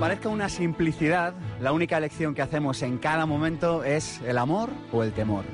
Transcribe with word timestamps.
Parezca 0.00 0.30
una 0.30 0.48
simplicidad, 0.48 1.34
la 1.60 1.72
única 1.72 1.98
elección 1.98 2.34
que 2.34 2.40
hacemos 2.40 2.80
en 2.80 2.96
cada 2.96 3.26
momento 3.26 3.84
es 3.84 4.18
el 4.22 4.38
amor 4.38 4.70
o 4.92 5.02
el 5.02 5.12
temor. 5.12 5.44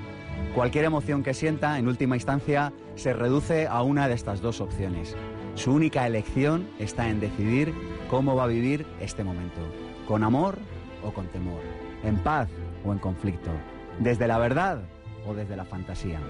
Cualquier 0.54 0.84
emoción 0.84 1.24
que 1.24 1.34
sienta, 1.34 1.80
en 1.80 1.88
última 1.88 2.14
instancia, 2.14 2.72
se 2.94 3.12
reduce 3.12 3.66
a 3.66 3.82
una 3.82 4.06
de 4.06 4.14
estas 4.14 4.40
dos 4.40 4.60
opciones. 4.60 5.16
Su 5.56 5.72
única 5.72 6.06
elección 6.06 6.68
está 6.78 7.08
en 7.08 7.18
decidir 7.18 7.74
cómo 8.08 8.36
va 8.36 8.44
a 8.44 8.46
vivir 8.46 8.86
este 9.00 9.24
momento, 9.24 9.60
con 10.06 10.22
amor 10.22 10.60
o 11.02 11.12
con 11.12 11.26
temor, 11.26 11.60
en 12.04 12.16
paz 12.18 12.48
o 12.84 12.92
en 12.92 13.00
conflicto, 13.00 13.50
desde 13.98 14.28
la 14.28 14.38
verdad 14.38 14.78
o 15.26 15.34
desde 15.34 15.56
la 15.56 15.64
fantasía. 15.64 16.20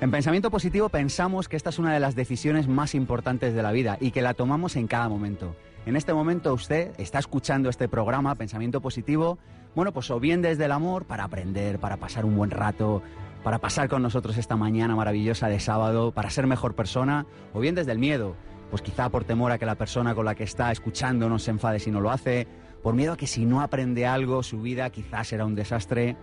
En 0.00 0.10
pensamiento 0.10 0.50
positivo 0.50 0.88
pensamos 0.88 1.46
que 1.46 1.56
esta 1.56 1.68
es 1.68 1.78
una 1.78 1.92
de 1.92 2.00
las 2.00 2.14
decisiones 2.14 2.68
más 2.68 2.94
importantes 2.94 3.52
de 3.52 3.62
la 3.62 3.70
vida 3.70 3.98
y 4.00 4.12
que 4.12 4.22
la 4.22 4.32
tomamos 4.32 4.76
en 4.76 4.86
cada 4.86 5.10
momento. 5.10 5.54
En 5.84 5.96
este 5.96 6.14
momento 6.14 6.54
usted 6.54 6.92
está 6.96 7.18
escuchando 7.18 7.68
este 7.68 7.88
programa, 7.88 8.36
Pensamiento 8.36 8.80
Positivo, 8.80 9.38
bueno, 9.74 9.92
pues 9.92 10.10
o 10.12 10.20
bien 10.20 10.40
desde 10.40 10.66
el 10.66 10.72
amor 10.72 11.06
para 11.06 11.24
aprender, 11.24 11.80
para 11.80 11.96
pasar 11.96 12.24
un 12.24 12.36
buen 12.36 12.52
rato, 12.52 13.02
para 13.42 13.58
pasar 13.58 13.88
con 13.88 14.00
nosotros 14.00 14.38
esta 14.38 14.54
mañana 14.54 14.94
maravillosa 14.94 15.48
de 15.48 15.58
sábado, 15.58 16.12
para 16.12 16.30
ser 16.30 16.46
mejor 16.46 16.76
persona, 16.76 17.26
o 17.52 17.58
bien 17.58 17.74
desde 17.74 17.90
el 17.90 17.98
miedo, 17.98 18.36
pues 18.70 18.80
quizá 18.80 19.08
por 19.08 19.24
temor 19.24 19.50
a 19.50 19.58
que 19.58 19.66
la 19.66 19.74
persona 19.74 20.14
con 20.14 20.24
la 20.24 20.36
que 20.36 20.44
está 20.44 20.70
escuchando 20.70 21.28
no 21.28 21.40
se 21.40 21.50
enfade 21.50 21.80
si 21.80 21.90
no 21.90 22.00
lo 22.00 22.12
hace, 22.12 22.46
por 22.80 22.94
miedo 22.94 23.14
a 23.14 23.16
que 23.16 23.26
si 23.26 23.44
no 23.44 23.60
aprende 23.60 24.06
algo 24.06 24.44
su 24.44 24.62
vida 24.62 24.88
quizás 24.90 25.28
será 25.28 25.44
un 25.44 25.56
desastre. 25.56 26.16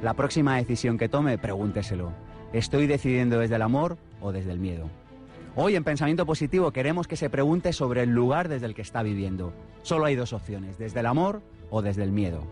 La 0.00 0.14
próxima 0.14 0.56
decisión 0.56 0.96
que 0.96 1.08
tome, 1.08 1.38
pregúnteselo. 1.38 2.12
¿Estoy 2.52 2.86
decidiendo 2.86 3.40
desde 3.40 3.56
el 3.56 3.62
amor 3.62 3.98
o 4.20 4.30
desde 4.30 4.52
el 4.52 4.60
miedo? 4.60 5.01
Hoy 5.54 5.76
en 5.76 5.84
Pensamiento 5.84 6.24
Positivo 6.24 6.72
queremos 6.72 7.06
que 7.06 7.16
se 7.16 7.28
pregunte 7.28 7.74
sobre 7.74 8.04
el 8.04 8.10
lugar 8.10 8.48
desde 8.48 8.64
el 8.64 8.74
que 8.74 8.80
está 8.80 9.02
viviendo. 9.02 9.52
Solo 9.82 10.06
hay 10.06 10.16
dos 10.16 10.32
opciones, 10.32 10.78
desde 10.78 11.00
el 11.00 11.06
amor 11.06 11.42
o 11.70 11.82
desde 11.82 12.04
el 12.04 12.10
miedo. 12.10 12.42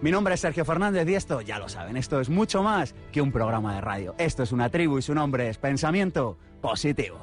Mi 0.00 0.10
nombre 0.10 0.34
es 0.34 0.40
Sergio 0.40 0.64
Fernández 0.64 1.08
y 1.08 1.14
esto, 1.14 1.40
ya 1.40 1.60
lo 1.60 1.68
saben, 1.68 1.96
esto 1.96 2.20
es 2.20 2.28
mucho 2.28 2.64
más 2.64 2.96
que 3.12 3.20
un 3.20 3.30
programa 3.30 3.76
de 3.76 3.80
radio. 3.80 4.14
Esto 4.18 4.42
es 4.42 4.50
una 4.50 4.70
tribu 4.70 4.98
y 4.98 5.02
su 5.02 5.14
nombre 5.14 5.48
es 5.48 5.58
Pensamiento 5.58 6.36
Positivo. 6.60 7.18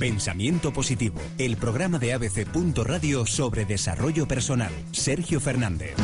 Pensamiento 0.00 0.72
Positivo, 0.72 1.20
el 1.38 1.56
programa 1.56 2.00
de 2.00 2.14
ABC. 2.14 2.48
Radio 2.84 3.26
sobre 3.26 3.64
desarrollo 3.64 4.26
personal. 4.26 4.72
Sergio 4.90 5.38
Fernández. 5.38 5.94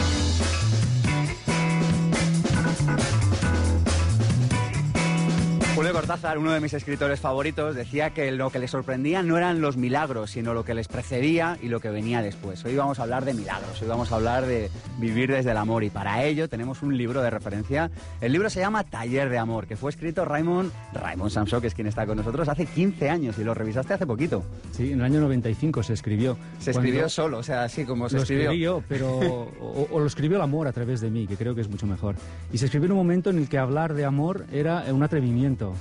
Julio 5.87 6.01
Cortázar, 6.01 6.37
uno 6.39 6.51
de 6.51 6.59
mis 6.59 6.75
escritores 6.75 7.21
favoritos, 7.21 7.77
decía 7.77 8.11
que 8.11 8.33
lo 8.33 8.51
que 8.51 8.59
le 8.59 8.67
sorprendía 8.67 9.23
no 9.23 9.37
eran 9.37 9.61
los 9.61 9.77
milagros, 9.77 10.33
sino 10.33 10.53
lo 10.53 10.65
que 10.65 10.75
les 10.75 10.89
precedía 10.89 11.59
y 11.63 11.69
lo 11.69 11.79
que 11.79 11.91
venía 11.91 12.23
después. 12.23 12.65
Hoy 12.65 12.75
vamos 12.75 12.99
a 12.99 13.05
hablar 13.05 13.25
de 13.25 13.35
milagros, 13.35 13.81
hoy 13.81 13.87
vamos 13.87 14.11
a 14.11 14.17
hablar 14.17 14.47
de 14.47 14.69
vivir 14.99 15.31
desde 15.31 15.53
el 15.53 15.57
amor 15.57 15.85
y 15.85 15.91
para 15.91 16.25
ello 16.25 16.49
tenemos 16.49 16.83
un 16.83 16.99
libro 16.99 17.23
de 17.23 17.31
referencia. 17.31 17.89
El 18.21 18.33
libro 18.33 18.51
se 18.51 18.59
llama 18.59 18.83
Taller 18.83 19.29
de 19.29 19.39
Amor, 19.39 19.69
que 19.69 19.77
fue 19.77 19.93
escrito 19.93 20.25
Raymond, 20.25 20.73
Raymond 20.93 21.31
Samso, 21.31 21.61
que 21.61 21.69
es 21.69 21.75
quien 21.75 21.87
está 21.87 22.05
con 22.05 22.17
nosotros, 22.17 22.49
hace 22.49 22.67
15 22.67 23.09
años 23.09 23.39
y 23.39 23.45
lo 23.45 23.55
revisaste 23.55 23.95
hace 23.95 24.09
poquito. 24.09 24.43
Sí, 24.73 24.91
en 24.91 24.99
el 24.99 25.05
año 25.05 25.21
95 25.21 25.85
se 25.85 25.93
escribió. 25.93 26.37
Se 26.59 26.73
escribió 26.73 27.09
solo, 27.09 27.39
o 27.39 27.43
sea, 27.45 27.63
así 27.63 27.85
como 27.85 28.09
se 28.09 28.17
lo 28.17 28.23
escribió. 28.23 28.51
escribió 28.51 28.83
pero, 28.89 29.21
o, 29.21 29.87
o 29.93 30.01
lo 30.01 30.07
escribió 30.07 30.39
el 30.39 30.43
amor 30.43 30.67
a 30.67 30.73
través 30.73 31.01
de 31.01 31.11
mí, 31.11 31.29
que 31.29 31.37
creo 31.37 31.55
que 31.55 31.61
es 31.61 31.69
mucho 31.69 31.87
mejor. 31.87 32.17
Y 32.53 32.59
se 32.59 32.65
escribió 32.65 32.87
en 32.87 32.93
un 32.93 32.99
momento 32.99 33.31
en 33.31 33.39
el 33.39 33.49
que 33.49 33.59
hablar 33.59 33.95
de 33.95 34.05
amor 34.05 34.47
era 34.51 34.83
un 34.91 35.05
atrevimiento. 35.05 35.76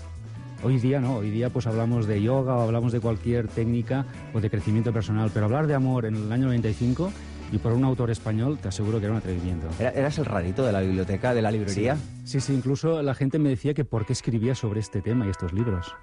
Hoy 0.63 0.79
día 0.79 0.99
no, 0.99 1.17
hoy 1.17 1.29
día 1.29 1.49
pues 1.49 1.67
hablamos 1.67 2.07
de 2.07 2.21
yoga 2.21 2.55
o 2.55 2.61
hablamos 2.61 2.91
de 2.91 2.99
cualquier 2.99 3.47
técnica 3.47 4.05
o 4.33 4.41
de 4.41 4.49
crecimiento 4.49 4.91
personal, 4.91 5.29
pero 5.33 5.45
hablar 5.45 5.67
de 5.67 5.75
amor 5.75 6.05
en 6.05 6.15
el 6.15 6.31
año 6.31 6.45
95 6.47 7.11
y 7.51 7.57
por 7.59 7.73
un 7.73 7.83
autor 7.83 8.09
español 8.09 8.57
te 8.59 8.69
aseguro 8.69 8.97
que 8.99 9.05
era 9.05 9.13
un 9.13 9.19
atrevimiento. 9.19 9.67
Era- 9.79 9.91
¿Eras 9.91 10.17
el 10.17 10.25
rarito 10.25 10.65
de 10.65 10.71
la 10.71 10.81
biblioteca, 10.81 11.33
de 11.35 11.41
la 11.43 11.51
librería? 11.51 11.97
Sí, 12.23 12.39
sí, 12.39 12.53
incluso 12.53 13.01
la 13.03 13.13
gente 13.13 13.37
me 13.37 13.49
decía 13.49 13.75
que 13.75 13.85
por 13.85 14.05
qué 14.07 14.13
escribía 14.13 14.55
sobre 14.55 14.79
este 14.79 15.01
tema 15.01 15.27
y 15.27 15.29
estos 15.29 15.53
libros. 15.53 15.93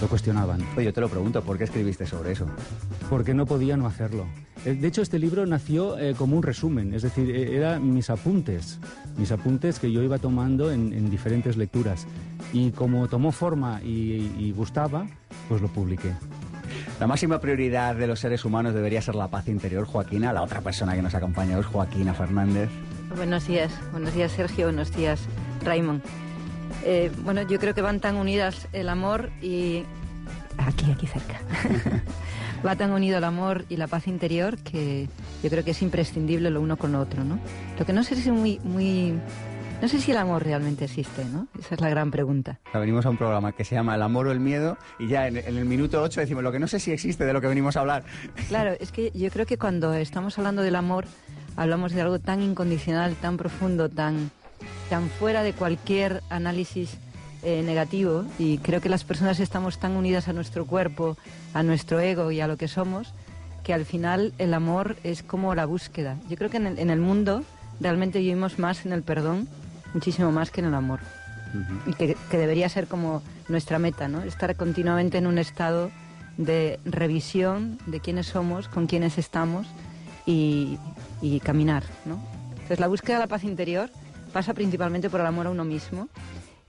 Lo 0.00 0.08
cuestionaban. 0.08 0.60
Oye, 0.76 0.86
yo 0.86 0.92
te 0.92 1.00
lo 1.00 1.08
pregunto, 1.08 1.42
¿por 1.42 1.58
qué 1.58 1.64
escribiste 1.64 2.06
sobre 2.06 2.32
eso? 2.32 2.46
porque 3.08 3.34
no 3.34 3.44
podía 3.46 3.76
no 3.76 3.86
hacerlo. 3.86 4.24
Eh, 4.64 4.74
De 4.74 4.88
hecho, 4.88 5.02
este 5.02 5.18
libro 5.18 5.44
nació 5.46 5.98
eh, 5.98 6.14
como 6.16 6.36
un 6.36 6.42
resumen, 6.42 6.94
es 6.94 7.02
decir, 7.02 7.30
eh, 7.30 7.56
eran 7.56 7.92
mis 7.92 8.08
apuntes, 8.10 8.78
mis 9.18 9.30
apuntes 9.30 9.78
que 9.78 9.92
yo 9.92 10.02
iba 10.02 10.18
tomando 10.18 10.72
en, 10.72 10.92
en 10.92 11.10
diferentes 11.10 11.56
lecturas. 11.56 12.06
Y 12.52 12.70
como 12.70 13.06
tomó 13.08 13.32
forma 13.32 13.80
y, 13.82 14.32
y 14.38 14.52
gustaba, 14.56 15.06
pues 15.48 15.60
lo 15.60 15.68
publiqué. 15.68 16.12
La 16.98 17.06
máxima 17.06 17.38
prioridad 17.38 17.94
de 17.94 18.06
los 18.06 18.20
seres 18.20 18.44
humanos 18.44 18.72
debería 18.74 19.02
ser 19.02 19.14
la 19.14 19.28
paz 19.28 19.46
interior, 19.48 19.84
Joaquina. 19.84 20.32
La 20.32 20.42
otra 20.42 20.60
persona 20.62 20.94
que 20.94 21.02
nos 21.02 21.14
acompaña 21.14 21.58
es 21.58 21.66
Joaquina 21.66 22.14
Fernández. 22.14 22.70
Buenos 23.14 23.46
días, 23.46 23.70
buenos 23.90 24.14
días 24.14 24.32
Sergio, 24.32 24.66
buenos 24.66 24.90
días 24.96 25.20
Raymond. 25.64 26.02
Eh, 26.84 27.10
bueno, 27.18 27.42
yo 27.42 27.58
creo 27.58 27.74
que 27.74 27.82
van 27.82 28.00
tan 28.00 28.16
unidas 28.16 28.68
el 28.72 28.88
amor 28.88 29.30
y... 29.40 29.84
Aquí, 30.58 30.90
aquí 30.90 31.06
cerca. 31.06 31.40
Va 32.66 32.76
tan 32.76 32.92
unido 32.92 33.18
el 33.18 33.24
amor 33.24 33.64
y 33.68 33.76
la 33.76 33.88
paz 33.88 34.06
interior 34.06 34.58
que 34.58 35.08
yo 35.42 35.50
creo 35.50 35.64
que 35.64 35.72
es 35.72 35.82
imprescindible 35.82 36.50
lo 36.50 36.60
uno 36.60 36.76
con 36.76 36.92
lo 36.92 37.00
otro, 37.00 37.24
¿no? 37.24 37.38
Lo 37.78 37.84
que 37.84 37.92
no 37.92 38.04
sé 38.04 38.14
si 38.14 38.28
es 38.28 38.34
muy, 38.34 38.60
muy... 38.62 39.18
No 39.80 39.88
sé 39.88 40.00
si 40.00 40.12
el 40.12 40.16
amor 40.16 40.44
realmente 40.44 40.84
existe, 40.84 41.24
¿no? 41.24 41.48
Esa 41.58 41.74
es 41.74 41.80
la 41.80 41.88
gran 41.88 42.12
pregunta. 42.12 42.60
Venimos 42.72 43.04
a 43.04 43.10
un 43.10 43.16
programa 43.16 43.50
que 43.50 43.64
se 43.64 43.74
llama 43.74 43.96
El 43.96 44.02
amor 44.02 44.28
o 44.28 44.32
el 44.32 44.38
miedo 44.38 44.78
y 45.00 45.08
ya 45.08 45.26
en, 45.26 45.38
en 45.38 45.56
el 45.56 45.64
minuto 45.64 46.00
8 46.00 46.20
decimos 46.20 46.44
lo 46.44 46.52
que 46.52 46.60
no 46.60 46.68
sé 46.68 46.78
si 46.78 46.92
existe 46.92 47.24
de 47.24 47.32
lo 47.32 47.40
que 47.40 47.48
venimos 47.48 47.76
a 47.76 47.80
hablar. 47.80 48.04
Claro, 48.48 48.76
es 48.78 48.92
que 48.92 49.10
yo 49.12 49.28
creo 49.30 49.44
que 49.44 49.58
cuando 49.58 49.92
estamos 49.94 50.38
hablando 50.38 50.62
del 50.62 50.76
amor, 50.76 51.06
hablamos 51.56 51.92
de 51.92 52.00
algo 52.00 52.20
tan 52.20 52.42
incondicional, 52.42 53.16
tan 53.16 53.36
profundo, 53.36 53.88
tan, 53.88 54.30
tan 54.92 55.08
fuera 55.08 55.42
de 55.42 55.54
cualquier 55.54 56.22
análisis 56.28 56.98
eh, 57.42 57.62
negativo. 57.62 58.26
Y 58.38 58.58
creo 58.58 58.82
que 58.82 58.90
las 58.90 59.04
personas 59.04 59.40
estamos 59.40 59.78
tan 59.78 59.92
unidas 59.92 60.28
a 60.28 60.34
nuestro 60.34 60.66
cuerpo, 60.66 61.16
a 61.54 61.62
nuestro 61.62 61.98
ego 61.98 62.30
y 62.30 62.42
a 62.42 62.46
lo 62.46 62.58
que 62.58 62.68
somos, 62.68 63.14
que 63.64 63.72
al 63.72 63.86
final 63.86 64.34
el 64.36 64.52
amor 64.52 64.98
es 65.02 65.22
como 65.22 65.54
la 65.54 65.64
búsqueda. 65.64 66.18
Yo 66.28 66.36
creo 66.36 66.50
que 66.50 66.58
en 66.58 66.66
el, 66.66 66.78
en 66.78 66.90
el 66.90 67.00
mundo 67.00 67.42
realmente 67.80 68.18
vivimos 68.18 68.58
más 68.58 68.84
en 68.84 68.92
el 68.92 69.02
perdón, 69.02 69.48
muchísimo 69.94 70.30
más 70.30 70.50
que 70.50 70.60
en 70.60 70.66
el 70.66 70.74
amor. 70.74 71.00
Y 71.86 71.94
que, 71.94 72.14
que 72.30 72.36
debería 72.36 72.68
ser 72.68 72.86
como 72.86 73.22
nuestra 73.48 73.78
meta, 73.78 74.08
¿no? 74.08 74.22
Estar 74.24 74.54
continuamente 74.56 75.16
en 75.16 75.26
un 75.26 75.38
estado 75.38 75.90
de 76.36 76.78
revisión 76.84 77.78
de 77.86 78.00
quiénes 78.00 78.26
somos, 78.26 78.68
con 78.68 78.86
quiénes 78.86 79.16
estamos 79.16 79.66
y, 80.26 80.76
y 81.22 81.40
caminar, 81.40 81.82
¿no? 82.04 82.22
Entonces 82.50 82.78
la 82.78 82.88
búsqueda 82.88 83.16
de 83.16 83.20
la 83.20 83.26
paz 83.26 83.42
interior 83.44 83.88
pasa 84.32 84.54
principalmente 84.54 85.10
por 85.10 85.20
el 85.20 85.26
amor 85.26 85.46
a 85.46 85.50
uno 85.50 85.64
mismo 85.64 86.08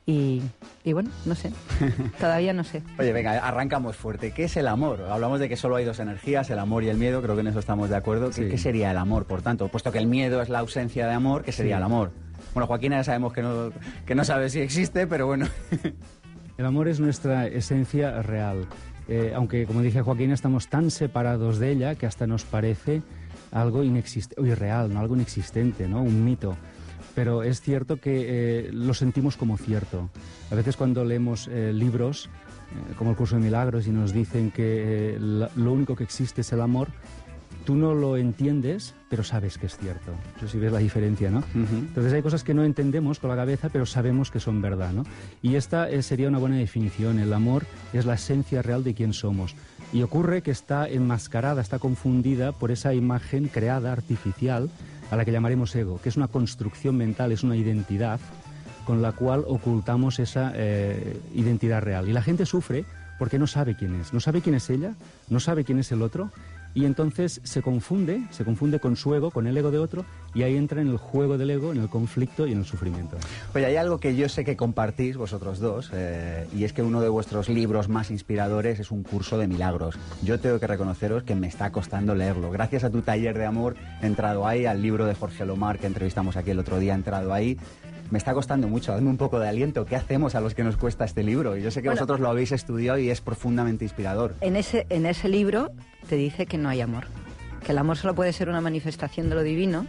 y, 0.06 0.42
y 0.84 0.92
bueno, 0.94 1.10
no 1.26 1.34
sé, 1.34 1.52
todavía 2.20 2.52
no 2.54 2.64
sé. 2.64 2.84
Oye, 3.00 3.14
venga, 3.14 3.40
arrancamos 3.40 3.96
fuerte. 3.96 4.32
¿Qué 4.32 4.44
es 4.46 4.58
el 4.58 4.68
amor? 4.68 5.02
Hablamos 5.10 5.40
de 5.40 5.48
que 5.48 5.56
solo 5.56 5.78
hay 5.78 5.86
dos 5.86 6.00
energías, 6.00 6.50
el 6.50 6.60
amor 6.60 6.84
y 6.84 6.90
el 6.90 6.98
miedo, 6.98 7.22
creo 7.22 7.36
que 7.36 7.42
en 7.42 7.48
eso 7.48 7.60
estamos 7.60 7.90
de 7.90 7.96
acuerdo. 7.96 8.28
¿Qué, 8.28 8.34
Sí. 8.34 8.50
qué 8.50 8.58
sería 8.58 8.92
el 8.92 8.98
amor, 8.98 9.26
por 9.26 9.42
tanto? 9.42 9.70
Puesto 9.70 9.92
que 9.94 10.00
el 10.00 10.08
miedo 10.08 10.42
es 10.42 10.50
la 10.50 10.60
ausencia 10.60 11.08
de 11.08 11.14
amor, 11.14 11.44
¿qué 11.44 11.52
sería 11.54 11.76
Sí. 11.76 11.78
el 11.78 11.84
amor? 11.84 12.12
Bueno, 12.54 12.68
Joaquina 12.68 12.98
ya 12.98 13.04
sabemos 13.06 13.32
que 13.34 13.42
no, 13.42 13.72
que 14.06 14.14
no 14.16 14.24
sabe 14.26 14.50
si 14.50 14.60
existe, 14.60 15.08
pero 15.08 15.26
bueno. 15.28 15.48
El 16.58 16.66
amor 16.68 16.88
es 16.88 17.00
nuestra 17.00 17.48
esencia 17.48 18.22
real. 18.22 18.68
Eh, 19.08 19.34
aunque, 19.36 19.66
como 19.66 19.82
dije 19.82 20.02
Joaquín, 20.04 20.32
estamos 20.32 20.68
tan 20.68 20.92
separados 20.92 21.58
de 21.58 21.72
ella 21.72 21.96
que 21.96 22.06
hasta 22.06 22.28
nos 22.28 22.44
parece 22.46 23.02
algo 23.52 23.84
inexistente, 23.84 24.40
o 24.40 24.46
irreal, 24.46 24.94
¿no? 24.94 25.00
algo 25.00 25.16
inexistente, 25.16 25.88
¿no? 25.88 26.04
un 26.04 26.24
mito. 26.24 26.56
Pero 27.16 27.44
es 27.44 27.62
cierto 27.62 27.98
que 27.98 28.68
eh, 28.68 28.70
lo 28.72 28.94
sentimos 28.94 29.38
como 29.38 29.58
cierto. 29.58 30.10
A 30.52 30.56
veces 30.56 30.76
cuando 30.78 31.06
leemos 31.06 31.48
eh, 31.48 31.72
libros, 31.74 32.26
eh, 32.26 32.94
como 32.98 33.12
el 33.12 33.16
curso 33.18 33.36
de 33.36 33.42
milagros, 33.44 33.86
y 33.88 33.92
nos 33.92 34.14
dicen 34.14 34.50
que 34.52 35.18
la- 35.20 35.50
lo 35.56 35.74
único 35.74 35.96
que 35.96 36.04
existe 36.04 36.42
es 36.42 36.52
el 36.54 36.62
amor, 36.62 36.88
tú 37.66 37.76
no 37.76 37.94
lo 37.94 38.18
entiendes, 38.18 38.94
pero 39.10 39.24
sabes 39.24 39.58
que 39.60 39.68
es 39.68 39.78
cierto. 39.78 40.12
No 40.36 40.48
sé 40.48 40.54
si 40.54 40.58
ves 40.58 40.72
la 40.74 40.80
diferencia, 40.80 41.30
¿no? 41.30 41.44
Entonces 41.54 42.12
hay 42.12 42.22
cosas 42.22 42.44
que 42.44 42.54
no 42.54 42.64
entendemos 42.66 43.20
con 43.20 43.30
la 43.30 43.36
cabeza, 43.36 43.70
pero 43.70 43.86
sabemos 43.86 44.32
que 44.32 44.40
son 44.40 44.62
verdad, 44.62 44.92
¿no? 44.92 45.04
Y 45.42 45.56
esta 45.56 45.88
sería 46.02 46.28
una 46.28 46.40
buena 46.40 46.58
definición. 46.58 47.20
El 47.20 47.32
amor 47.32 47.64
es 47.94 48.06
la 48.06 48.16
esencia 48.16 48.62
real 48.64 48.84
de 48.84 48.94
quién 48.96 49.14
somos. 49.14 49.56
Y 49.94 50.02
ocurre 50.02 50.42
que 50.42 50.50
está 50.52 50.90
enmascarada, 50.90 51.62
está 51.62 51.78
confundida 51.78 52.52
por 52.54 52.72
esa 52.72 52.96
imagen 52.96 53.48
creada, 53.48 53.92
artificial, 53.94 54.70
a 55.12 55.16
la 55.16 55.26
que 55.26 55.32
llamaremos 55.32 55.76
ego, 55.76 56.00
que 56.02 56.10
es 56.10 56.18
una 56.18 56.28
construcción 56.28 56.98
mental, 56.98 57.32
es 57.32 57.44
una 57.44 57.56
identidad 57.56 58.20
con 58.86 59.02
la 59.02 59.12
cual 59.14 59.44
ocultamos 59.48 60.20
esa 60.20 60.52
eh, 60.56 61.20
identidad 61.34 61.82
real. 61.82 62.10
Y 62.10 62.14
la 62.14 62.22
gente 62.22 62.46
sufre 62.46 62.86
porque 63.18 63.40
no 63.40 63.48
sabe 63.48 63.76
quién 63.76 64.00
es, 64.00 64.14
no 64.14 64.20
sabe 64.20 64.42
quién 64.42 64.56
es 64.56 64.70
ella, 64.70 64.96
no 65.30 65.40
sabe 65.40 65.64
quién 65.64 65.80
es 65.80 65.92
el 65.92 66.02
otro 66.02 66.32
y 66.74 66.86
entonces 66.86 67.42
se 67.44 67.62
confunde, 67.62 68.24
se 68.32 68.44
confunde 68.44 68.80
con 68.80 68.96
su 68.96 69.14
ego, 69.14 69.32
con 69.32 69.48
el 69.48 69.58
ego 69.58 69.72
de 69.72 69.80
otro, 69.80 70.06
y 70.34 70.44
ahí 70.44 70.56
entra 70.56 70.82
en 70.82 70.88
el 70.88 70.98
juego 70.98 71.38
del 71.38 71.52
ego, 71.52 71.72
en 71.72 71.80
el 71.80 71.90
conflicto 71.90 72.48
y 72.48 72.52
en 72.52 72.60
el 72.60 72.66
sufrimiento. 72.66 73.18
Oye, 73.54 73.66
hay 73.66 73.76
algo 73.76 74.00
que 74.00 74.16
yo 74.16 74.28
sé 74.30 74.44
que 74.44 74.58
compartís 74.58 75.18
vosotros 75.18 75.60
dos, 75.60 75.92
eh, 75.94 76.48
y 76.56 76.64
es 76.64 76.74
que 76.74 76.82
uno 76.82 77.02
de 77.02 77.10
vuestros 77.10 77.50
libros 77.50 77.90
más 77.90 78.12
inspiradores 78.12 78.80
es 78.80 78.92
un 78.92 79.04
curso 79.04 79.38
de 79.38 79.48
milagros. 79.48 79.98
Yo 80.24 80.40
tengo 80.40 80.60
que 80.60 80.68
reconoceros 80.68 81.24
que 81.24 81.36
me 81.36 81.48
está 81.48 81.72
costando 81.72 82.16
leerlo. 82.16 82.52
Gracias 82.52 82.84
a 82.84 82.90
tu 82.90 83.02
taller 83.02 83.38
de 83.38 83.46
amor 83.46 83.76
he 84.02 84.08
entrado 84.08 84.48
ahí, 84.48 84.66
al 84.66 84.82
libro 84.82 85.06
de 85.06 85.16
Jorge 85.16 85.46
Lomar 85.46 85.80
que 85.80 85.88
entrevistamos 85.88 86.38
aquí 86.38 86.52
el 86.52 86.60
otro 86.60 86.80
día 86.80 86.94
entrado 86.94 87.34
ahí 87.34 87.58
me 88.12 88.18
está 88.18 88.34
costando 88.34 88.68
mucho, 88.68 88.92
dame 88.92 89.10
un 89.10 89.18
poco 89.18 89.40
de 89.40 89.48
aliento. 89.48 89.86
¿Qué 89.86 89.96
hacemos 89.96 90.36
a 90.36 90.42
los 90.42 90.54
que 90.56 90.64
nos 90.64 90.78
cuesta 90.78 91.06
este 91.06 91.24
libro? 91.24 91.58
Y 91.58 91.62
yo 91.62 91.72
sé 91.72 91.82
que 91.82 91.90
vosotros 91.90 92.20
lo 92.20 92.30
habéis 92.30 92.52
estudiado 92.52 92.98
y 93.00 93.10
es 93.10 93.22
profundamente 93.22 93.86
inspirador. 93.86 94.36
En 94.42 94.56
ese, 94.56 94.86
en 94.90 95.06
ese 95.06 95.30
libro 95.30 95.72
te 96.08 96.16
dice 96.16 96.46
que 96.46 96.58
no 96.58 96.70
hay 96.70 96.82
amor, 96.82 97.06
que 97.66 97.72
el 97.72 97.78
amor 97.78 97.98
solo 97.98 98.14
puede 98.16 98.34
ser 98.34 98.50
una 98.50 98.62
manifestación 98.62 99.30
de 99.30 99.36
lo 99.36 99.44
divino 99.44 99.86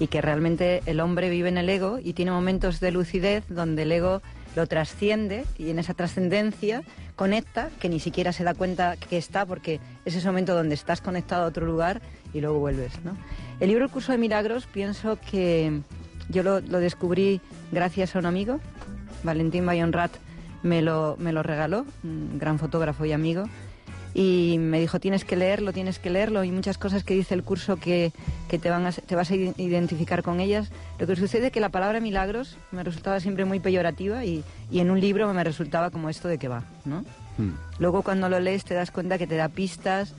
y 0.00 0.08
que 0.08 0.20
realmente 0.20 0.82
el 0.86 1.00
hombre 1.00 1.30
vive 1.30 1.48
en 1.48 1.58
el 1.58 1.68
ego 1.68 1.98
y 2.02 2.12
tiene 2.14 2.32
momentos 2.32 2.80
de 2.80 2.90
lucidez 2.90 3.44
donde 3.48 3.82
el 3.82 3.92
ego 3.92 4.22
lo 4.56 4.66
trasciende 4.66 5.44
y 5.58 5.70
en 5.70 5.78
esa 5.78 5.94
trascendencia 5.94 6.82
conecta, 7.16 7.70
que 7.80 7.88
ni 7.88 8.00
siquiera 8.00 8.32
se 8.32 8.44
da 8.44 8.54
cuenta 8.54 8.96
que 8.96 9.16
está, 9.16 9.46
porque 9.46 9.80
es 10.04 10.14
ese 10.14 10.26
momento 10.26 10.54
donde 10.54 10.74
estás 10.74 11.00
conectado 11.00 11.44
a 11.44 11.46
otro 11.46 11.66
lugar 11.66 12.02
y 12.32 12.40
luego 12.40 12.58
vuelves. 12.58 12.92
¿no? 13.04 13.16
El 13.60 13.68
libro 13.68 13.84
El 13.84 13.90
Curso 13.90 14.12
de 14.12 14.18
Milagros 14.18 14.66
pienso 14.66 15.18
que 15.30 15.80
yo 16.28 16.42
lo, 16.42 16.60
descubrí 16.60 17.40
gracias 17.72 18.14
a 18.14 18.18
un 18.18 18.26
amigo, 18.26 18.60
Valentín 19.22 19.66
Bayonrat 19.66 20.12
me 20.62 20.82
lo, 20.82 21.16
me 21.18 21.32
lo 21.32 21.42
regaló, 21.42 21.84
un 22.02 22.38
gran 22.38 22.58
fotógrafo 22.58 23.04
y 23.04 23.12
amigo, 23.12 23.44
y 24.14 24.58
me 24.60 24.78
dijo, 24.78 25.00
tienes 25.00 25.24
que 25.24 25.34
leerlo, 25.34 25.72
tienes 25.72 25.98
que 25.98 26.08
leerlo, 26.08 26.44
y 26.44 26.52
muchas 26.52 26.78
cosas 26.78 27.02
que 27.02 27.14
dice 27.14 27.34
el 27.34 27.42
curso 27.42 27.76
que, 27.76 28.12
te, 28.48 28.70
van 28.70 28.86
a, 28.86 28.92
te 28.92 29.16
vas 29.16 29.30
a 29.32 29.34
identificar 29.34 30.22
con 30.22 30.38
ellas. 30.38 30.70
Lo 31.00 31.06
que 31.08 31.16
sucede 31.16 31.46
es 31.46 31.52
que 31.52 31.58
la 31.58 31.70
palabra 31.70 31.98
milagros 31.98 32.56
me 32.70 32.84
resultaba 32.84 33.18
siempre 33.18 33.44
muy 33.44 33.58
peyorativa 33.58 34.24
y, 34.24 34.44
en 34.72 34.90
un 34.92 35.00
libro 35.00 35.32
me 35.34 35.42
resultaba 35.42 35.90
como 35.90 36.08
esto 36.08 36.28
de 36.28 36.38
que 36.38 36.46
va, 36.46 36.62
¿no? 36.84 37.04
Hmm. 37.36 37.54
Luego 37.80 38.02
cuando 38.02 38.28
lo 38.28 38.38
lees 38.38 38.64
te 38.64 38.74
das 38.74 38.92
cuenta 38.92 39.18
que 39.18 39.26
te 39.26 39.34
da 39.34 39.48
pistas. 39.48 40.14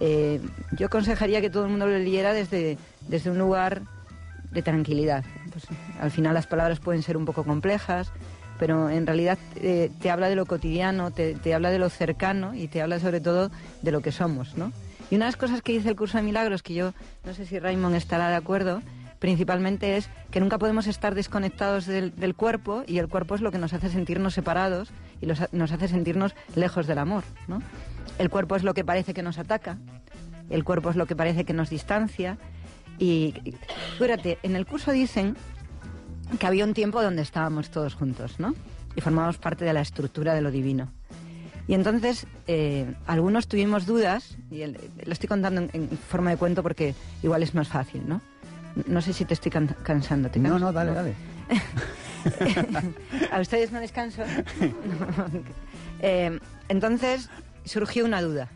Eh, 0.00 0.40
yo 0.76 0.86
aconsejaría 0.86 1.40
que 1.40 1.48
todo 1.48 1.64
el 1.64 1.70
mundo 1.70 1.86
lo 1.86 1.96
leyera 1.98 2.34
desde, 2.34 2.76
desde 3.08 3.30
un 3.30 3.38
lugar 3.38 3.82
de 4.52 4.62
tranquilidad. 4.62 5.24
Pues, 5.58 5.78
al 6.00 6.10
final 6.10 6.34
las 6.34 6.46
palabras 6.46 6.78
pueden 6.78 7.02
ser 7.02 7.16
un 7.16 7.24
poco 7.24 7.42
complejas, 7.44 8.12
pero 8.58 8.90
en 8.90 9.06
realidad 9.06 9.38
eh, 9.56 9.90
te 10.00 10.10
habla 10.10 10.28
de 10.28 10.36
lo 10.36 10.46
cotidiano, 10.46 11.10
te, 11.10 11.54
habla 11.54 11.70
de 11.70 11.78
lo 11.78 11.88
cercano 11.88 12.54
y 12.54 12.68
te 12.68 12.80
habla 12.80 13.00
sobre 13.00 13.20
todo 13.20 13.50
de 13.82 13.92
lo 13.92 14.00
que 14.00 14.12
somos, 14.12 14.56
¿no? 14.56 14.72
Y 15.10 15.16
una 15.16 15.24
de 15.24 15.30
las 15.30 15.36
cosas 15.36 15.62
que 15.62 15.72
dice 15.72 15.88
el 15.88 15.96
curso 15.96 16.18
de 16.18 16.22
milagros, 16.22 16.62
que 16.62 16.74
yo 16.74 16.92
no 17.24 17.34
sé 17.34 17.46
si 17.46 17.58
Raymond 17.58 17.96
estará 17.96 18.28
de 18.28 18.36
acuerdo, 18.36 18.82
principalmente 19.18 19.96
es 19.96 20.10
que 20.30 20.38
nunca 20.38 20.58
podemos 20.58 20.86
estar 20.86 21.14
desconectados 21.14 21.86
del, 21.86 22.34
cuerpo 22.36 22.84
y 22.86 22.98
el 22.98 23.08
cuerpo 23.08 23.34
es 23.34 23.40
lo 23.40 23.50
que 23.50 23.58
nos 23.58 23.72
hace 23.72 23.88
sentirnos 23.88 24.34
separados 24.34 24.90
y 25.20 25.26
nos 25.26 25.72
hace 25.72 25.88
sentirnos 25.88 26.34
lejos 26.54 26.86
del 26.86 26.98
amor. 26.98 27.24
El 28.18 28.30
cuerpo 28.30 28.54
es 28.54 28.62
lo 28.62 28.74
que 28.74 28.84
parece 28.84 29.14
que 29.14 29.22
nos 29.22 29.38
ataca, 29.38 29.78
el 30.50 30.62
cuerpo 30.62 30.90
es 30.90 30.96
lo 30.96 31.06
que 31.06 31.16
parece 31.16 31.44
que 31.44 31.52
nos 31.52 31.70
distancia 31.70 32.38
y 32.98 33.34
fíjate, 33.98 34.38
en 34.42 34.56
el 34.56 34.66
curso 34.66 34.92
dicen 34.92 35.36
que 36.38 36.46
había 36.46 36.64
un 36.64 36.74
tiempo 36.74 37.02
donde 37.02 37.22
estábamos 37.22 37.70
todos 37.70 37.94
juntos, 37.94 38.38
¿no? 38.38 38.54
Y 38.96 39.00
formábamos 39.00 39.38
parte 39.38 39.64
de 39.64 39.72
la 39.72 39.80
estructura 39.80 40.34
de 40.34 40.42
lo 40.42 40.50
divino. 40.50 40.92
Y 41.68 41.74
entonces 41.74 42.26
eh, 42.46 42.94
algunos 43.06 43.46
tuvimos 43.46 43.86
dudas, 43.86 44.38
y 44.50 44.64
lo 44.66 45.12
estoy 45.12 45.28
contando 45.28 45.68
en, 45.72 45.88
forma 45.90 46.30
de 46.30 46.38
cuento 46.38 46.62
porque 46.62 46.94
igual 47.22 47.42
es 47.42 47.54
más 47.54 47.68
fácil, 47.68 48.08
¿no? 48.08 48.22
No 48.86 49.02
sé 49.02 49.12
si 49.12 49.24
te 49.24 49.34
estoy 49.34 49.52
cansando. 49.52 50.30
¿te 50.30 50.38
no, 50.38 50.58
no, 50.58 50.72
dale, 50.72 50.92
dale. 50.92 51.14
¿A 53.32 53.40
ustedes 53.40 53.70
no 53.70 53.80
descanso? 53.80 54.22
eh, 56.00 56.38
entonces 56.68 57.28
surgió 57.64 58.04
una 58.04 58.22
duda. 58.22 58.48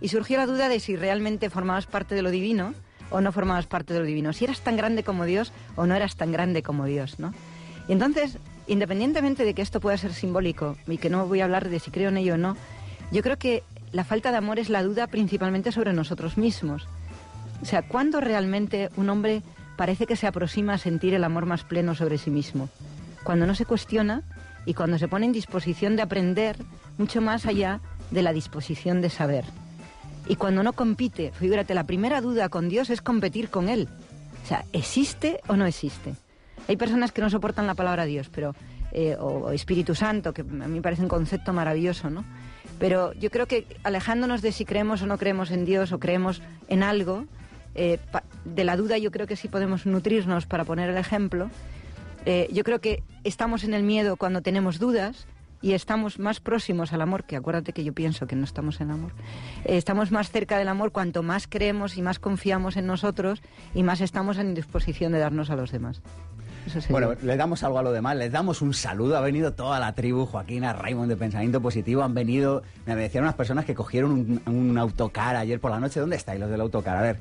Y 0.00 0.08
surgió 0.08 0.38
la 0.38 0.46
duda 0.46 0.68
de 0.68 0.80
si 0.80 0.96
realmente 0.96 1.50
formabas 1.50 1.86
parte 1.86 2.14
de 2.14 2.22
lo 2.22 2.30
divino 2.30 2.74
o 3.10 3.20
no 3.20 3.32
formabas 3.32 3.66
parte 3.66 3.94
de 3.94 4.00
lo 4.00 4.06
divino, 4.06 4.32
si 4.32 4.44
eras 4.44 4.60
tan 4.60 4.76
grande 4.76 5.02
como 5.02 5.24
Dios 5.24 5.52
o 5.76 5.86
no 5.86 5.94
eras 5.94 6.16
tan 6.16 6.32
grande 6.32 6.62
como 6.62 6.84
Dios, 6.86 7.18
¿no? 7.18 7.32
Y 7.88 7.92
entonces, 7.92 8.38
independientemente 8.66 9.44
de 9.44 9.54
que 9.54 9.62
esto 9.62 9.80
pueda 9.80 9.96
ser 9.96 10.12
simbólico 10.12 10.76
y 10.86 10.98
que 10.98 11.10
no 11.10 11.26
voy 11.26 11.40
a 11.40 11.44
hablar 11.44 11.68
de 11.68 11.80
si 11.80 11.90
creo 11.90 12.10
en 12.10 12.18
ello 12.18 12.34
o 12.34 12.38
no, 12.38 12.56
yo 13.10 13.22
creo 13.22 13.38
que 13.38 13.62
la 13.92 14.04
falta 14.04 14.30
de 14.30 14.36
amor 14.36 14.58
es 14.58 14.68
la 14.68 14.82
duda 14.82 15.06
principalmente 15.06 15.72
sobre 15.72 15.92
nosotros 15.92 16.36
mismos. 16.36 16.86
O 17.62 17.64
sea, 17.64 17.82
¿cuándo 17.82 18.20
realmente 18.20 18.90
un 18.96 19.08
hombre 19.08 19.42
parece 19.76 20.06
que 20.06 20.16
se 20.16 20.26
aproxima 20.26 20.74
a 20.74 20.78
sentir 20.78 21.14
el 21.14 21.24
amor 21.24 21.46
más 21.46 21.64
pleno 21.64 21.94
sobre 21.94 22.18
sí 22.18 22.30
mismo? 22.30 22.68
Cuando 23.24 23.46
no 23.46 23.54
se 23.54 23.64
cuestiona 23.64 24.22
y 24.66 24.74
cuando 24.74 24.98
se 24.98 25.08
pone 25.08 25.26
en 25.26 25.32
disposición 25.32 25.96
de 25.96 26.02
aprender 26.02 26.56
mucho 26.98 27.20
más 27.20 27.46
allá 27.46 27.80
de 28.10 28.22
la 28.22 28.32
disposición 28.32 29.00
de 29.00 29.10
saber. 29.10 29.44
Y 30.28 30.36
cuando 30.36 30.62
no 30.62 30.74
compite, 30.74 31.32
fíjate, 31.32 31.74
la 31.74 31.84
primera 31.84 32.20
duda 32.20 32.50
con 32.50 32.68
Dios 32.68 32.90
es 32.90 33.00
competir 33.00 33.48
con 33.48 33.68
Él. 33.68 33.88
O 34.44 34.46
sea, 34.46 34.64
¿existe 34.72 35.40
o 35.48 35.56
no 35.56 35.66
existe? 35.66 36.14
Hay 36.68 36.76
personas 36.76 37.12
que 37.12 37.22
no 37.22 37.30
soportan 37.30 37.66
la 37.66 37.74
palabra 37.74 38.04
Dios, 38.04 38.28
pero 38.28 38.54
eh, 38.92 39.16
o, 39.18 39.50
Espíritu 39.52 39.94
Santo, 39.94 40.34
que 40.34 40.42
a 40.42 40.44
mí 40.44 40.66
me 40.66 40.82
parece 40.82 41.02
un 41.02 41.08
concepto 41.08 41.52
maravilloso, 41.54 42.10
¿no? 42.10 42.24
Pero 42.78 43.12
yo 43.14 43.30
creo 43.30 43.46
que 43.46 43.66
alejándonos 43.82 44.42
de 44.42 44.52
si 44.52 44.64
creemos 44.64 45.02
o 45.02 45.06
no 45.06 45.18
creemos 45.18 45.50
en 45.50 45.64
Dios 45.64 45.92
o 45.92 45.98
creemos 45.98 46.42
en 46.68 46.82
algo, 46.82 47.24
eh, 47.74 47.98
de 48.44 48.64
la 48.64 48.76
duda 48.76 48.98
yo 48.98 49.10
creo 49.10 49.26
que 49.26 49.36
sí 49.36 49.48
podemos 49.48 49.86
nutrirnos 49.86 50.46
para 50.46 50.64
poner 50.64 50.90
el 50.90 50.98
ejemplo. 50.98 51.50
Eh, 52.26 52.48
yo 52.52 52.64
creo 52.64 52.80
que 52.80 53.02
estamos 53.24 53.64
en 53.64 53.72
el 53.72 53.82
miedo 53.82 54.16
cuando 54.16 54.42
tenemos 54.42 54.78
dudas 54.78 55.26
y 55.60 55.72
estamos 55.72 56.18
más 56.18 56.40
próximos 56.40 56.92
al 56.92 57.00
amor, 57.00 57.24
que 57.24 57.36
acuérdate 57.36 57.72
que 57.72 57.84
yo 57.84 57.92
pienso 57.92 58.26
que 58.26 58.36
no 58.36 58.44
estamos 58.44 58.80
en 58.80 58.90
amor, 58.90 59.12
eh, 59.64 59.76
estamos 59.76 60.10
más 60.12 60.30
cerca 60.30 60.58
del 60.58 60.68
amor 60.68 60.92
cuanto 60.92 61.22
más 61.22 61.46
creemos 61.48 61.96
y 61.96 62.02
más 62.02 62.18
confiamos 62.18 62.76
en 62.76 62.86
nosotros 62.86 63.42
y 63.74 63.82
más 63.82 64.00
estamos 64.00 64.38
en 64.38 64.54
disposición 64.54 65.12
de 65.12 65.18
darnos 65.18 65.50
a 65.50 65.56
los 65.56 65.72
demás. 65.72 66.02
Bueno, 66.90 67.14
le 67.22 67.36
damos 67.36 67.62
algo 67.62 67.78
a 67.78 67.82
lo 67.82 67.92
demás, 67.92 68.16
les 68.16 68.30
damos 68.30 68.60
un 68.60 68.74
saludo, 68.74 69.16
ha 69.16 69.20
venido 69.20 69.54
toda 69.54 69.80
la 69.80 69.94
tribu, 69.94 70.26
Joaquina, 70.26 70.74
Raymond 70.74 71.08
de 71.08 71.16
Pensamiento 71.16 71.62
Positivo, 71.62 72.02
han 72.02 72.14
venido, 72.14 72.62
me 72.84 72.94
decían 72.94 73.24
unas 73.24 73.36
personas 73.36 73.64
que 73.64 73.74
cogieron 73.74 74.10
un, 74.10 74.42
un 74.44 74.76
autocar 74.76 75.36
ayer 75.36 75.60
por 75.60 75.70
la 75.70 75.80
noche, 75.80 75.98
¿dónde 75.98 76.16
estáis 76.16 76.38
los 76.38 76.50
del 76.50 76.60
autocar? 76.60 76.96
A 76.96 77.00
ver, 77.00 77.18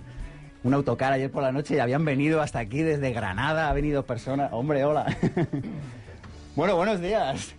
un 0.63 0.73
autocar 0.73 1.13
ayer 1.13 1.31
por 1.31 1.43
la 1.43 1.51
noche 1.51 1.75
y 1.75 1.79
habían 1.79 2.03
venido 2.03 2.41
hasta 2.41 2.59
aquí 2.59 2.81
desde 2.81 3.12
Granada, 3.13 3.69
ha 3.69 3.73
venido 3.73 4.03
personas, 4.05 4.50
hombre, 4.51 4.83
hola. 4.83 5.05
bueno, 6.55 6.75
buenos 6.75 7.00
días. 7.00 7.55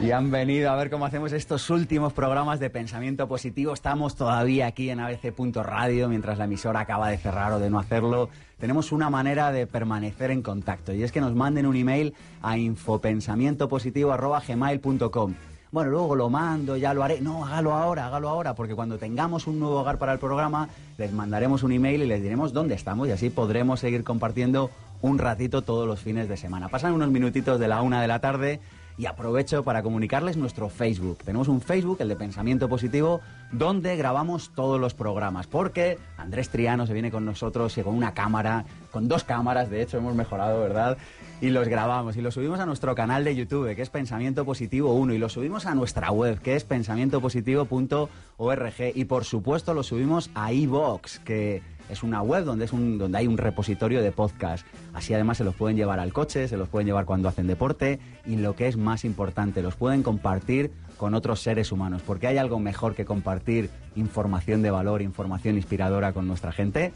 Y 0.00 0.10
han 0.10 0.30
venido 0.32 0.70
a 0.70 0.76
ver 0.76 0.90
cómo 0.90 1.06
hacemos 1.06 1.32
estos 1.32 1.70
últimos 1.70 2.12
programas 2.12 2.58
de 2.58 2.68
pensamiento 2.70 3.28
positivo. 3.28 3.72
Estamos 3.72 4.16
todavía 4.16 4.66
aquí 4.66 4.90
en 4.90 4.98
abc.radio 4.98 6.08
mientras 6.08 6.38
la 6.38 6.46
emisora 6.46 6.80
acaba 6.80 7.08
de 7.08 7.18
cerrar 7.18 7.52
o 7.52 7.60
de 7.60 7.70
no 7.70 7.78
hacerlo. 7.78 8.28
Tenemos 8.58 8.90
una 8.90 9.10
manera 9.10 9.52
de 9.52 9.68
permanecer 9.68 10.32
en 10.32 10.42
contacto 10.42 10.92
y 10.92 11.04
es 11.04 11.12
que 11.12 11.20
nos 11.20 11.36
manden 11.36 11.66
un 11.66 11.76
email 11.76 12.14
a 12.42 12.58
infopensamientopositivo.gmail.com 12.58 15.34
bueno, 15.72 15.90
luego 15.90 16.14
lo 16.14 16.28
mando, 16.28 16.76
ya 16.76 16.92
lo 16.92 17.02
haré. 17.02 17.22
No, 17.22 17.46
hágalo 17.46 17.72
ahora, 17.72 18.06
hágalo 18.06 18.28
ahora, 18.28 18.54
porque 18.54 18.74
cuando 18.74 18.98
tengamos 18.98 19.46
un 19.46 19.58
nuevo 19.58 19.80
hogar 19.80 19.96
para 19.96 20.12
el 20.12 20.18
programa, 20.18 20.68
les 20.98 21.14
mandaremos 21.14 21.62
un 21.62 21.72
email 21.72 22.02
y 22.02 22.06
les 22.06 22.22
diremos 22.22 22.52
dónde 22.52 22.74
estamos 22.74 23.08
y 23.08 23.12
así 23.12 23.30
podremos 23.30 23.80
seguir 23.80 24.04
compartiendo 24.04 24.70
un 25.02 25.18
ratito 25.18 25.62
todos 25.62 25.86
los 25.86 26.00
fines 26.00 26.28
de 26.28 26.36
semana. 26.36 26.68
Pasan 26.68 26.94
unos 26.94 27.10
minutitos 27.10 27.60
de 27.60 27.68
la 27.68 27.82
una 27.82 28.00
de 28.00 28.08
la 28.08 28.20
tarde 28.20 28.60
y 28.98 29.06
aprovecho 29.06 29.64
para 29.64 29.82
comunicarles 29.82 30.36
nuestro 30.36 30.68
Facebook. 30.68 31.18
Tenemos 31.24 31.48
un 31.48 31.60
Facebook, 31.60 31.96
el 32.00 32.08
de 32.08 32.16
Pensamiento 32.16 32.68
Positivo, 32.68 33.20
donde 33.50 33.96
grabamos 33.96 34.50
todos 34.54 34.80
los 34.80 34.94
programas, 34.94 35.46
porque 35.46 35.98
Andrés 36.16 36.50
Triano 36.50 36.86
se 36.86 36.92
viene 36.92 37.10
con 37.10 37.24
nosotros 37.24 37.76
y 37.78 37.82
con 37.82 37.94
una 37.94 38.12
cámara, 38.14 38.64
con 38.90 39.08
dos 39.08 39.24
cámaras, 39.24 39.70
de 39.70 39.82
hecho 39.82 39.98
hemos 39.98 40.14
mejorado, 40.14 40.60
¿verdad? 40.60 40.98
Y 41.40 41.50
los 41.50 41.66
grabamos 41.68 42.16
y 42.16 42.22
los 42.22 42.34
subimos 42.34 42.60
a 42.60 42.66
nuestro 42.66 42.94
canal 42.94 43.24
de 43.24 43.34
YouTube, 43.34 43.74
que 43.74 43.82
es 43.82 43.90
Pensamiento 43.90 44.44
Positivo 44.44 44.94
1, 44.94 45.14
y 45.14 45.18
los 45.18 45.32
subimos 45.32 45.66
a 45.66 45.74
nuestra 45.74 46.12
web, 46.12 46.40
que 46.40 46.54
es 46.54 46.62
pensamientopositivo.org, 46.64 48.74
y 48.94 49.04
por 49.06 49.24
supuesto 49.24 49.74
los 49.74 49.86
subimos 49.86 50.30
a 50.34 50.52
iVox, 50.52 51.18
que 51.20 51.62
es 51.92 52.02
una 52.02 52.22
web 52.22 52.44
donde, 52.44 52.64
es 52.64 52.70
donde 52.70 53.18
hay 53.18 53.26
un 53.26 53.36
repositorio 53.36 54.02
de 54.02 54.12
podcast. 54.12 54.66
Así 54.94 55.12
además 55.14 55.36
se 55.36 55.44
los 55.44 55.54
pueden 55.54 55.76
llevar 55.76 56.00
al 56.00 56.12
coche, 56.12 56.48
se 56.48 56.56
los 56.56 56.68
pueden 56.68 56.86
llevar 56.86 57.04
cuando 57.04 57.28
hacen 57.28 57.46
deporte 57.46 58.00
y 58.26 58.36
lo 58.36 58.56
que 58.56 58.66
es 58.66 58.76
más 58.76 59.04
importante, 59.04 59.62
los 59.62 59.76
pueden 59.76 60.02
compartir 60.02 60.72
con 60.96 61.14
otros 61.14 61.40
seres 61.40 61.70
humanos, 61.72 62.02
porque 62.06 62.28
hay 62.28 62.38
algo 62.38 62.60
mejor 62.60 62.94
que 62.94 63.04
compartir 63.04 63.68
información 63.96 64.62
de 64.62 64.70
valor, 64.70 65.02
información 65.02 65.56
inspiradora 65.56 66.12
con 66.12 66.26
nuestra 66.26 66.52
gente. 66.52 66.92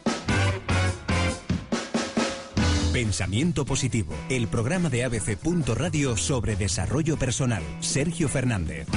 Pensamiento 2.96 3.66
Positivo, 3.66 4.14
el 4.30 4.48
programa 4.48 4.88
de 4.88 5.04
ABC. 5.04 5.36
Radio 5.74 6.16
sobre 6.16 6.56
desarrollo 6.56 7.18
personal. 7.18 7.62
Sergio 7.80 8.26
Fernández. 8.26 8.88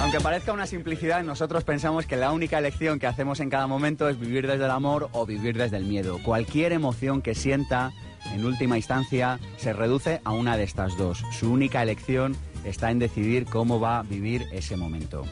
Aunque 0.00 0.18
parezca 0.20 0.52
una 0.52 0.66
simplicidad, 0.66 1.22
nosotros 1.22 1.62
pensamos 1.62 2.04
que 2.04 2.16
la 2.16 2.32
única 2.32 2.58
elección 2.58 2.98
que 2.98 3.06
hacemos 3.06 3.38
en 3.38 3.48
cada 3.48 3.68
momento 3.68 4.08
es 4.08 4.18
vivir 4.18 4.48
desde 4.48 4.64
el 4.64 4.72
amor 4.72 5.08
o 5.12 5.24
vivir 5.24 5.56
desde 5.56 5.76
el 5.76 5.84
miedo. 5.84 6.18
Cualquier 6.24 6.72
emoción 6.72 7.22
que 7.22 7.36
sienta, 7.36 7.92
en 8.34 8.44
última 8.44 8.76
instancia, 8.76 9.38
se 9.56 9.72
reduce 9.72 10.20
a 10.24 10.32
una 10.32 10.56
de 10.56 10.64
estas 10.64 10.98
dos. 10.98 11.22
Su 11.30 11.52
única 11.52 11.80
elección 11.80 12.36
está 12.68 12.90
en 12.90 12.98
decidir 12.98 13.46
cómo 13.46 13.80
va 13.80 13.98
a 13.98 14.02
vivir 14.02 14.46
ese 14.52 14.76
momento. 14.76 15.24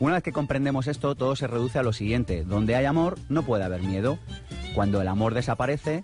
Una 0.00 0.14
vez 0.14 0.22
que 0.22 0.32
comprendemos 0.32 0.88
esto, 0.88 1.14
todo 1.14 1.36
se 1.36 1.46
reduce 1.46 1.78
a 1.78 1.82
lo 1.82 1.92
siguiente. 1.92 2.44
Donde 2.44 2.74
hay 2.74 2.86
amor, 2.86 3.18
no 3.28 3.44
puede 3.44 3.64
haber 3.64 3.82
miedo. 3.82 4.18
Cuando 4.74 5.00
el 5.00 5.08
amor 5.08 5.34
desaparece, 5.34 6.02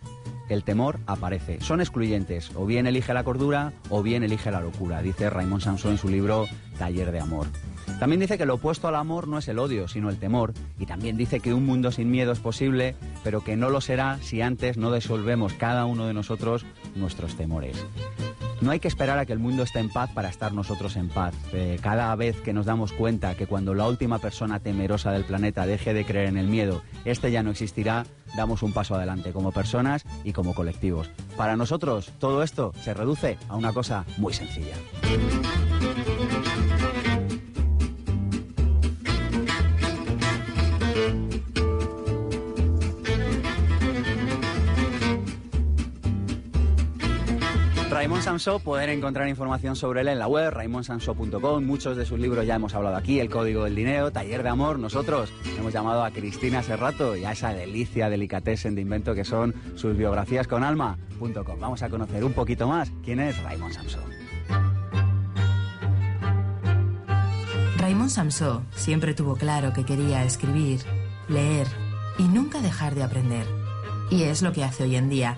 el 0.49 0.65
temor 0.65 1.01
aparece. 1.07 1.61
Son 1.61 1.81
excluyentes. 1.81 2.53
O 2.55 2.67
bien 2.67 2.87
elige 2.87 3.13
la 3.13 3.25
cordura 3.25 3.73
o 3.91 4.03
bien 4.03 4.23
elige 4.23 4.51
la 4.51 4.61
locura, 4.61 5.03
dice 5.03 5.31
Raymond 5.31 5.63
Samson 5.63 5.93
en 5.93 5.99
su 5.99 6.09
libro 6.09 6.47
Taller 6.79 7.13
de 7.13 7.21
Amor. 7.21 7.47
También 7.99 8.21
dice 8.21 8.39
que 8.39 8.47
lo 8.47 8.55
opuesto 8.55 8.87
al 8.87 8.95
amor 8.95 9.27
no 9.27 9.39
es 9.39 9.49
el 9.49 9.59
odio, 9.59 9.89
sino 9.89 10.09
el 10.09 10.19
temor. 10.19 10.55
Y 10.79 10.87
también 10.87 11.17
dice 11.17 11.41
que 11.41 11.53
un 11.53 11.67
mundo 11.67 11.91
sin 11.91 12.11
miedo 12.11 12.31
es 12.31 12.39
posible, 12.39 12.95
pero 13.25 13.43
que 13.43 13.57
no 13.57 13.71
lo 13.71 13.81
será 13.81 14.19
si 14.23 14.41
antes 14.41 14.77
no 14.77 14.93
desolvemos 14.93 15.53
cada 15.55 15.85
uno 15.85 16.07
de 16.07 16.15
nosotros 16.15 16.65
nuestros 16.95 17.35
temores. 17.35 17.85
No 18.61 18.73
hay 18.73 18.81
que 18.81 18.89
esperar 18.89 19.19
a 19.19 19.27
que 19.27 19.33
el 19.33 19.39
mundo 19.39 19.63
esté 19.63 19.79
en 19.79 19.89
paz 19.89 20.11
para 20.13 20.29
estar 20.29 20.53
nosotros 20.53 20.97
en 20.97 21.09
paz. 21.09 21.35
Eh, 21.53 21.79
cada 21.81 22.15
vez 22.17 22.41
que 22.41 22.53
nos 22.53 22.67
damos 22.67 22.93
cuenta 22.93 23.37
que 23.37 23.47
cuando 23.47 23.73
la 23.73 23.87
última 23.87 24.19
persona 24.19 24.59
temerosa 24.59 25.13
del 25.13 25.25
planeta 25.25 25.67
deje 25.67 25.95
de 25.95 26.05
creer 26.05 26.29
en 26.29 26.39
el 26.39 26.49
miedo, 26.49 26.83
este 27.05 27.31
ya 27.31 27.43
no 27.45 27.51
existirá, 27.51 28.05
damos 28.37 28.63
un 28.63 28.73
paso 28.73 28.97
adelante 28.97 29.33
como 29.33 29.53
personas 29.53 30.05
y 30.25 30.33
como 30.33 30.55
colectivos. 30.55 31.09
Para 31.37 31.57
nosotros 31.57 32.13
todo 32.19 32.43
esto 32.43 32.73
se 32.83 32.95
reduce 32.95 33.39
a 33.49 33.57
una 33.57 33.73
cosa 33.73 34.05
muy 34.17 34.33
sencilla. 34.33 34.75
Raymond 47.99 48.23
Samso, 48.23 48.61
poder 48.61 48.91
encontrar 48.91 49.27
información 49.27 49.75
sobre 49.75 50.03
él 50.03 50.09
en 50.09 50.21
la 50.21 50.29
web, 50.29 50.53
raymonsamso.com. 50.53 51.65
Muchos 51.65 51.97
de 51.97 52.07
sus 52.07 52.21
libros 52.21 52.47
ya 52.47 52.55
hemos 52.55 52.73
hablado 52.73 52.95
aquí, 52.95 53.19
El 53.19 53.29
Código 53.29 53.65
del 53.65 53.75
Dinero, 53.75 54.13
Taller 54.13 54.45
de 54.45 54.49
Amor. 54.51 54.79
Nosotros 54.79 55.33
hemos 55.59 55.73
llamado 55.73 56.05
a 56.05 56.13
Cristina 56.13 56.63
Serrato 56.63 57.17
y 57.17 57.25
a 57.25 57.33
esa 57.33 57.53
delicia, 57.53 58.09
delicatessen 58.09 58.77
de 58.77 58.83
invento 58.83 59.17
que 59.17 59.25
son 59.25 59.53
sus 59.75 59.97
biografías 59.97 60.47
con 60.47 60.63
alma.com. 60.63 61.59
Vamos 61.59 61.83
a 61.83 61.89
conocer 61.89 62.23
un 62.23 62.35
poquito 62.35 62.69
más 62.69 62.93
quién 63.03 63.19
es 63.19 63.37
Raymond 63.43 63.75
Samso. 63.75 63.99
Raymond 67.79 68.11
Samso 68.11 68.63
siempre 68.77 69.13
tuvo 69.13 69.35
claro 69.35 69.73
que 69.73 69.85
quería 69.85 70.23
escribir, 70.23 70.83
leer 71.29 71.67
y 72.17 72.29
nunca 72.29 72.61
dejar 72.61 72.95
de 72.95 73.03
aprender. 73.03 73.47
Y 74.09 74.23
es 74.23 74.41
lo 74.41 74.53
que 74.53 74.63
hace 74.63 74.85
hoy 74.85 74.95
en 74.95 75.09
día 75.09 75.37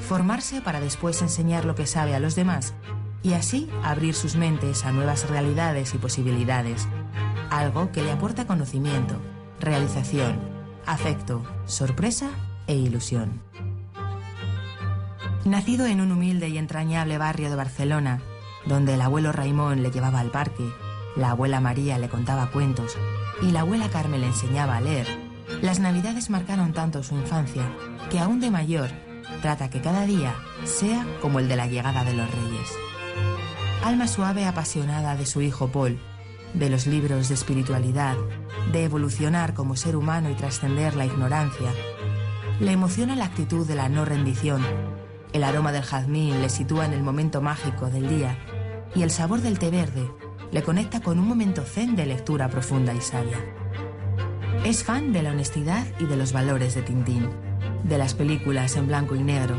formarse 0.00 0.60
para 0.60 0.80
después 0.80 1.20
enseñar 1.22 1.64
lo 1.64 1.74
que 1.74 1.86
sabe 1.86 2.14
a 2.14 2.20
los 2.20 2.34
demás 2.34 2.74
y 3.22 3.32
así 3.32 3.70
abrir 3.82 4.14
sus 4.14 4.36
mentes 4.36 4.84
a 4.84 4.92
nuevas 4.92 5.28
realidades 5.28 5.94
y 5.94 5.98
posibilidades, 5.98 6.86
algo 7.50 7.90
que 7.90 8.02
le 8.02 8.12
aporta 8.12 8.46
conocimiento, 8.46 9.16
realización, 9.60 10.38
afecto, 10.86 11.42
sorpresa 11.64 12.30
e 12.66 12.76
ilusión. 12.76 13.40
Nacido 15.46 15.86
en 15.86 16.00
un 16.00 16.12
humilde 16.12 16.48
y 16.48 16.58
entrañable 16.58 17.18
barrio 17.18 17.50
de 17.50 17.56
Barcelona, 17.56 18.20
donde 18.66 18.94
el 18.94 19.00
abuelo 19.00 19.32
Raimón 19.32 19.82
le 19.82 19.90
llevaba 19.90 20.20
al 20.20 20.30
parque, 20.30 20.70
la 21.16 21.30
abuela 21.30 21.60
María 21.60 21.98
le 21.98 22.08
contaba 22.08 22.50
cuentos 22.50 22.96
y 23.42 23.50
la 23.52 23.60
abuela 23.60 23.88
Carmen 23.88 24.20
le 24.20 24.26
enseñaba 24.26 24.76
a 24.76 24.80
leer, 24.80 25.06
las 25.62 25.80
navidades 25.80 26.28
marcaron 26.28 26.72
tanto 26.72 27.02
su 27.02 27.14
infancia 27.14 27.70
que 28.10 28.18
aún 28.18 28.40
de 28.40 28.50
mayor 28.50 28.90
trata 29.44 29.68
que 29.68 29.82
cada 29.82 30.06
día 30.06 30.34
sea 30.64 31.06
como 31.20 31.38
el 31.38 31.48
de 31.48 31.56
la 31.56 31.66
llegada 31.66 32.02
de 32.02 32.14
los 32.14 32.30
reyes. 32.30 32.72
Alma 33.84 34.08
suave 34.08 34.46
apasionada 34.46 35.16
de 35.16 35.26
su 35.26 35.42
hijo 35.42 35.68
Paul, 35.68 36.00
de 36.54 36.70
los 36.70 36.86
libros 36.86 37.28
de 37.28 37.34
espiritualidad, 37.34 38.16
de 38.72 38.84
evolucionar 38.84 39.52
como 39.52 39.76
ser 39.76 39.96
humano 39.96 40.30
y 40.30 40.34
trascender 40.34 40.96
la 40.96 41.04
ignorancia, 41.04 41.70
le 42.58 42.72
emociona 42.72 43.16
la 43.16 43.26
actitud 43.26 43.66
de 43.66 43.74
la 43.74 43.90
no 43.90 44.06
rendición. 44.06 44.62
El 45.34 45.44
aroma 45.44 45.72
del 45.72 45.82
jazmín 45.82 46.40
le 46.40 46.48
sitúa 46.48 46.86
en 46.86 46.94
el 46.94 47.02
momento 47.02 47.42
mágico 47.42 47.90
del 47.90 48.08
día 48.08 48.38
y 48.94 49.02
el 49.02 49.10
sabor 49.10 49.42
del 49.42 49.58
té 49.58 49.70
verde 49.70 50.10
le 50.52 50.62
conecta 50.62 51.02
con 51.02 51.18
un 51.18 51.28
momento 51.28 51.64
zen 51.64 51.96
de 51.96 52.06
lectura 52.06 52.48
profunda 52.48 52.94
y 52.94 53.02
sabia. 53.02 53.44
Es 54.64 54.84
fan 54.84 55.12
de 55.12 55.22
la 55.22 55.32
honestidad 55.32 55.86
y 56.00 56.06
de 56.06 56.16
los 56.16 56.32
valores 56.32 56.74
de 56.74 56.80
Tintín 56.80 57.28
de 57.84 57.98
las 57.98 58.14
películas 58.14 58.76
en 58.76 58.88
blanco 58.88 59.14
y 59.14 59.22
negro, 59.22 59.56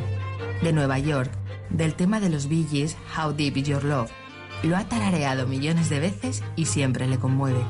de 0.62 0.74
Nueva 0.74 1.00
York, 1.00 1.32
del 1.70 1.96
tema 1.96 2.20
de 2.20 2.30
los 2.30 2.48
Bee 2.50 2.68
Gees, 2.70 2.98
How 3.16 3.34
Deep 3.34 3.58
Is 3.58 3.68
Your 3.68 3.84
Love. 3.84 4.10
Lo 4.64 4.76
ha 4.76 4.86
tarareado 4.86 5.48
millones 5.48 5.90
de 5.90 6.00
veces 6.00 6.44
y 6.56 6.66
siempre 6.66 7.08
le 7.08 7.20
conmueve. 7.20 7.62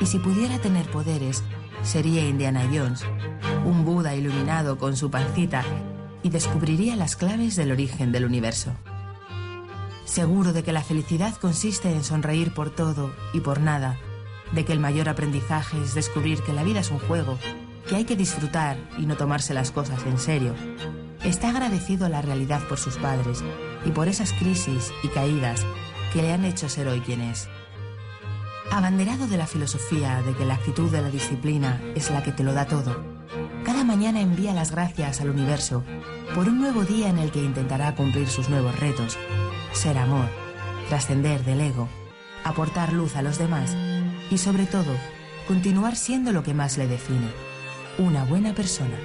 Y 0.00 0.06
si 0.06 0.18
pudiera 0.18 0.58
tener 0.58 0.88
poderes, 0.90 1.42
sería 1.82 2.26
Indiana 2.26 2.68
Jones, 2.72 3.04
un 3.64 3.84
Buda 3.84 4.14
iluminado 4.14 4.78
con 4.78 4.96
su 4.96 5.10
pancita 5.10 5.64
y 6.22 6.30
descubriría 6.30 6.96
las 6.96 7.16
claves 7.16 7.56
del 7.56 7.72
origen 7.72 8.12
del 8.12 8.24
universo. 8.24 8.72
Seguro 10.04 10.52
de 10.52 10.62
que 10.62 10.72
la 10.72 10.82
felicidad 10.82 11.34
consiste 11.36 11.92
en 11.92 12.04
sonreír 12.04 12.52
por 12.52 12.70
todo 12.70 13.12
y 13.32 13.40
por 13.40 13.60
nada, 13.60 13.98
de 14.52 14.64
que 14.64 14.72
el 14.72 14.80
mayor 14.80 15.08
aprendizaje 15.08 15.80
es 15.82 15.94
descubrir 15.94 16.42
que 16.42 16.52
la 16.52 16.64
vida 16.64 16.80
es 16.80 16.90
un 16.90 16.98
juego 16.98 17.38
que 17.90 17.96
hay 17.96 18.04
que 18.04 18.14
disfrutar 18.14 18.76
y 18.98 19.06
no 19.06 19.16
tomarse 19.16 19.52
las 19.52 19.72
cosas 19.72 20.06
en 20.06 20.16
serio. 20.16 20.54
Está 21.24 21.48
agradecido 21.48 22.06
a 22.06 22.08
la 22.08 22.22
realidad 22.22 22.62
por 22.68 22.78
sus 22.78 22.96
padres 22.96 23.42
y 23.84 23.90
por 23.90 24.06
esas 24.06 24.32
crisis 24.32 24.92
y 25.02 25.08
caídas 25.08 25.66
que 26.12 26.22
le 26.22 26.32
han 26.32 26.44
hecho 26.44 26.68
ser 26.68 26.86
hoy 26.86 27.00
quien 27.00 27.20
es. 27.20 27.48
Abanderado 28.70 29.26
de 29.26 29.36
la 29.36 29.48
filosofía 29.48 30.22
de 30.22 30.34
que 30.34 30.44
la 30.44 30.54
actitud 30.54 30.88
de 30.88 31.02
la 31.02 31.10
disciplina 31.10 31.82
es 31.96 32.12
la 32.12 32.22
que 32.22 32.30
te 32.30 32.44
lo 32.44 32.52
da 32.52 32.66
todo, 32.66 32.94
cada 33.64 33.82
mañana 33.82 34.20
envía 34.20 34.54
las 34.54 34.70
gracias 34.70 35.20
al 35.20 35.30
universo 35.30 35.82
por 36.32 36.48
un 36.48 36.60
nuevo 36.60 36.84
día 36.84 37.08
en 37.08 37.18
el 37.18 37.32
que 37.32 37.42
intentará 37.42 37.96
cumplir 37.96 38.28
sus 38.28 38.48
nuevos 38.48 38.78
retos, 38.78 39.18
ser 39.72 39.98
amor, 39.98 40.28
trascender 40.88 41.44
del 41.44 41.60
ego, 41.60 41.88
aportar 42.44 42.92
luz 42.92 43.16
a 43.16 43.22
los 43.22 43.36
demás 43.38 43.74
y 44.30 44.38
sobre 44.38 44.66
todo, 44.66 44.94
continuar 45.48 45.96
siendo 45.96 46.30
lo 46.30 46.44
que 46.44 46.54
más 46.54 46.78
le 46.78 46.86
define 46.86 47.49
una 47.98 48.24
buena 48.24 48.54
persona. 48.54 48.96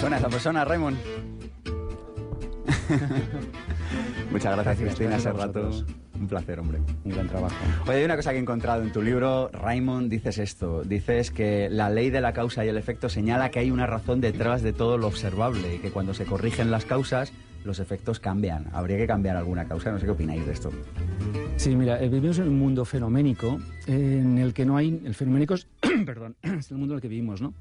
suena 0.00 0.16
esa 0.16 0.28
persona, 0.28 0.64
Raymond? 0.64 0.96
Muchas 4.30 4.54
gracias, 4.54 4.78
Cristina, 4.78 5.16
hace 5.16 5.32
rato. 5.32 5.70
Un 6.18 6.26
placer, 6.26 6.58
hombre. 6.58 6.80
Un 7.04 7.12
gran 7.12 7.28
trabajo. 7.28 7.54
Oye, 7.86 7.98
hay 7.98 8.04
una 8.04 8.16
cosa 8.16 8.30
que 8.30 8.36
he 8.36 8.40
encontrado 8.40 8.82
en 8.82 8.92
tu 8.92 9.02
libro, 9.02 9.50
Raymond, 9.52 10.10
dices 10.10 10.38
esto. 10.38 10.82
Dices 10.84 11.30
que 11.30 11.68
la 11.70 11.90
ley 11.90 12.10
de 12.10 12.20
la 12.20 12.32
causa 12.32 12.64
y 12.64 12.68
el 12.68 12.76
efecto 12.76 13.08
señala 13.08 13.50
que 13.50 13.58
hay 13.58 13.70
una 13.70 13.86
razón 13.86 14.20
detrás 14.20 14.62
de 14.62 14.72
todo 14.72 14.98
lo 14.98 15.06
observable 15.06 15.76
y 15.76 15.78
que 15.78 15.90
cuando 15.90 16.12
se 16.14 16.24
corrigen 16.24 16.70
las 16.70 16.84
causas, 16.84 17.32
los 17.64 17.78
efectos 17.78 18.20
cambian. 18.20 18.66
Habría 18.72 18.96
que 18.96 19.06
cambiar 19.06 19.36
alguna 19.36 19.66
causa. 19.66 19.90
No 19.92 19.98
sé 19.98 20.06
qué 20.06 20.12
opináis 20.12 20.44
de 20.46 20.52
esto. 20.52 20.70
Sí, 21.56 21.76
mira, 21.76 22.02
eh, 22.02 22.08
vivimos 22.08 22.38
en 22.38 22.48
un 22.48 22.58
mundo 22.58 22.84
fenoménico 22.84 23.60
en 23.86 24.38
el 24.38 24.54
que 24.54 24.64
no 24.64 24.76
hay... 24.76 25.00
El 25.04 25.14
fenoménico 25.14 25.54
es, 25.54 25.66
perdón, 26.06 26.36
es 26.42 26.70
el 26.70 26.78
mundo 26.78 26.94
en 26.94 26.96
el 26.96 27.02
que 27.02 27.08
vivimos, 27.08 27.42
¿no? 27.42 27.52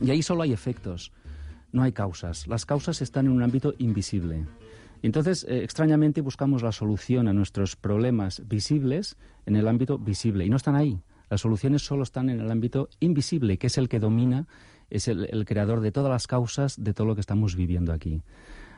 Y 0.00 0.10
ahí 0.10 0.22
solo 0.22 0.42
hay 0.42 0.52
efectos, 0.52 1.12
no 1.72 1.82
hay 1.82 1.92
causas. 1.92 2.46
Las 2.48 2.66
causas 2.66 3.00
están 3.00 3.26
en 3.26 3.32
un 3.32 3.42
ámbito 3.42 3.74
invisible. 3.78 4.44
Entonces, 5.02 5.46
eh, 5.48 5.62
extrañamente, 5.62 6.20
buscamos 6.20 6.62
la 6.62 6.72
solución 6.72 7.28
a 7.28 7.32
nuestros 7.32 7.76
problemas 7.76 8.42
visibles 8.48 9.16
en 9.46 9.56
el 9.56 9.68
ámbito 9.68 9.98
visible. 9.98 10.44
Y 10.44 10.50
no 10.50 10.56
están 10.56 10.74
ahí. 10.74 11.00
Las 11.30 11.40
soluciones 11.40 11.82
solo 11.82 12.02
están 12.02 12.30
en 12.30 12.40
el 12.40 12.50
ámbito 12.50 12.88
invisible, 13.00 13.58
que 13.58 13.68
es 13.68 13.78
el 13.78 13.88
que 13.88 14.00
domina, 14.00 14.46
es 14.90 15.08
el 15.08 15.44
creador 15.44 15.80
de 15.80 15.90
todas 15.90 16.10
las 16.10 16.28
causas 16.28 16.82
de 16.82 16.94
todo 16.94 17.08
lo 17.08 17.14
que 17.16 17.20
estamos 17.20 17.56
viviendo 17.56 17.92
aquí. 17.92 18.22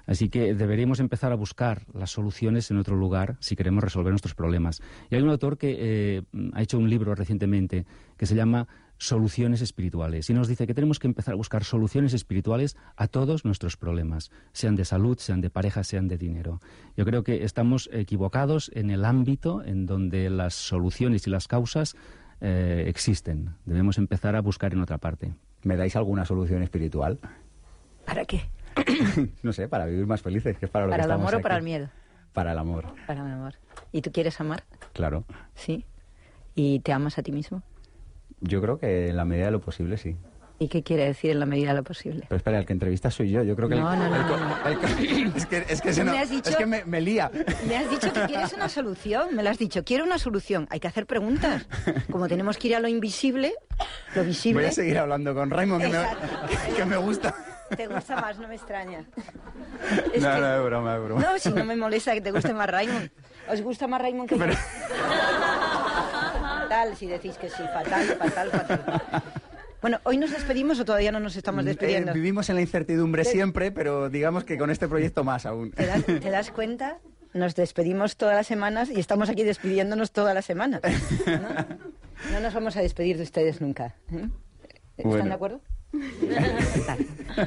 Así 0.09 0.31
que 0.31 0.55
deberíamos 0.55 1.00
empezar 1.00 1.33
a 1.33 1.37
buscar 1.37 1.83
las 1.93 2.11
soluciones 2.11 2.71
en 2.71 2.79
otro 2.79 2.97
lugar 2.97 3.37
si 3.41 3.57
queremos 3.57 3.85
resolver 3.85 4.11
nuestros 4.11 4.35
problemas. 4.35 4.81
Y 5.11 5.17
hay 5.17 5.23
un 5.23 5.29
autor 5.29 5.59
que 5.59 5.77
eh, 5.79 6.23
ha 6.55 6.62
hecho 6.62 6.79
un 6.79 6.88
libro 6.88 7.15
recientemente 7.15 7.85
que 8.17 8.25
se 8.25 8.35
llama 8.35 8.67
soluciones 8.97 9.61
espirituales. 9.61 10.31
Y 10.31 10.35
nos 10.35 10.49
dice 10.49 10.67
que 10.67 10.73
tenemos 10.73 10.99
que 10.99 11.07
empezar 11.07 11.35
a 11.35 11.37
buscar 11.37 11.62
soluciones 11.62 12.15
espirituales 12.15 12.75
a 12.97 13.07
todos 13.07 13.45
nuestros 13.45 13.77
problemas, 13.77 14.31
sean 14.53 14.77
de 14.77 14.87
salud, 14.87 15.19
sean 15.19 15.43
de 15.43 15.50
pareja, 15.50 15.85
sean 15.85 16.09
de 16.09 16.17
dinero. 16.17 16.61
Yo 16.97 17.05
creo 17.05 17.23
que 17.23 17.45
estamos 17.45 17.91
equivocados 17.93 18.71
en 18.75 18.91
el 18.91 19.05
ámbito 19.05 19.62
en 19.62 19.85
donde 19.85 20.31
las 20.31 20.55
soluciones 20.55 21.27
y 21.27 21.31
las 21.31 21.49
causas 21.49 21.97
eh, 22.41 22.85
existen. 22.88 23.50
Debemos 23.67 23.99
empezar 23.99 24.37
a 24.37 24.41
buscar 24.41 24.73
en 24.73 24.81
otra 24.81 24.97
parte. 24.97 25.35
¿Me 25.65 25.77
dais 25.77 25.97
alguna 25.97 26.25
solución 26.25 26.62
espiritual? 26.62 27.19
¿Para 28.07 28.25
qué? 28.25 28.43
no 29.42 29.52
sé, 29.52 29.68
para 29.68 29.87
vivir 29.87 30.06
más 30.06 30.23
felices, 30.23 30.56
que 30.58 30.66
es 30.66 30.70
para 30.70 30.87
lo 30.87 30.90
¿Para 30.90 31.02
que 31.02 31.06
el 31.06 31.12
amor 31.12 31.35
o 31.35 31.37
aquí. 31.38 31.42
para 31.42 31.56
el 31.56 31.62
miedo? 31.62 31.88
Para 32.32 32.52
el 32.52 32.58
amor, 32.58 32.85
Para 33.06 33.20
el 33.26 33.32
amor. 33.32 33.54
¿Y 33.92 34.02
tú 34.02 34.12
quieres 34.12 34.40
amar? 34.40 34.64
claro. 34.92 35.25
Sí. 35.54 35.85
¿Y 36.54 36.80
te 36.80 36.92
amas 36.92 37.18
a 37.18 37.23
ti 37.23 37.32
mismo? 37.32 37.62
Yo 38.40 38.61
creo 38.61 38.78
que 38.78 39.08
en 39.08 39.16
la 39.16 39.25
medida 39.25 39.47
de 39.47 39.52
lo 39.52 39.61
posible 39.61 39.97
sí. 39.97 40.16
¿Y 40.61 40.66
qué 40.66 40.82
quiere 40.82 41.04
decir 41.04 41.30
en 41.30 41.38
la 41.38 41.47
medida 41.47 41.68
de 41.70 41.76
lo 41.76 41.85
posible? 41.85 42.25
Pero 42.28 42.37
espera, 42.37 42.58
el 42.58 42.66
que 42.66 42.73
entrevista 42.73 43.12
soy 43.12 43.30
yo. 43.30 43.44
Yo 43.44 43.54
creo 43.54 43.68
que 43.68 43.76
el- 43.76 43.80
No, 43.80 43.94
no, 43.94 44.08
no, 44.11 44.16
el- 44.16 44.23
no, 44.23 44.37
no. 44.37 44.66
el- 44.68 45.32
es 45.37 45.47
que 45.47 45.64
es 45.68 45.80
que, 45.80 45.92
se 45.92 46.02
Me 46.02 46.11
no- 46.18 46.26
dicho- 46.26 46.50
es 46.50 46.56
que 46.56 46.66
me, 46.66 46.85
me 46.85 47.00
lía. 47.00 47.30
Me 47.68 47.76
has 47.76 47.88
dicho 47.88 48.12
que 48.12 48.23
quieres 48.26 48.52
una 48.54 48.68
solución, 48.68 49.37
me 49.37 49.44
lo 49.44 49.50
has 49.50 49.58
dicho, 49.58 49.85
quiero 49.85 50.02
una 50.02 50.18
solución. 50.18 50.66
Hay 50.70 50.80
que 50.80 50.88
hacer 50.88 51.06
preguntas. 51.06 51.64
Como 52.11 52.26
tenemos 52.26 52.58
que 52.58 52.68
ir 52.68 52.75
a 52.75 52.80
lo 52.80 52.88
invisible, 52.88 53.54
lo 54.16 54.25
visible... 54.25 54.62
Voy 54.62 54.68
a 54.68 54.73
seguir 54.73 54.99
hablando 54.99 55.32
con 55.32 55.49
Raymond, 55.50 55.82
que 55.85 55.88
me, 55.90 56.75
que 56.76 56.85
me 56.85 56.97
gusta. 56.97 57.35
Te 57.76 57.87
gusta 57.87 58.16
más, 58.20 58.38
no 58.38 58.48
me 58.48 58.54
extraña. 58.56 59.04
Es 60.12 60.22
no, 60.22 60.34
que- 60.34 60.40
no, 60.40 60.56
es 60.56 60.64
broma, 60.64 60.96
es 60.96 61.02
broma. 61.04 61.20
No, 61.22 61.38
si 61.38 61.50
no 61.50 61.64
me 61.64 61.76
molesta 61.76 62.12
que 62.14 62.20
te 62.20 62.30
guste 62.30 62.52
más 62.54 62.68
Raymond. 62.68 63.10
¿Os 63.50 63.60
gusta 63.62 63.87
más 63.87 64.00
Raymond 64.02 64.28
que 64.28 64.38
yo? 64.38 64.44
Fatal, 66.40 66.96
si 66.96 67.06
decís 67.06 67.37
que 67.38 67.48
sí, 67.48 67.62
fatal, 67.72 68.04
fatal, 68.18 68.50
fatal. 68.50 69.22
Bueno, 69.80 70.00
¿hoy 70.04 70.16
nos 70.18 70.30
despedimos 70.32 70.80
o 70.80 70.84
todavía 70.84 71.12
no 71.12 71.20
nos 71.20 71.37
estamos 71.37 71.64
despidiendo? 71.64 72.10
Eh, 72.10 72.14
vivimos 72.14 72.48
en 72.50 72.56
la 72.56 72.60
incertidumbre 72.62 73.25
siempre, 73.25 73.70
pero 73.70 74.10
digamos 74.10 74.44
que 74.44 74.58
con 74.58 74.70
este 74.70 74.88
proyecto 74.88 75.22
más 75.25 75.46
aún. 75.46 75.70
¿Te 75.70 75.87
das, 75.87 76.04
te 76.04 76.30
das 76.30 76.50
cuenta? 76.50 76.98
Nos 77.32 77.54
despedimos 77.54 78.16
todas 78.16 78.34
las 78.34 78.46
semanas 78.46 78.90
y 78.90 78.98
estamos 78.98 79.28
aquí 79.28 79.44
despidiéndonos 79.44 80.10
todas 80.12 80.34
las 80.34 80.44
semanas. 80.46 80.80
¿no? 81.26 82.32
No 82.32 82.40
nos 82.40 82.54
vamos 82.54 82.76
a 82.76 82.80
despedir 82.82 83.16
de 83.18 83.22
ustedes 83.22 83.60
nunca. 83.60 83.94
¿eh? 84.12 84.28
¿Están 84.96 85.10
Bueno. 85.10 85.25
de 85.26 85.32
acuerdo? 85.32 85.60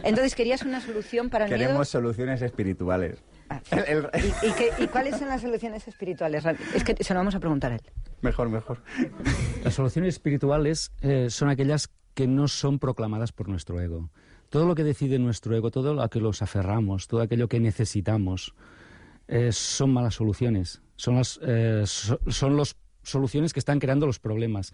Entonces, 0.03 0.35
¿querías 0.35 0.63
una 0.63 0.81
solución 0.81 1.29
para 1.29 1.45
el 1.45 1.49
Queremos 1.51 1.73
miedo? 1.73 1.85
soluciones 1.85 2.41
espirituales. 2.41 3.17
Ah, 3.49 3.61
El- 3.71 4.07
el- 4.13 4.23
¿Y, 4.43 4.47
y 4.47 4.51
qué- 4.53 4.71
y 4.83 4.87
cuáles 4.87 5.17
son 5.17 5.27
las 5.27 5.41
soluciones 5.41 5.87
espirituales? 5.87 6.43
Es 6.73 6.83
que 6.83 6.95
se 7.03 7.13
lo 7.13 7.19
vamos 7.19 7.35
a 7.35 7.39
preguntar 7.39 7.71
a 7.71 7.75
él. 7.75 7.81
Mejor, 8.21 8.49
mejor. 8.49 8.81
Las 9.63 9.73
soluciones 9.73 10.15
espirituales 10.15 10.91
eh, 11.01 11.27
son 11.29 11.49
aquellas 11.49 11.89
que 12.13 12.27
no 12.27 12.47
son 12.47 12.79
proclamadas 12.79 13.31
por 13.31 13.47
nuestro 13.49 13.79
ego. 13.81 14.09
Todo 14.49 14.67
lo 14.67 14.75
que 14.75 14.83
decide 14.83 15.17
nuestro 15.17 15.55
ego, 15.55 15.71
todo 15.71 15.93
lo 15.93 16.01
a 16.01 16.09
que 16.09 16.19
los 16.19 16.41
aferramos, 16.41 17.07
todo 17.07 17.21
aquello 17.21 17.47
que 17.47 17.59
necesitamos, 17.59 18.53
eh, 19.27 19.51
son 19.53 19.93
malas 19.93 20.15
soluciones. 20.15 20.81
Son 20.97 21.15
las 21.15 21.39
eh, 21.43 21.83
so- 21.85 22.19
son 22.27 22.55
los 22.57 22.75
soluciones 23.03 23.53
que 23.53 23.59
están 23.59 23.79
creando 23.79 24.05
los 24.05 24.19
problemas. 24.19 24.73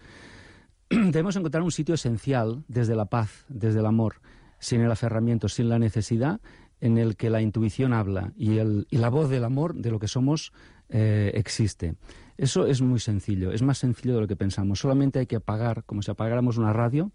Debemos 0.90 1.36
encontrar 1.36 1.62
un 1.62 1.70
sitio 1.70 1.94
esencial 1.94 2.64
desde 2.66 2.96
la 2.96 3.06
paz, 3.06 3.44
desde 3.48 3.80
el 3.80 3.86
amor, 3.86 4.20
sin 4.58 4.80
el 4.80 4.90
aferramiento, 4.90 5.48
sin 5.48 5.68
la 5.68 5.78
necesidad, 5.78 6.40
en 6.80 6.96
el 6.96 7.16
que 7.16 7.28
la 7.28 7.42
intuición 7.42 7.92
habla 7.92 8.32
y, 8.36 8.58
la 8.90 9.08
voz 9.10 9.28
del 9.28 9.44
amor, 9.44 9.74
de 9.74 9.90
lo 9.90 9.98
que 9.98 10.08
somos, 10.08 10.52
eh, 10.88 11.32
existe. 11.34 11.96
Eso 12.38 12.66
es 12.66 12.80
muy 12.80 13.00
sencillo, 13.00 13.52
es 13.52 13.62
más 13.62 13.78
sencillo 13.78 14.14
de 14.14 14.20
lo 14.22 14.28
que 14.28 14.36
pensamos. 14.36 14.78
Solamente 14.78 15.18
hay 15.18 15.26
que 15.26 15.36
apagar, 15.36 15.84
como 15.84 16.02
si 16.02 16.10
apagáramos 16.10 16.56
una 16.56 16.72
radio, 16.72 17.10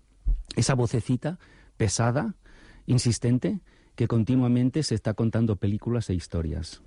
esa 0.55 0.75
vocecita 0.75 1.39
pesada, 1.77 2.35
insistente, 2.85 3.61
que 3.95 4.07
continuamente 4.07 4.83
se 4.83 4.95
está 4.95 5.13
contando 5.13 5.55
películas 5.55 6.09
e 6.09 6.13
historias. 6.13 6.81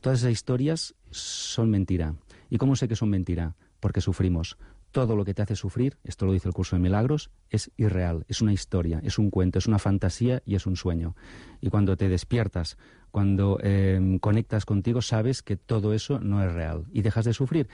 Todas 0.00 0.20
esas 0.20 0.32
historias 0.32 0.94
son 1.10 1.70
mentira. 1.70 2.14
¿Y 2.50 2.58
cómo 2.58 2.74
sé 2.74 2.88
que 2.88 2.96
son 2.96 3.10
mentira? 3.10 3.54
Porque 3.80 4.00
sufrimos. 4.00 4.56
Todo 4.94 5.16
lo 5.16 5.24
que 5.24 5.34
te 5.34 5.42
hace 5.42 5.56
sufrir, 5.56 5.98
esto 6.04 6.24
lo 6.24 6.32
dice 6.32 6.46
el 6.46 6.54
curso 6.54 6.76
de 6.76 6.80
milagros, 6.80 7.32
es 7.50 7.72
irreal, 7.76 8.24
es 8.28 8.42
una 8.42 8.52
historia, 8.52 9.00
es 9.02 9.18
un 9.18 9.28
cuento, 9.28 9.58
es 9.58 9.66
una 9.66 9.80
fantasía 9.80 10.40
y 10.46 10.54
es 10.54 10.68
un 10.68 10.76
sueño. 10.76 11.16
Y 11.60 11.68
cuando 11.68 11.96
te 11.96 12.08
despiertas, 12.08 12.78
cuando 13.10 13.58
eh, 13.60 14.18
conectas 14.20 14.64
contigo, 14.64 15.02
sabes 15.02 15.42
que 15.42 15.56
todo 15.56 15.94
eso 15.94 16.20
no 16.20 16.44
es 16.44 16.52
real 16.52 16.84
y 16.92 17.02
dejas 17.02 17.24
de 17.24 17.32
sufrir. 17.32 17.66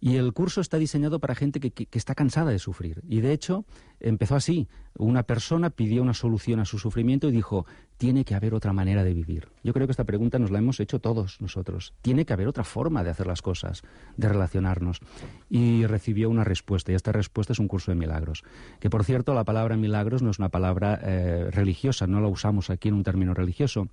Y 0.00 0.16
el 0.16 0.32
curso 0.32 0.60
está 0.60 0.76
diseñado 0.78 1.20
para 1.20 1.34
gente 1.34 1.58
que, 1.60 1.88
está 1.92 2.14
cansada 2.14 2.50
de 2.50 2.58
sufrir. 2.58 3.02
Y 3.08 3.20
de 3.20 3.32
hecho, 3.32 3.64
empezó 3.98 4.36
así. 4.36 4.68
Una 4.98 5.22
persona 5.22 5.70
pidió 5.70 6.02
una 6.02 6.14
solución 6.14 6.60
a 6.60 6.64
su 6.64 6.78
sufrimiento 6.78 7.28
y 7.28 7.32
dijo, 7.32 7.66
tiene 7.96 8.24
que 8.24 8.34
haber 8.34 8.54
otra 8.54 8.72
manera 8.72 9.04
de 9.04 9.14
vivir. 9.14 9.48
Yo 9.62 9.72
creo 9.72 9.86
que 9.86 9.92
esta 9.92 10.04
pregunta 10.04 10.38
nos 10.38 10.50
la 10.50 10.58
hemos 10.58 10.80
hecho 10.80 11.00
todos 11.00 11.40
nosotros. 11.40 11.94
Tiene 12.02 12.26
que 12.26 12.32
haber 12.32 12.48
otra 12.48 12.64
forma 12.64 13.02
de 13.02 13.10
hacer 13.10 13.26
las 13.26 13.42
cosas, 13.42 13.82
de 14.16 14.28
relacionarnos. 14.28 15.00
Y 15.48 15.86
recibió 15.86 16.28
una 16.28 16.44
respuesta. 16.44 16.92
Y 16.92 16.94
esta 16.94 17.12
respuesta 17.12 17.52
es 17.52 17.58
un 17.58 17.68
curso 17.68 17.90
de 17.90 17.96
milagros. 17.96 18.44
Que 18.80 18.90
por 18.90 19.04
cierto, 19.04 19.34
la 19.34 19.44
palabra 19.44 19.76
milagros 19.76 20.22
no 20.22 20.30
es 20.30 20.38
una 20.38 20.50
palabra 20.50 21.00
eh, 21.02 21.50
religiosa, 21.50 22.06
no 22.06 22.20
la 22.20 22.28
usamos 22.28 22.70
aquí 22.70 22.88
en 22.88 22.94
un 22.94 23.02
término 23.02 23.34
religioso. 23.34 23.88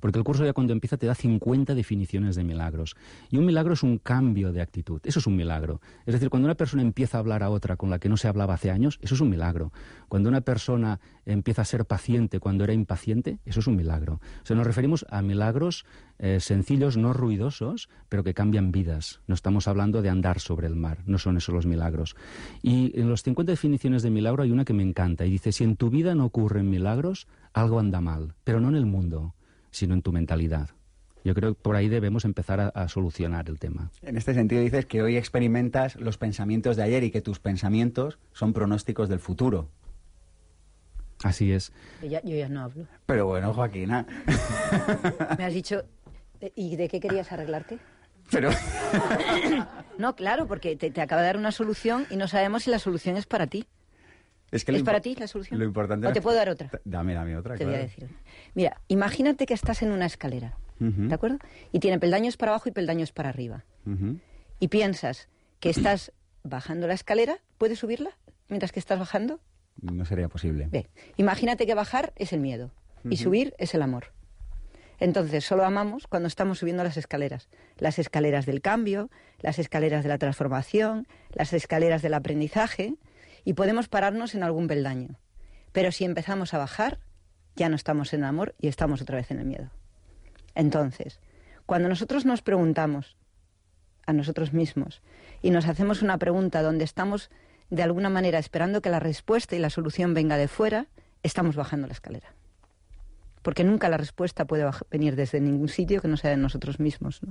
Porque 0.00 0.18
el 0.18 0.24
curso 0.24 0.44
ya 0.44 0.52
cuando 0.52 0.72
empieza 0.72 0.96
te 0.96 1.06
da 1.06 1.14
50 1.14 1.74
definiciones 1.74 2.36
de 2.36 2.44
milagros. 2.44 2.96
Y 3.30 3.38
un 3.38 3.46
milagro 3.46 3.74
es 3.74 3.82
un 3.82 3.98
cambio 3.98 4.52
de 4.52 4.60
actitud. 4.60 5.00
Eso 5.04 5.18
es 5.18 5.26
un 5.26 5.36
milagro. 5.36 5.80
Es 6.06 6.14
decir, 6.14 6.30
cuando 6.30 6.46
una 6.46 6.54
persona 6.54 6.82
empieza 6.82 7.18
a 7.18 7.20
hablar 7.20 7.42
a 7.42 7.50
otra 7.50 7.76
con 7.76 7.90
la 7.90 7.98
que 7.98 8.08
no 8.08 8.16
se 8.16 8.28
hablaba 8.28 8.54
hace 8.54 8.70
años, 8.70 8.98
eso 9.02 9.14
es 9.14 9.20
un 9.20 9.30
milagro. 9.30 9.72
Cuando 10.08 10.28
una 10.28 10.40
persona 10.40 11.00
empieza 11.26 11.62
a 11.62 11.64
ser 11.64 11.84
paciente 11.84 12.40
cuando 12.40 12.64
era 12.64 12.72
impaciente, 12.72 13.38
eso 13.44 13.60
es 13.60 13.66
un 13.66 13.76
milagro. 13.76 14.20
O 14.42 14.46
sea, 14.46 14.56
nos 14.56 14.66
referimos 14.66 15.04
a 15.10 15.20
milagros 15.22 15.84
eh, 16.18 16.40
sencillos, 16.40 16.96
no 16.96 17.12
ruidosos, 17.12 17.88
pero 18.08 18.24
que 18.24 18.34
cambian 18.34 18.72
vidas. 18.72 19.20
No 19.26 19.34
estamos 19.34 19.68
hablando 19.68 20.00
de 20.02 20.10
andar 20.10 20.40
sobre 20.40 20.66
el 20.66 20.76
mar. 20.76 20.98
No 21.06 21.18
son 21.18 21.36
esos 21.36 21.54
los 21.54 21.66
milagros. 21.66 22.16
Y 22.62 22.98
en 22.98 23.08
los 23.08 23.22
50 23.22 23.52
definiciones 23.52 24.02
de 24.02 24.10
milagro 24.10 24.42
hay 24.42 24.50
una 24.50 24.64
que 24.64 24.74
me 24.74 24.82
encanta. 24.82 25.26
Y 25.26 25.30
dice, 25.30 25.52
si 25.52 25.64
en 25.64 25.76
tu 25.76 25.90
vida 25.90 26.14
no 26.14 26.24
ocurren 26.24 26.70
milagros, 26.70 27.26
algo 27.52 27.80
anda 27.80 28.00
mal. 28.00 28.34
Pero 28.44 28.60
no 28.60 28.68
en 28.68 28.76
el 28.76 28.86
mundo 28.86 29.34
sino 29.70 29.94
en 29.94 30.02
tu 30.02 30.12
mentalidad. 30.12 30.70
Yo 31.24 31.34
creo 31.34 31.54
que 31.54 31.60
por 31.60 31.76
ahí 31.76 31.88
debemos 31.88 32.24
empezar 32.24 32.60
a, 32.60 32.68
a 32.68 32.88
solucionar 32.88 33.48
el 33.48 33.58
tema. 33.58 33.90
En 34.02 34.16
este 34.16 34.34
sentido 34.34 34.62
dices 34.62 34.86
que 34.86 35.02
hoy 35.02 35.16
experimentas 35.16 35.96
los 35.96 36.16
pensamientos 36.16 36.76
de 36.76 36.84
ayer 36.84 37.04
y 37.04 37.10
que 37.10 37.20
tus 37.20 37.40
pensamientos 37.40 38.18
son 38.32 38.52
pronósticos 38.52 39.08
del 39.08 39.18
futuro. 39.18 39.68
Así 41.22 41.52
es. 41.52 41.72
Yo 42.00 42.08
ya, 42.08 42.22
yo 42.22 42.36
ya 42.36 42.48
no 42.48 42.62
hablo. 42.62 42.86
Pero 43.06 43.26
bueno, 43.26 43.52
Joaquina. 43.52 44.06
Me 45.38 45.44
has 45.44 45.52
dicho, 45.52 45.82
¿y 46.54 46.76
de 46.76 46.88
qué 46.88 47.00
querías 47.00 47.30
arreglarte? 47.32 47.78
Pero 48.30 48.50
No, 49.98 50.14
claro, 50.14 50.46
porque 50.46 50.76
te, 50.76 50.90
te 50.90 51.00
acaba 51.00 51.22
de 51.22 51.26
dar 51.26 51.36
una 51.36 51.50
solución 51.50 52.06
y 52.10 52.16
no 52.16 52.28
sabemos 52.28 52.62
si 52.62 52.70
la 52.70 52.78
solución 52.78 53.16
es 53.16 53.26
para 53.26 53.48
ti. 53.48 53.66
Es 54.50 54.64
que 54.64 54.74
¿Es 54.74 54.82
para 54.82 55.00
ti 55.00 55.14
la 55.14 55.26
solución? 55.26 55.58
Lo 55.58 55.66
importante 55.66 56.06
¿O 56.06 56.12
te 56.12 56.22
puedo 56.22 56.36
dar 56.36 56.48
otra? 56.48 56.70
Dame, 56.84 57.14
dame 57.14 57.36
otra. 57.36 57.56
Te 57.56 57.64
voy 57.64 57.74
a 57.74 57.78
decir. 57.78 58.08
Mira, 58.54 58.80
imagínate 58.88 59.46
que 59.46 59.54
estás 59.54 59.82
en 59.82 59.92
una 59.92 60.06
escalera, 60.06 60.56
¿de 60.78 61.14
acuerdo? 61.14 61.38
Y 61.72 61.80
tiene 61.80 61.98
peldaños 61.98 62.36
para 62.36 62.52
abajo 62.52 62.68
y 62.68 62.72
peldaños 62.72 63.12
para 63.12 63.28
arriba. 63.28 63.64
Y 64.60 64.68
piensas 64.68 65.28
que 65.60 65.70
estás 65.70 66.12
bajando 66.42 66.86
la 66.86 66.94
escalera, 66.94 67.38
¿puedes 67.58 67.78
subirla 67.78 68.10
mientras 68.48 68.72
que 68.72 68.80
estás 68.80 68.98
bajando? 68.98 69.40
No 69.80 70.04
sería 70.04 70.28
posible. 70.28 70.68
Ve, 70.70 70.88
imagínate 71.16 71.66
que 71.66 71.74
bajar 71.74 72.12
es 72.16 72.32
el 72.32 72.40
miedo 72.40 72.70
y 73.08 73.16
subir 73.16 73.54
es 73.58 73.74
el 73.74 73.82
amor. 73.82 74.12
Entonces, 75.00 75.44
solo 75.44 75.64
amamos 75.64 76.08
cuando 76.08 76.26
estamos 76.26 76.58
subiendo 76.58 76.82
las 76.82 76.96
escaleras. 76.96 77.48
Las 77.78 78.00
escaleras 78.00 78.46
del 78.46 78.60
cambio, 78.60 79.10
las 79.40 79.60
escaleras 79.60 80.02
de 80.02 80.08
la 80.08 80.18
transformación, 80.18 81.06
las 81.32 81.52
escaleras 81.52 82.02
del 82.02 82.14
aprendizaje, 82.14 82.94
y 83.48 83.54
podemos 83.54 83.88
pararnos 83.88 84.34
en 84.34 84.42
algún 84.42 84.66
peldaño. 84.66 85.18
Pero 85.72 85.90
si 85.90 86.04
empezamos 86.04 86.52
a 86.52 86.58
bajar, 86.58 86.98
ya 87.56 87.70
no 87.70 87.76
estamos 87.76 88.12
en 88.12 88.20
el 88.20 88.26
amor 88.26 88.54
y 88.60 88.68
estamos 88.68 89.00
otra 89.00 89.16
vez 89.16 89.30
en 89.30 89.38
el 89.38 89.46
miedo. 89.46 89.70
Entonces, 90.54 91.18
cuando 91.64 91.88
nosotros 91.88 92.26
nos 92.26 92.42
preguntamos 92.42 93.16
a 94.04 94.12
nosotros 94.12 94.52
mismos 94.52 95.00
y 95.40 95.48
nos 95.48 95.66
hacemos 95.66 96.02
una 96.02 96.18
pregunta 96.18 96.60
donde 96.60 96.84
estamos 96.84 97.30
de 97.70 97.82
alguna 97.82 98.10
manera 98.10 98.38
esperando 98.38 98.82
que 98.82 98.90
la 98.90 99.00
respuesta 99.00 99.56
y 99.56 99.60
la 99.60 99.70
solución 99.70 100.12
venga 100.12 100.36
de 100.36 100.46
fuera, 100.46 100.88
estamos 101.22 101.56
bajando 101.56 101.86
la 101.86 101.94
escalera. 101.94 102.34
Porque 103.40 103.64
nunca 103.64 103.88
la 103.88 103.96
respuesta 103.96 104.44
puede 104.44 104.70
venir 104.90 105.16
desde 105.16 105.40
ningún 105.40 105.70
sitio 105.70 106.02
que 106.02 106.08
no 106.08 106.18
sea 106.18 106.32
de 106.32 106.36
nosotros 106.36 106.80
mismos. 106.80 107.22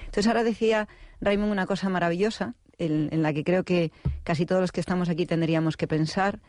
Entonces 0.00 0.26
ahora 0.26 0.42
decía 0.42 0.88
Raymond 1.20 1.52
una 1.52 1.66
cosa 1.66 1.88
maravillosa 1.88 2.56
en, 2.80 3.22
la 3.22 3.32
que 3.32 3.44
creo 3.44 3.64
que 3.64 3.92
casi 4.24 4.46
todos 4.46 4.60
los 4.60 4.72
que 4.72 4.80
estamos 4.80 5.08
aquí 5.08 5.26
tendríamos 5.26 5.76
que 5.76 5.86
pensar 5.86 6.40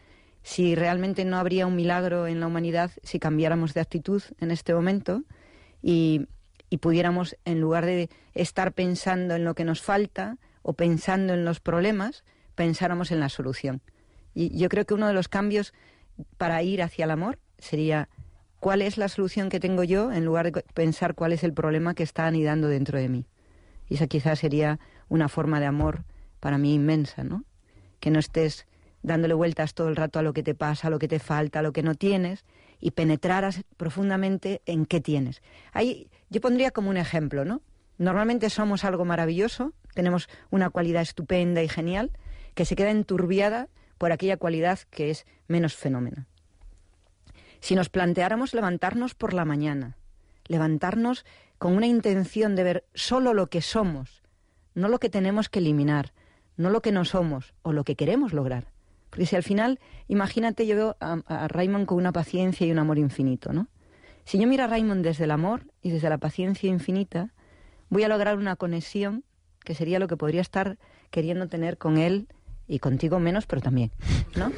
si 0.44 0.74
realmente 0.74 1.26
no 1.26 1.38
habría 1.38 1.68
un 1.68 1.76
milagro 1.76 2.26
en 2.26 2.40
la 2.40 2.48
humanidad 2.48 2.92
si 3.04 3.20
cambiáramos 3.20 3.74
de 3.74 3.82
actitud 3.82 4.24
en 4.40 4.50
este 4.50 4.74
momento 4.74 5.24
y, 5.84 6.28
y 6.70 6.78
pudiéramos, 6.78 7.36
en 7.46 7.60
lugar 7.60 7.86
de 7.86 8.10
estar 8.34 8.74
pensando 8.74 9.36
en 9.36 9.44
lo 9.44 9.54
que 9.54 9.66
nos 9.66 9.82
falta 9.82 10.38
o 10.64 10.74
pensando 10.74 11.34
en 11.34 11.46
los 11.46 11.60
problemas, 11.60 12.24
pensáramos 12.56 13.12
en 13.12 13.20
la 13.20 13.30
solución. 13.30 13.82
Y 14.34 14.58
yo 14.58 14.70
creo 14.70 14.86
que 14.86 14.94
uno 14.94 15.08
de 15.08 15.14
los 15.14 15.28
cambios 15.28 15.74
para 16.38 16.64
ir 16.64 16.82
hacia 16.82 17.06
el 17.06 17.12
amor 17.12 17.40
sería 17.58 18.10
cuál 18.60 18.82
es 18.82 18.98
la 18.98 19.10
solución 19.10 19.50
que 19.50 19.60
tengo 19.60 19.84
yo 19.84 20.12
en 20.12 20.24
lugar 20.24 20.52
de 20.52 20.64
pensar 20.74 21.16
cuál 21.16 21.34
es 21.34 21.44
el 21.44 21.54
problema 21.54 21.94
que 21.94 22.04
está 22.04 22.26
anidando 22.26 22.68
dentro 22.68 22.98
de 23.00 23.10
mí. 23.10 23.26
Y 23.90 23.96
esa 23.96 24.08
quizás 24.08 24.40
sería 24.40 24.80
una 25.10 25.28
forma 25.28 25.60
de 25.60 25.66
amor 25.66 26.06
para 26.42 26.58
mí 26.58 26.74
inmensa, 26.74 27.24
¿no? 27.24 27.46
Que 28.02 28.12
no 28.12 28.20
estés 28.20 28.68
dándole 29.04 29.34
vueltas 29.34 29.74
todo 29.74 29.88
el 29.88 29.96
rato 29.96 30.20
a 30.20 30.22
lo 30.22 30.34
que 30.34 30.44
te 30.44 30.54
pasa, 30.54 30.88
a 30.88 30.90
lo 30.90 31.00
que 31.00 31.08
te 31.08 31.20
falta, 31.20 31.60
a 31.60 31.62
lo 31.62 31.72
que 31.72 31.84
no 31.84 31.96
tienes, 31.96 32.44
y 32.80 32.92
penetraras 32.92 33.64
profundamente 33.78 34.62
en 34.66 34.86
qué 34.86 35.00
tienes. 35.00 35.42
Ahí 35.72 36.10
yo 36.30 36.42
pondría 36.42 36.72
como 36.72 36.90
un 36.90 36.98
ejemplo, 36.98 37.46
¿no? 37.46 37.62
Normalmente 37.98 38.50
somos 38.50 38.84
algo 38.84 39.06
maravilloso, 39.06 39.74
tenemos 39.94 40.28
una 40.50 40.70
cualidad 40.70 41.04
estupenda 41.04 41.62
y 41.64 41.70
genial, 41.70 42.12
que 42.56 42.66
se 42.66 42.76
queda 42.76 42.90
enturbiada 42.90 43.70
por 43.98 44.12
aquella 44.12 44.38
cualidad 44.38 44.80
que 44.90 45.12
es 45.12 45.26
menos 45.48 45.76
fenómeno. 45.76 46.26
Si 47.60 47.76
nos 47.76 47.90
planteáramos 47.90 48.56
levantarnos 48.56 49.14
por 49.14 49.34
la 49.34 49.46
mañana, 49.46 49.98
levantarnos 50.48 51.26
con 51.60 51.74
una 51.74 51.86
intención 51.86 52.56
de 52.56 52.64
ver 52.64 52.86
solo 52.96 53.36
lo 53.36 53.48
que 53.48 53.62
somos, 53.62 54.24
no 54.74 54.90
lo 54.90 55.00
que 55.00 55.10
tenemos 55.10 55.48
que 55.50 55.60
eliminar, 55.60 56.14
no 56.58 56.70
lo 56.70 56.82
que 56.82 56.92
no 56.92 57.06
somos 57.06 57.54
o 57.62 57.74
lo 57.74 57.84
que 57.84 57.96
queremos 57.96 58.34
lograr. 58.34 58.68
Porque 59.10 59.26
si 59.26 59.36
al 59.36 59.44
final, 59.44 59.80
imagínate, 60.08 60.66
yo 60.66 60.76
veo 60.76 60.98
a, 61.00 61.48
Raymond 61.48 61.86
con 61.86 61.98
una 61.98 62.12
paciencia 62.12 62.66
y 62.66 62.72
un 62.72 62.80
amor 62.80 62.98
infinito, 62.98 63.52
¿no? 63.52 63.68
Si 64.24 64.40
yo 64.40 64.48
miro 64.48 64.64
a 64.64 64.68
Raymond 64.68 65.04
desde 65.04 65.26
el 65.26 65.32
amor 65.32 65.66
y 65.82 65.90
desde 65.90 66.10
la 66.10 66.18
paciencia 66.18 66.70
infinita, 66.70 67.34
voy 67.90 68.04
a 68.04 68.08
lograr 68.08 68.38
una 68.38 68.56
conexión 68.56 69.24
que 69.64 69.76
sería 69.76 70.00
lo 70.00 70.08
que 70.08 70.16
podría 70.16 70.42
estar 70.42 70.78
queriendo 71.10 71.48
tener 71.48 71.78
con 71.78 71.98
él 71.98 72.28
y 72.68 72.80
contigo 72.80 73.20
menos, 73.20 73.46
pero 73.48 73.62
también, 73.62 73.92
¿no? 74.36 74.52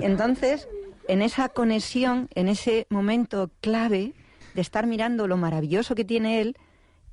Entonces, 0.00 0.68
en 1.08 1.22
esa 1.22 1.48
conexión, 1.48 2.28
en 2.34 2.48
ese 2.48 2.86
momento 2.90 3.50
clave 3.60 4.14
de 4.54 4.60
estar 4.60 4.86
mirando 4.86 5.26
lo 5.26 5.36
maravilloso 5.36 5.94
que 5.94 6.04
tiene 6.04 6.40
él, 6.40 6.56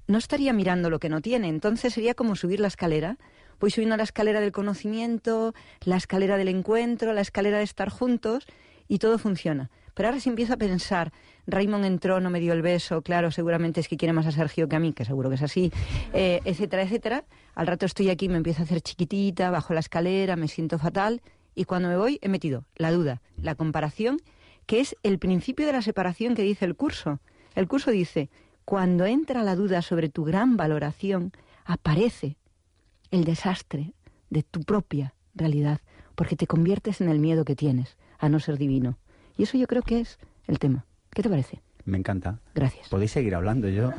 no 0.08 0.18
estaría 0.18 0.54
mirando 0.54 0.90
lo 0.90 1.00
que 1.00 1.10
no 1.10 1.22
tiene. 1.22 1.48
Entonces 1.48 1.94
sería 1.94 2.14
como 2.14 2.36
subir 2.36 2.60
la 2.60 2.68
escalera. 2.68 3.18
Voy 3.60 3.72
subiendo 3.72 3.98
la 3.98 4.04
escalera 4.04 4.42
del 4.42 4.52
conocimiento, 4.52 5.54
la 5.84 5.98
escalera 5.98 6.38
del 6.38 6.50
encuentro, 6.50 7.14
la 7.14 7.22
escalera 7.22 7.58
de 7.58 7.64
estar 7.64 7.90
juntos 7.90 8.46
y 8.88 9.00
todo 9.00 9.18
funciona. 9.18 9.70
Pero 9.94 10.10
ahora 10.10 10.20
si 10.20 10.30
empiezo 10.30 10.54
a 10.54 10.58
pensar, 10.58 11.14
Raymond 11.48 11.86
entró, 11.86 12.20
no 12.20 12.30
me 12.30 12.42
dio 12.42 12.52
el 12.52 12.62
beso, 12.62 13.02
claro, 13.02 13.32
seguramente 13.32 13.80
es 13.80 13.88
que 13.88 13.96
quiere 13.96 14.12
más 14.12 14.26
a 14.26 14.32
Sergio 14.32 14.68
que 14.68 14.76
a 14.76 14.80
mí, 14.80 14.92
que 14.92 15.06
seguro 15.06 15.30
que 15.30 15.36
es 15.36 15.42
así, 15.42 15.72
eh, 16.14 16.42
etcétera, 16.44 16.84
etcétera. 16.84 17.24
Al 17.56 17.66
rato 17.66 17.86
estoy 17.86 18.10
aquí, 18.10 18.28
me 18.28 18.36
empiezo 18.36 18.62
a 18.62 18.66
hacer 18.66 18.82
chiquitita, 18.82 19.50
bajo 19.52 19.74
la 19.74 19.80
escalera, 19.80 20.36
me 20.36 20.50
siento 20.50 20.78
fatal 20.80 21.22
y 21.56 21.64
cuando 21.64 21.88
me 21.88 21.96
voy 21.96 22.20
he 22.22 22.28
metido 22.28 22.66
la 22.76 22.92
duda, 22.92 23.22
la 23.42 23.56
comparación, 23.56 24.18
que 24.66 24.82
es 24.82 24.98
el 25.04 25.18
principio 25.18 25.66
de 25.66 25.72
la 25.72 25.82
separación 25.82 26.36
que 26.36 26.42
dice 26.42 26.66
el 26.66 26.76
curso. 26.76 27.22
El 27.56 27.70
curso 27.70 27.92
dice, 27.92 28.30
cuando 28.66 29.06
entra 29.06 29.44
la 29.44 29.56
duda 29.56 29.82
sobre 29.82 30.10
tu 30.10 30.26
gran 30.26 30.58
valoración, 30.58 31.32
aparece 31.64 32.36
el 33.16 33.24
desastre 33.24 33.94
de 34.30 34.44
tu 34.44 34.62
propia 34.62 35.14
realidad, 35.34 35.80
porque 36.16 36.36
te 36.36 36.48
conviertes 36.48 37.02
en 37.02 37.10
el 37.10 37.20
miedo 37.20 37.46
que 37.46 37.56
tienes 37.56 37.98
a 38.20 38.30
no 38.30 38.40
ser 38.40 38.58
divino. 38.58 38.98
Y 39.38 39.44
eso 39.44 39.58
yo 39.58 39.68
creo 39.68 39.82
que 39.82 40.02
es 40.02 40.20
el 40.48 40.60
tema. 40.60 40.86
¿Qué 41.12 41.24
te 41.24 41.30
parece? 41.30 41.62
Me 41.86 41.98
encanta. 41.98 42.40
Gracias. 42.54 42.90
Podéis 42.90 43.12
seguir 43.12 43.36
hablando, 43.36 43.70
yo. 43.70 43.92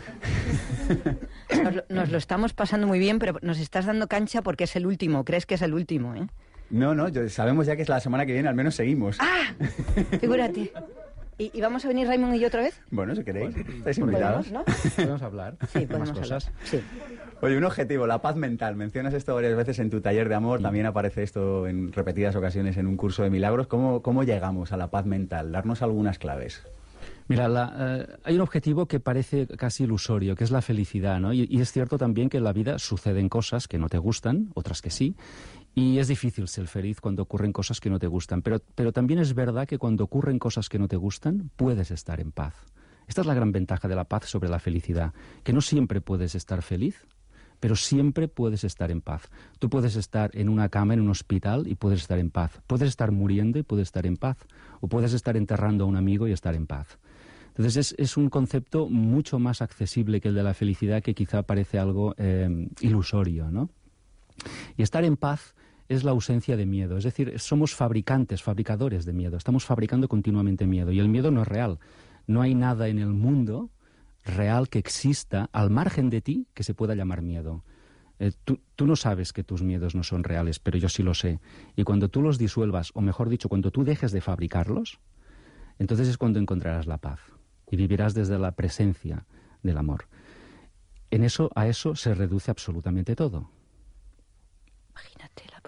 Nos 1.88 2.10
lo, 2.10 2.18
estamos 2.18 2.52
pasando 2.52 2.86
muy 2.86 2.98
bien, 2.98 3.18
pero 3.18 3.38
nos 3.42 3.58
estás 3.58 3.86
dando 3.86 4.08
cancha 4.08 4.42
porque 4.42 4.64
es 4.64 4.74
el 4.76 4.86
último. 4.86 5.24
Crees 5.24 5.46
que 5.46 5.54
es 5.54 5.62
el 5.62 5.72
último, 5.72 6.14
¿eh? 6.14 6.26
No, 6.68 6.94
no, 6.94 7.06
sabemos 7.28 7.66
ya 7.66 7.76
que 7.76 7.82
es 7.82 7.88
la 7.88 8.00
semana 8.00 8.26
que 8.26 8.32
viene, 8.32 8.48
al 8.48 8.56
menos 8.56 8.74
seguimos. 8.74 9.18
¡Ah! 9.20 9.54
Figúrate. 10.20 10.72
¿Y, 11.38 11.60
vamos 11.60 11.84
a 11.84 11.88
venir 11.88 12.08
Raymond 12.08 12.34
y 12.34 12.40
yo 12.40 12.48
otra 12.48 12.62
vez? 12.62 12.80
Bueno, 12.90 13.14
si 13.14 13.22
queréis. 13.22 13.54
Estáis 13.56 13.98
invitados. 13.98 14.50
¿no? 14.50 14.64
Podemos 14.96 15.22
hablar. 15.22 15.56
Sí, 15.70 15.86
podemos 15.86 16.12
cosas. 16.12 16.50
Sí. 16.64 16.80
Oye, 17.42 17.58
un 17.58 17.64
objetivo, 17.64 18.06
la 18.06 18.22
paz 18.22 18.36
mental. 18.36 18.74
Mencionas 18.76 19.12
esto 19.12 19.34
varias 19.34 19.54
veces 19.54 19.78
en 19.78 19.90
tu 19.90 20.00
taller 20.00 20.30
de 20.30 20.34
amor, 20.34 20.62
también 20.62 20.86
aparece 20.86 21.22
esto 21.22 21.66
en 21.66 21.92
repetidas 21.92 22.34
ocasiones 22.36 22.78
en 22.78 22.86
un 22.86 22.96
curso 22.96 23.22
de 23.22 23.30
milagros. 23.30 23.66
¿Cómo, 23.66 24.00
cómo 24.00 24.24
llegamos 24.24 24.72
a 24.72 24.78
la 24.78 24.90
paz 24.90 25.04
mental? 25.04 25.52
Darnos 25.52 25.82
algunas 25.82 26.18
claves. 26.18 26.62
Mira, 27.28 27.48
eh, 27.78 28.06
hay 28.22 28.34
un 28.36 28.40
objetivo 28.40 28.86
que 28.86 29.00
parece 29.00 29.46
casi 29.48 29.84
ilusorio, 29.84 30.36
que 30.36 30.44
es 30.44 30.52
la 30.52 30.62
felicidad, 30.62 31.18
¿no? 31.18 31.32
Y, 31.32 31.60
es 31.60 31.72
cierto 31.72 31.98
también 31.98 32.28
que 32.28 32.36
en 32.36 32.44
la 32.44 32.52
vida 32.52 32.78
suceden 32.78 33.28
cosas 33.28 33.66
que 33.66 33.78
no 33.78 33.88
te 33.88 33.98
gustan, 33.98 34.50
otras 34.54 34.80
que 34.80 34.90
sí, 34.90 35.16
y 35.76 35.98
es 35.98 36.08
difícil 36.08 36.48
ser 36.48 36.68
feliz 36.68 37.02
cuando 37.02 37.22
ocurren 37.22 37.52
cosas 37.52 37.80
que 37.80 37.90
no 37.90 37.98
te 37.98 38.06
gustan, 38.06 38.40
pero, 38.40 38.60
pero 38.74 38.92
también 38.92 39.20
es 39.20 39.34
verdad 39.34 39.68
que 39.68 39.76
cuando 39.76 40.04
ocurren 40.04 40.38
cosas 40.38 40.70
que 40.70 40.78
no 40.78 40.88
te 40.88 40.96
gustan, 40.96 41.50
puedes 41.54 41.90
estar 41.90 42.18
en 42.18 42.32
paz. 42.32 42.54
Esta 43.06 43.20
es 43.20 43.26
la 43.26 43.34
gran 43.34 43.52
ventaja 43.52 43.86
de 43.86 43.94
la 43.94 44.04
paz 44.04 44.24
sobre 44.24 44.48
la 44.48 44.58
felicidad, 44.58 45.12
que 45.44 45.52
no 45.52 45.60
siempre 45.60 46.00
puedes 46.00 46.34
estar 46.34 46.62
feliz, 46.62 47.06
pero 47.60 47.76
siempre 47.76 48.26
puedes 48.26 48.64
estar 48.64 48.90
en 48.90 49.02
paz. 49.02 49.28
Tú 49.58 49.68
puedes 49.68 49.96
estar 49.96 50.30
en 50.32 50.48
una 50.48 50.70
cama, 50.70 50.94
en 50.94 51.00
un 51.00 51.10
hospital, 51.10 51.66
y 51.68 51.74
puedes 51.74 52.00
estar 52.00 52.18
en 52.18 52.30
paz. 52.30 52.62
Puedes 52.66 52.88
estar 52.88 53.12
muriendo 53.12 53.58
y 53.58 53.62
puedes 53.62 53.88
estar 53.88 54.06
en 54.06 54.16
paz. 54.16 54.38
O 54.80 54.88
puedes 54.88 55.12
estar 55.12 55.36
enterrando 55.36 55.84
a 55.84 55.86
un 55.86 55.96
amigo 55.96 56.26
y 56.26 56.32
estar 56.32 56.54
en 56.54 56.66
paz. 56.66 56.98
Entonces 57.48 57.94
es, 57.98 58.16
un 58.16 58.30
concepto 58.30 58.88
mucho 58.88 59.38
más 59.38 59.60
accesible 59.60 60.22
que 60.22 60.28
el 60.28 60.34
de 60.34 60.42
la 60.42 60.54
felicidad 60.54 61.02
que 61.02 61.14
quizá 61.14 61.42
parece 61.42 61.78
algo 61.78 62.14
eh, 62.16 62.68
ilusorio, 62.80 63.50
¿no? 63.50 63.68
Y 64.76 64.82
estar 64.82 65.04
en 65.04 65.16
paz 65.16 65.54
es 65.88 66.04
la 66.04 66.10
ausencia 66.10 66.56
de 66.56 66.66
miedo. 66.66 66.96
Es 66.96 67.04
decir, 67.04 67.38
somos 67.38 67.74
fabricantes, 67.74 68.42
fabricadores 68.42 69.04
de 69.04 69.12
miedo. 69.12 69.36
Estamos 69.36 69.64
fabricando 69.64 70.08
continuamente 70.08 70.66
miedo. 70.66 70.92
Y 70.92 71.00
el 71.00 71.08
miedo 71.08 71.30
no 71.30 71.42
es 71.42 71.48
real. 71.48 71.78
No 72.26 72.42
hay 72.42 72.54
nada 72.54 72.88
en 72.88 72.98
el 72.98 73.12
mundo 73.12 73.70
real 74.24 74.68
que 74.68 74.78
exista 74.78 75.48
al 75.52 75.70
margen 75.70 76.10
de 76.10 76.20
ti 76.20 76.48
que 76.54 76.64
se 76.64 76.74
pueda 76.74 76.94
llamar 76.94 77.22
miedo. 77.22 77.64
Eh, 78.18 78.32
tú, 78.44 78.60
tú, 78.74 78.86
no 78.86 78.96
sabes 78.96 79.32
que 79.32 79.44
tus 79.44 79.62
miedos 79.62 79.94
no 79.94 80.02
son 80.02 80.24
reales, 80.24 80.58
pero 80.58 80.78
yo 80.78 80.88
sí 80.88 81.02
lo 81.02 81.14
sé. 81.14 81.38
Y 81.76 81.84
cuando 81.84 82.08
tú 82.08 82.22
los 82.22 82.38
disuelvas, 82.38 82.90
o 82.94 83.00
mejor 83.00 83.28
dicho, 83.28 83.48
cuando 83.48 83.70
tú 83.70 83.84
dejes 83.84 84.10
de 84.10 84.20
fabricarlos, 84.20 84.98
entonces 85.78 86.08
es 86.08 86.18
cuando 86.18 86.38
encontrarás 86.38 86.86
la 86.86 86.98
paz 86.98 87.20
y 87.70 87.76
vivirás 87.76 88.14
desde 88.14 88.38
la 88.38 88.52
presencia 88.52 89.26
del 89.62 89.78
amor. 89.78 90.08
En 91.10 91.22
eso, 91.24 91.50
a 91.54 91.66
eso 91.68 91.94
se 91.94 92.14
reduce 92.14 92.50
absolutamente 92.50 93.14
todo. 93.14 93.50
Imagínate 94.90 95.44
la 95.52 95.60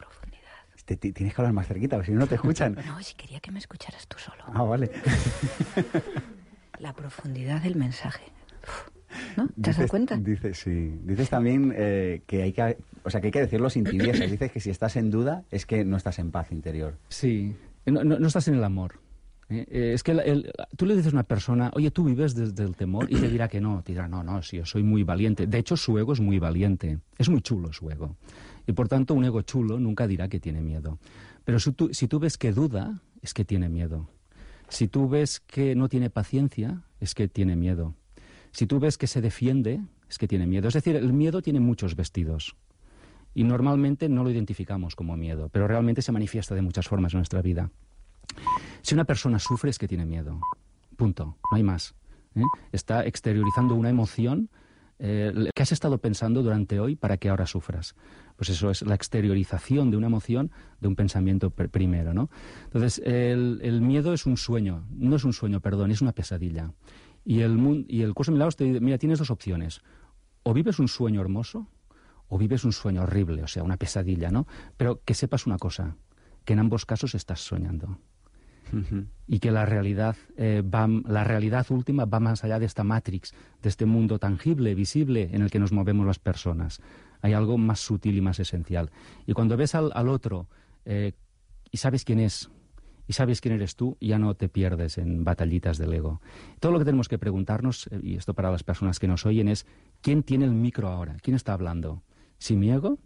profundidad. 0.97 1.15
tienes 1.15 1.35
que 1.35 1.41
hablar 1.41 1.53
más 1.53 1.67
cerquita, 1.67 2.03
si 2.05 2.13
no, 2.13 2.21
no 2.21 2.27
te 2.27 2.37
escuchan. 2.37 2.77
No, 2.87 3.03
si 3.03 3.15
quería 3.15 3.41
que 3.41 3.51
me 3.51 3.59
escucharas 3.59 4.07
tú 4.07 4.19
solo. 4.19 4.43
Ah, 4.47 4.63
vale. 4.63 4.91
la 6.79 6.93
profundidad 6.95 7.63
del 7.63 7.77
mensaje. 7.77 8.25
¿No? 9.37 9.49
¿Te 9.61 9.71
has 9.71 9.77
dado 9.77 9.89
cuenta? 9.89 10.17
Dices, 10.17 10.59
sí. 10.59 10.99
Dices 11.03 11.31
también 11.31 11.73
eh, 11.77 12.23
que 12.27 12.43
hay 12.43 12.53
que, 12.53 12.77
o 13.05 13.11
sea, 13.11 13.21
que 13.21 13.29
hay 13.29 13.33
que 13.33 13.41
decirlo 13.41 13.71
sin 13.71 13.85
tibieza. 13.85 14.25
Dices 14.25 14.53
que 14.53 14.61
si 14.61 14.71
estás 14.71 14.97
en 14.97 15.11
duda 15.11 15.45
es 15.51 15.67
que 15.67 15.85
no 15.85 15.97
estás 15.97 16.19
en 16.19 16.31
paz 16.31 16.53
interior. 16.53 16.97
Sí, 17.09 17.57
no 17.87 18.27
estás 18.27 18.49
en 18.49 18.55
el 18.55 18.65
amor. 18.65 19.01
¿Eh? 19.49 19.67
Eh, 19.71 19.93
es 19.95 20.03
que 20.03 20.51
tú 20.77 20.87
le 20.87 20.97
dices 20.97 21.13
a 21.13 21.17
una 21.17 21.23
persona, 21.23 21.71
oye, 21.75 21.91
tú 21.91 22.05
vives 22.05 22.35
desde 22.35 22.65
el 22.65 22.77
temor, 22.77 23.07
y 23.11 23.17
te 23.17 23.29
dirá 23.29 23.49
que 23.49 23.61
no, 23.61 23.83
te 23.83 23.93
dirá, 23.93 24.09
no, 24.09 24.23
no, 24.23 24.43
sí, 24.43 24.59
yo 24.59 24.65
soy 24.65 24.83
muy 24.83 25.03
valiente. 25.03 25.47
De 25.47 25.59
hecho, 25.59 25.77
su 25.77 25.99
ego 25.99 26.13
es 26.13 26.21
muy 26.21 26.39
valiente, 26.39 26.99
es 27.17 27.29
muy 27.29 27.41
chulo 27.41 27.73
su 27.73 27.91
ego. 27.91 28.17
Y 28.67 28.73
por 28.73 28.89
tanto, 28.89 29.15
un 29.15 29.25
ego 29.25 29.43
chulo 29.43 29.81
nunca 29.81 30.07
dirá 30.07 30.29
que 30.29 30.41
tiene 30.41 30.61
miedo. 30.61 30.99
Pero 31.45 31.59
si 31.59 31.73
tú, 31.73 31.93
si 31.93 32.09
tú 32.09 32.19
ves 32.19 32.37
que 32.37 32.53
duda, 32.53 33.01
es 33.23 33.33
que 33.33 33.45
tiene 33.45 33.69
miedo. 33.69 34.09
Si 34.69 34.89
tú 34.89 35.09
ves 35.09 35.41
que 35.41 35.75
no 35.75 35.89
tiene 35.89 36.11
paciencia, 36.11 36.83
es 37.01 37.15
que 37.15 37.29
tiene 37.29 37.57
miedo. 37.57 37.95
Si 38.53 38.67
tú 38.67 38.79
ves 38.79 38.99
que 38.99 39.07
se 39.07 39.21
defiende, 39.21 39.81
es 40.11 40.19
que 40.19 40.29
tiene 40.29 40.47
miedo. 40.47 40.69
Es 40.69 40.75
decir, 40.75 40.97
el 40.97 41.13
miedo 41.13 41.43
tiene 41.43 41.61
muchos 41.61 41.97
vestidos. 41.97 42.57
Y 43.35 43.45
normalmente 43.45 44.09
no 44.09 44.25
lo 44.25 44.31
identificamos 44.31 44.97
como 44.97 45.17
miedo, 45.17 45.49
pero 45.51 45.69
realmente 45.69 46.03
se 46.03 46.13
manifiesta 46.13 46.55
de 46.55 46.63
muchas 46.63 46.89
formas 46.89 47.15
en 47.15 47.19
nuestra 47.19 47.41
vida. 47.41 47.71
Si 48.83 48.95
una 48.95 49.05
persona 49.05 49.39
sufre 49.39 49.71
es 49.71 49.79
que 49.79 49.89
tiene 49.89 50.07
miedo. 50.07 50.41
Punto. 50.97 51.37
No 51.51 51.57
hay 51.57 51.63
más. 51.63 51.95
¿eh? 52.35 52.43
Está 52.73 53.05
exteriorizando 53.05 53.75
una 53.75 53.91
emoción 53.91 54.51
eh, 55.01 55.33
que 55.55 55.63
has 55.63 55.71
estado 55.71 55.99
pensando 55.99 56.43
durante 56.43 56.81
hoy 56.81 56.97
para 56.97 57.17
que 57.19 57.29
ahora 57.29 57.47
sufras. 57.47 57.95
Pues 58.37 58.51
eso 58.51 58.71
es 58.71 58.83
la 58.83 58.95
exteriorización 58.95 59.91
de 59.91 59.97
una 59.97 60.09
emoción 60.09 60.51
de 60.81 60.89
un 60.89 60.97
pensamiento 60.97 61.51
primero, 61.51 62.15
¿no? 62.15 62.31
Entonces, 62.65 63.01
el, 63.05 63.81
miedo 63.81 64.13
es 64.13 64.27
un 64.27 64.37
sueño, 64.37 64.87
no 64.91 65.17
es 65.17 65.25
un 65.25 65.33
sueño, 65.33 65.61
perdón, 65.61 65.91
es 65.91 66.03
una 66.03 66.13
pesadilla. 66.13 66.73
Y 67.25 67.41
el, 67.41 67.87
y 67.89 68.03
el 68.03 68.15
curso 68.15 68.33
de 68.33 68.35
milagros 68.35 68.57
te 68.57 68.65
dice, 68.65 68.81
mira, 68.81 68.99
tienes 68.99 69.19
dos 69.19 69.31
opciones. 69.31 69.83
O 70.43 70.53
vives 70.53 70.79
un 70.79 70.89
sueño 70.89 71.21
hermoso, 71.21 71.69
o 72.29 72.39
vives 72.39 72.65
un 72.65 72.73
sueño 72.73 73.03
horrible, 73.03 73.43
o 73.43 73.49
sea, 73.49 73.63
una 73.63 73.77
pesadilla, 73.77 74.31
¿no? 74.31 74.47
Pero 74.77 75.03
que 75.05 75.15
sepas 75.15 75.47
una 75.47 75.59
cosa, 75.59 75.97
que 76.45 76.53
en 76.55 76.61
ambos 76.61 76.87
casos 76.87 77.15
estás 77.15 77.41
soñando. 77.41 77.99
Y 79.27 79.41
que 79.41 79.51
la 79.51 79.67
realidad, 79.67 80.17
eh, 80.37 80.63
va, 80.63 80.89
la 80.89 81.25
realidad 81.25 81.67
última 81.71 82.05
va 82.05 82.21
más 82.21 82.45
allá 82.45 82.59
de 82.59 82.67
esta 82.67 82.85
matrix, 82.85 83.35
de 83.63 83.69
este 83.69 83.87
mundo 83.87 84.19
tangible, 84.19 84.75
visible, 84.75 85.29
en 85.33 85.43
el 85.43 85.51
que 85.51 85.59
nos 85.59 85.73
movemos 85.73 86.07
las 86.07 86.19
personas. 86.19 86.81
Hay 87.21 87.33
algo 87.33 87.59
más 87.59 87.81
sutil 87.81 88.17
y 88.17 88.21
más 88.21 88.41
esencial. 88.41 88.91
Y 89.27 89.33
cuando 89.33 89.57
ves 89.57 89.75
al, 89.75 90.09
otro 90.09 90.49
eh, 90.85 91.13
y 91.71 91.77
sabes 91.77 92.05
quién 92.05 92.21
es, 92.21 92.51
y 93.09 93.15
sabes 93.15 93.41
quién 93.41 93.55
eres 93.55 93.75
tú, 93.75 93.97
ya 94.01 94.19
no 94.19 94.35
te 94.35 94.49
pierdes 94.49 94.99
en 94.99 95.25
batallitas 95.25 95.79
del 95.79 95.95
ego. 95.95 96.21
Todo 96.61 96.73
lo 96.73 96.79
que 96.79 96.85
tenemos 96.85 97.09
que 97.09 97.19
preguntarnos, 97.19 97.89
eh, 97.91 98.01
y 98.03 98.17
esto 98.17 98.35
para 98.35 98.51
las 98.51 98.63
personas 98.63 98.99
que 98.99 99.09
nos 99.09 99.25
oyen, 99.25 99.49
es 99.49 99.67
¿quién 100.03 100.23
tiene 100.23 100.45
el 100.45 100.53
micro 100.53 100.89
ahora? 100.89 101.17
¿Quién 101.23 101.35
está 101.35 101.55
hablando? 101.55 102.03
¿Si 102.39 102.55
mi 102.55 102.71
ego 102.71 102.99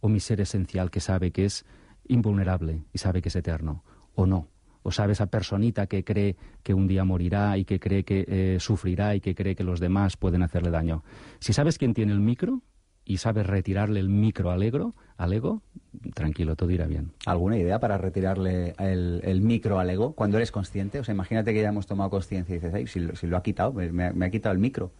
o 0.00 0.08
mi 0.08 0.18
ser 0.18 0.40
esencial 0.40 0.90
que 0.90 1.00
sabe 1.00 1.30
que 1.30 1.44
es 1.44 1.66
invulnerable 2.08 2.84
y 2.92 2.98
sabe 2.98 3.20
que 3.20 3.28
es 3.28 3.36
eterno? 3.36 3.84
¿O 4.14 4.26
no? 4.26 4.48
¿O 4.82 4.90
sabe 4.90 5.12
esa 5.12 5.26
personita 5.26 5.86
que 5.86 6.04
cree 6.04 6.36
que 6.62 6.74
un 6.74 6.86
día 6.86 7.04
morirá 7.04 7.58
y 7.58 7.64
que 7.64 7.78
cree 7.78 8.04
que 8.04 8.24
eh, 8.26 8.56
sufrirá 8.60 9.14
y 9.14 9.20
que 9.20 9.34
cree 9.34 9.54
que 9.54 9.64
los 9.64 9.80
demás 9.80 10.16
pueden 10.16 10.42
hacerle 10.42 10.70
daño? 10.70 11.04
Si 11.38 11.52
sabes 11.52 11.76
quién 11.76 11.92
tiene 11.92 12.12
el 12.12 12.20
micro, 12.20 12.62
y 13.10 13.16
sabes 13.16 13.44
retirarle 13.44 13.98
el 13.98 14.08
micro 14.08 14.52
al 14.52 14.62
ego, 14.62 14.94
al 15.16 15.32
ego, 15.32 15.62
tranquilo, 16.14 16.54
todo 16.54 16.70
irá 16.70 16.86
bien. 16.86 17.10
¿Alguna 17.26 17.58
idea 17.58 17.80
para 17.80 17.98
retirarle 17.98 18.74
el, 18.78 19.40
micro 19.40 19.80
al 19.80 19.90
ego 19.90 20.12
cuando 20.12 20.36
eres 20.36 20.52
consciente? 20.52 21.00
O 21.00 21.04
sea, 21.04 21.12
imagínate 21.12 21.52
que 21.52 21.60
ya 21.60 21.70
hemos 21.70 21.88
tomado 21.88 22.08
conciencia 22.08 22.54
y 22.54 22.60
dices, 22.60 22.90
si, 23.18 23.26
lo, 23.26 23.36
ha 23.36 23.42
quitado, 23.42 23.72
me, 23.72 24.04
ha 24.06 24.30
quitado 24.30 24.52
el 24.52 24.60
micro. 24.60 24.92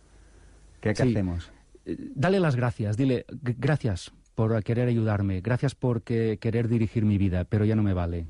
¿Qué, 0.80 0.90
hacemos? 0.90 1.52
Eh, 1.86 1.96
dale 2.16 2.40
las 2.40 2.56
gracias, 2.56 2.96
dile 2.96 3.26
gracias 3.42 4.12
por 4.34 4.60
querer 4.64 4.88
ayudarme, 4.88 5.40
gracias 5.40 5.76
por 5.76 6.02
querer 6.02 6.66
dirigir 6.66 7.04
mi 7.04 7.16
vida, 7.16 7.44
pero 7.44 7.64
ya 7.64 7.76
no 7.76 7.84
me 7.84 7.94
vale. 7.94 8.26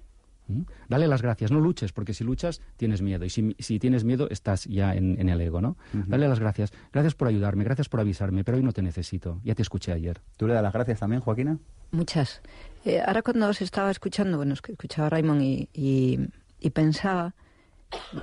¿Mm? 0.50 0.66
Dale 0.88 1.06
las 1.06 1.22
gracias, 1.22 1.50
no 1.50 1.60
luches, 1.60 1.92
porque 1.92 2.14
si 2.14 2.24
luchas 2.24 2.60
tienes 2.76 3.02
miedo. 3.02 3.24
Y 3.24 3.30
si, 3.30 3.78
tienes 3.78 4.04
miedo 4.04 4.28
estás 4.30 4.64
ya 4.64 4.94
en, 4.94 5.28
el 5.28 5.40
ego, 5.40 5.60
¿no? 5.60 5.76
Dale 5.92 6.28
las 6.28 6.40
gracias. 6.40 6.72
Gracias 6.92 7.14
por 7.14 7.28
ayudarme, 7.28 7.64
gracias 7.64 7.88
por 7.88 8.00
avisarme, 8.00 8.44
pero 8.44 8.56
hoy 8.58 8.62
no 8.62 8.72
te 8.72 8.82
necesito. 8.82 9.40
Ya 9.44 9.54
te 9.54 9.62
escuché 9.62 9.92
ayer. 9.92 10.20
¿Tú 10.36 10.46
le 10.46 10.54
das 10.54 10.62
las 10.62 10.72
gracias 10.72 11.00
también, 11.00 11.20
Joaquina? 11.20 11.58
Muchas. 11.92 12.42
Eh, 12.84 13.00
ahora 13.04 13.22
cuando 13.22 13.48
os 13.48 13.60
estaba 13.62 13.90
escuchando, 13.90 14.36
bueno, 14.36 14.54
escuchaba 14.54 15.06
a 15.06 15.10
Raymond 15.10 15.42
y, 15.42 16.70
pensaba, 16.72 17.34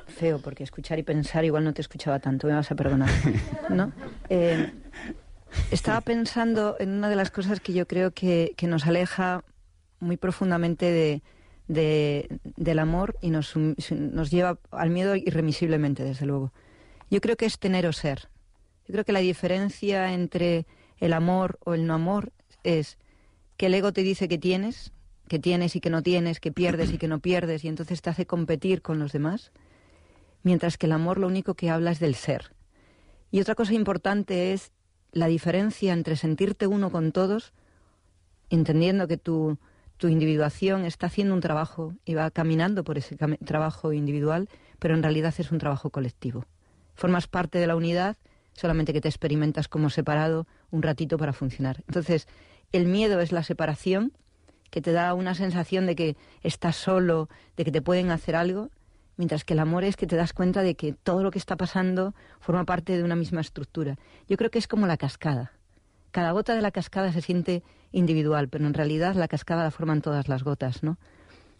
feo, 0.07 0.39
porque 0.39 0.63
escuchar 0.63 0.99
y 0.99 1.03
pensar 1.03 1.45
igual 1.45 1.63
no 1.63 1.73
te 1.73 1.81
escuchaba 1.81 2.19
tanto, 2.19 2.47
me 2.47 2.53
vas 2.53 2.71
a 2.71 2.75
perdonar, 2.75 3.09
¿no? 3.69 3.91
Eh, 4.29 4.71
estaba 5.71 6.01
pensando 6.01 6.75
en 6.79 6.89
una 6.89 7.09
de 7.09 7.15
las 7.15 7.31
cosas 7.31 7.59
que 7.59 7.73
yo 7.73 7.87
creo 7.87 8.11
que 8.11 8.55
nos 8.63 8.85
aleja 8.85 9.43
muy 9.99 10.17
profundamente 10.17 10.85
de 10.91 11.21
de, 11.67 12.39
del 12.55 12.79
amor 12.79 13.17
y 13.21 13.29
nos, 13.29 13.55
nos 13.55 14.31
lleva 14.31 14.59
al 14.71 14.89
miedo 14.89 15.15
irremisiblemente, 15.15 16.03
desde 16.03 16.25
luego. 16.25 16.53
Yo 17.09 17.21
creo 17.21 17.35
que 17.35 17.45
es 17.45 17.59
tener 17.59 17.85
o 17.87 17.93
ser. 17.93 18.29
Yo 18.87 18.93
creo 18.93 19.05
que 19.05 19.13
la 19.13 19.19
diferencia 19.19 20.13
entre 20.13 20.65
el 20.97 21.13
amor 21.13 21.59
o 21.63 21.73
el 21.73 21.85
no 21.85 21.93
amor 21.93 22.31
es 22.63 22.97
que 23.57 23.67
el 23.67 23.73
ego 23.73 23.91
te 23.91 24.03
dice 24.03 24.27
que 24.27 24.37
tienes, 24.37 24.93
que 25.27 25.39
tienes 25.39 25.75
y 25.75 25.81
que 25.81 25.89
no 25.89 26.01
tienes, 26.03 26.39
que 26.39 26.51
pierdes 26.51 26.93
y 26.93 26.97
que 26.97 27.07
no 27.07 27.19
pierdes, 27.19 27.63
y 27.65 27.67
entonces 27.67 28.01
te 28.01 28.09
hace 28.09 28.25
competir 28.25 28.81
con 28.81 28.99
los 28.99 29.11
demás, 29.11 29.51
mientras 30.43 30.77
que 30.77 30.85
el 30.85 30.93
amor 30.93 31.17
lo 31.17 31.27
único 31.27 31.55
que 31.55 31.69
habla 31.69 31.91
es 31.91 31.99
del 31.99 32.15
ser. 32.15 32.53
Y 33.31 33.41
otra 33.41 33.55
cosa 33.55 33.73
importante 33.73 34.53
es 34.53 34.71
la 35.11 35.27
diferencia 35.27 35.93
entre 35.93 36.15
sentirte 36.15 36.67
uno 36.67 36.91
con 36.91 37.11
todos, 37.11 37.53
entendiendo 38.49 39.07
que 39.07 39.17
tu 39.17 39.57
tu 39.97 40.07
individuación 40.07 40.85
está 40.85 41.07
haciendo 41.07 41.33
un 41.33 41.41
trabajo 41.41 41.93
y 42.05 42.13
va 42.13 42.29
caminando 42.31 42.83
por 42.83 42.97
ese 42.97 43.15
trabajo 43.15 43.93
individual, 43.93 44.47
pero 44.79 44.93
en 44.93 45.03
realidad 45.03 45.33
es 45.37 45.51
un 45.51 45.57
trabajo 45.57 45.89
colectivo. 45.89 46.45
Formas 46.95 47.27
parte 47.27 47.59
de 47.59 47.67
la 47.67 47.75
unidad, 47.75 48.17
solamente 48.53 48.93
que 48.93 49.01
te 49.01 49.09
experimentas 49.09 49.67
como 49.67 49.89
separado 49.89 50.47
un 50.71 50.83
ratito 50.83 51.17
para 51.17 51.33
funcionar. 51.33 51.83
Entonces, 51.87 52.27
el 52.71 52.85
miedo 52.85 53.19
es 53.21 53.31
la 53.31 53.43
separación, 53.43 54.13
que 54.69 54.81
te 54.81 54.91
da 54.91 55.13
una 55.13 55.33
sensación 55.33 55.85
de 55.85 55.95
que 55.95 56.17
estás 56.43 56.75
solo, 56.75 57.29
de 57.55 57.65
que 57.65 57.71
te 57.71 57.81
pueden 57.81 58.11
hacer 58.11 58.35
algo, 58.35 58.69
mientras 59.15 59.43
que 59.43 59.53
el 59.53 59.59
amor 59.59 59.83
es 59.83 59.95
que 59.95 60.07
te 60.07 60.15
das 60.15 60.33
cuenta 60.33 60.61
de 60.61 60.75
que 60.75 60.93
todo 60.93 61.23
lo 61.23 61.31
que 61.31 61.39
está 61.39 61.55
pasando 61.55 62.13
forma 62.39 62.65
parte 62.65 62.97
de 62.97 63.03
una 63.03 63.15
misma 63.15 63.41
estructura. 63.41 63.97
Yo 64.27 64.37
creo 64.37 64.51
que 64.51 64.59
es 64.59 64.67
como 64.67 64.85
la 64.85 64.97
cascada 64.97 65.56
cada 66.17 66.31
gota 66.31 66.55
de 66.55 66.63
la 66.63 66.71
cascada 66.71 67.13
se 67.13 67.21
siente 67.21 67.61
individual, 67.91 68.49
pero 68.49 68.65
en 68.65 68.73
realidad 68.73 69.13
la 69.13 69.27
cascada 69.27 69.65
la 69.65 69.69
forman 69.69 70.01
todas 70.01 70.27
las 70.27 70.43
gotas, 70.43 70.81
¿no? 70.81 70.97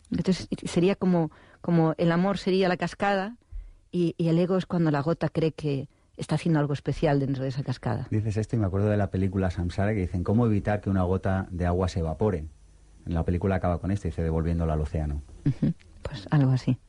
Entonces 0.10 0.48
sería 0.66 0.96
como, 0.96 1.30
como 1.62 1.94
el 2.00 2.12
amor 2.12 2.40
sería 2.40 2.68
la 2.68 2.76
cascada 2.76 3.38
y, 3.92 4.16
el 4.18 4.40
ego 4.40 4.58
es 4.58 4.66
cuando 4.66 4.90
la 4.90 5.04
gota 5.04 5.30
cree 5.30 5.52
que 5.52 5.90
está 6.16 6.34
haciendo 6.34 6.60
algo 6.60 6.74
especial 6.74 7.20
dentro 7.20 7.44
de 7.44 7.50
esa 7.50 7.62
cascada. 7.62 8.08
Dices 8.10 8.36
esto 8.36 8.56
y 8.56 8.60
me 8.60 8.66
acuerdo 8.66 8.90
de 8.90 8.98
la 8.98 9.12
película 9.12 9.52
Samsara 9.52 9.94
que 9.94 10.00
dicen 10.00 10.24
cómo 10.24 10.48
evitar 10.48 10.82
que 10.82 10.90
una 10.90 11.04
gota 11.04 11.48
de 11.52 11.68
agua 11.68 11.88
se 11.88 12.00
evapore. 12.00 12.48
En 13.06 13.14
la 13.14 13.24
película 13.24 13.58
acaba 13.58 13.78
con 13.80 13.92
esto 13.92 14.08
y 14.08 14.10
dice 14.10 14.24
devolviéndola 14.24 14.74
al 14.74 14.82
océano. 14.82 15.22
Pues 16.02 16.28
algo 16.32 16.52
así. 16.52 16.80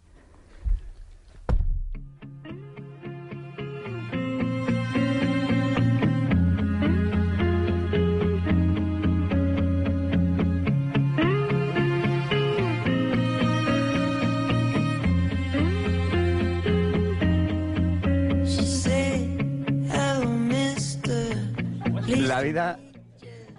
La 22.38 22.44
vida, 22.44 22.78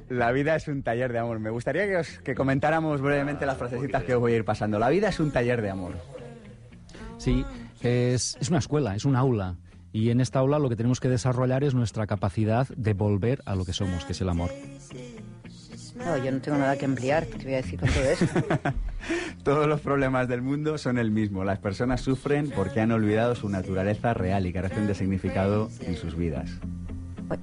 la 0.07 0.31
vida 0.31 0.55
es 0.55 0.69
un 0.69 0.83
taller 0.83 1.11
de 1.11 1.19
amor. 1.19 1.39
Me 1.39 1.49
gustaría 1.49 1.85
que, 1.85 1.97
os, 1.97 2.19
que 2.19 2.33
comentáramos 2.33 3.01
brevemente 3.01 3.45
las 3.45 3.57
frasecitas 3.57 4.03
que 4.05 4.15
os 4.15 4.21
voy 4.21 4.31
a 4.31 4.37
ir 4.37 4.45
pasando. 4.45 4.79
La 4.79 4.87
vida 4.87 5.09
es 5.09 5.19
un 5.19 5.31
taller 5.31 5.61
de 5.61 5.69
amor. 5.69 5.95
Sí, 7.17 7.45
es, 7.81 8.37
es 8.39 8.49
una 8.49 8.59
escuela, 8.59 8.95
es 8.95 9.03
un 9.03 9.17
aula. 9.17 9.57
Y 9.91 10.11
en 10.11 10.21
esta 10.21 10.39
aula 10.39 10.59
lo 10.59 10.69
que 10.69 10.77
tenemos 10.77 11.01
que 11.01 11.09
desarrollar 11.09 11.65
es 11.65 11.73
nuestra 11.73 12.07
capacidad 12.07 12.69
de 12.69 12.93
volver 12.93 13.41
a 13.45 13.55
lo 13.55 13.65
que 13.65 13.73
somos, 13.73 14.05
que 14.05 14.13
es 14.13 14.21
el 14.21 14.29
amor. 14.29 14.49
No, 15.97 16.15
yo 16.23 16.31
no 16.31 16.39
tengo 16.39 16.57
nada 16.57 16.77
que 16.77 16.85
ampliar, 16.85 17.25
te 17.25 17.43
voy 17.43 17.55
a 17.55 17.57
decir 17.57 17.81
con 17.81 17.89
todo 17.89 18.03
eso. 18.05 18.25
Todos 19.43 19.67
los 19.67 19.81
problemas 19.81 20.29
del 20.29 20.41
mundo 20.41 20.77
son 20.77 20.97
el 20.97 21.11
mismo. 21.11 21.43
Las 21.43 21.59
personas 21.59 21.99
sufren 21.99 22.49
porque 22.51 22.79
han 22.79 22.93
olvidado 22.93 23.35
su 23.35 23.49
naturaleza 23.49 24.13
real 24.13 24.45
y 24.45 24.53
carecen 24.53 24.87
de 24.87 24.95
significado 24.95 25.69
en 25.81 25.97
sus 25.97 26.15
vidas. 26.15 26.49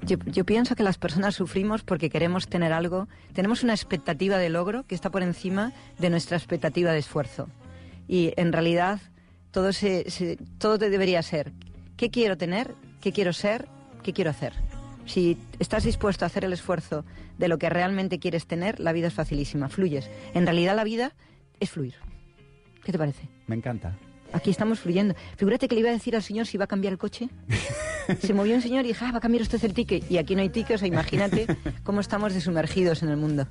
Yo, 0.02 0.44
pienso 0.44 0.74
que 0.74 0.82
las 0.82 0.98
personas 0.98 1.36
sufrimos 1.36 1.82
porque 1.82 2.10
queremos 2.10 2.48
tener 2.48 2.72
algo, 2.72 3.08
tenemos 3.32 3.62
una 3.62 3.72
expectativa 3.72 4.38
de 4.38 4.48
logro 4.48 4.84
que 4.84 4.94
está 4.94 5.10
por 5.10 5.22
encima 5.22 5.72
de 5.98 6.10
nuestra 6.10 6.36
expectativa 6.36 6.92
de 6.92 6.98
esfuerzo. 6.98 7.48
Y 8.08 8.32
en 8.36 8.52
realidad 8.52 9.00
todo, 9.52 9.72
se, 9.72 10.38
todo 10.58 10.78
debería 10.78 11.22
ser, 11.22 11.52
¿qué 11.96 12.10
quiero 12.10 12.36
tener? 12.36 12.74
¿Qué 13.00 13.12
quiero 13.12 13.32
ser? 13.32 13.68
¿Qué 14.02 14.12
quiero 14.12 14.30
hacer? 14.30 14.54
Si 15.06 15.38
estás 15.60 15.84
dispuesto 15.84 16.24
a 16.24 16.26
hacer 16.26 16.44
el 16.44 16.52
esfuerzo 16.52 17.04
de 17.38 17.46
lo 17.46 17.58
que 17.58 17.70
realmente 17.70 18.18
quieres 18.18 18.46
tener, 18.46 18.80
la 18.80 18.92
vida 18.92 19.06
es 19.06 19.14
facilísima, 19.14 19.68
fluyes. 19.68 20.10
En 20.34 20.46
realidad 20.46 20.74
la 20.74 20.84
vida 20.84 21.12
es 21.60 21.70
fluir. 21.70 21.94
¿Qué 22.82 22.90
te 22.90 22.98
parece? 22.98 23.28
Me 23.46 23.54
encanta. 23.54 23.96
Aquí 24.32 24.50
estamos 24.50 24.80
fluyendo. 24.80 25.14
Figúrate 25.36 25.68
que 25.68 25.76
le 25.76 25.82
iba 25.82 25.90
a 25.90 25.92
decir 25.92 26.16
al 26.16 26.22
señor 26.22 26.46
si 26.46 26.58
va 26.58 26.64
a 26.64 26.68
cambiar 26.68 26.92
el 26.92 26.98
coche. 26.98 27.28
Se 28.20 28.34
movió 28.34 28.54
un 28.54 28.62
señor 28.62 28.84
y 28.84 28.88
dijo, 28.88 29.04
ah, 29.04 29.12
va 29.12 29.18
a 29.18 29.20
cambiar 29.20 29.42
usted 29.42 29.62
el 29.64 29.74
ticket. 29.74 30.10
Y 30.10 30.18
aquí 30.18 30.34
no 30.34 30.42
hay 30.42 30.48
ticket, 30.48 30.76
o 30.76 30.78
sea, 30.78 30.88
imagínate 30.88 31.46
cómo 31.82 32.00
estamos 32.00 32.34
desumergidos 32.34 33.02
en 33.02 33.08
el 33.08 33.16
mundo. 33.16 33.46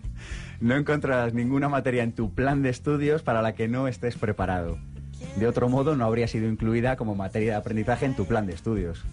No 0.60 0.76
encontrarás 0.76 1.34
ninguna 1.34 1.70
materia 1.70 2.04
en 2.04 2.14
tu 2.14 2.34
plan 2.34 2.62
de 2.62 2.70
estudios 2.70 3.22
para 3.22 3.42
la 3.42 3.54
que 3.54 3.68
no 3.68 3.88
estés 3.88 4.16
preparado. 4.16 4.78
De 5.38 5.48
otro 5.48 5.70
modo, 5.70 5.96
no 5.96 6.06
habría 6.06 6.28
sido 6.28 6.48
incluida 6.48 6.96
como 6.96 7.16
materia 7.16 7.52
de 7.52 7.58
aprendizaje 7.58 8.06
en 8.06 8.16
tu 8.16 8.26
plan 8.26 8.46
de 8.46 8.54
estudios. 8.54 9.04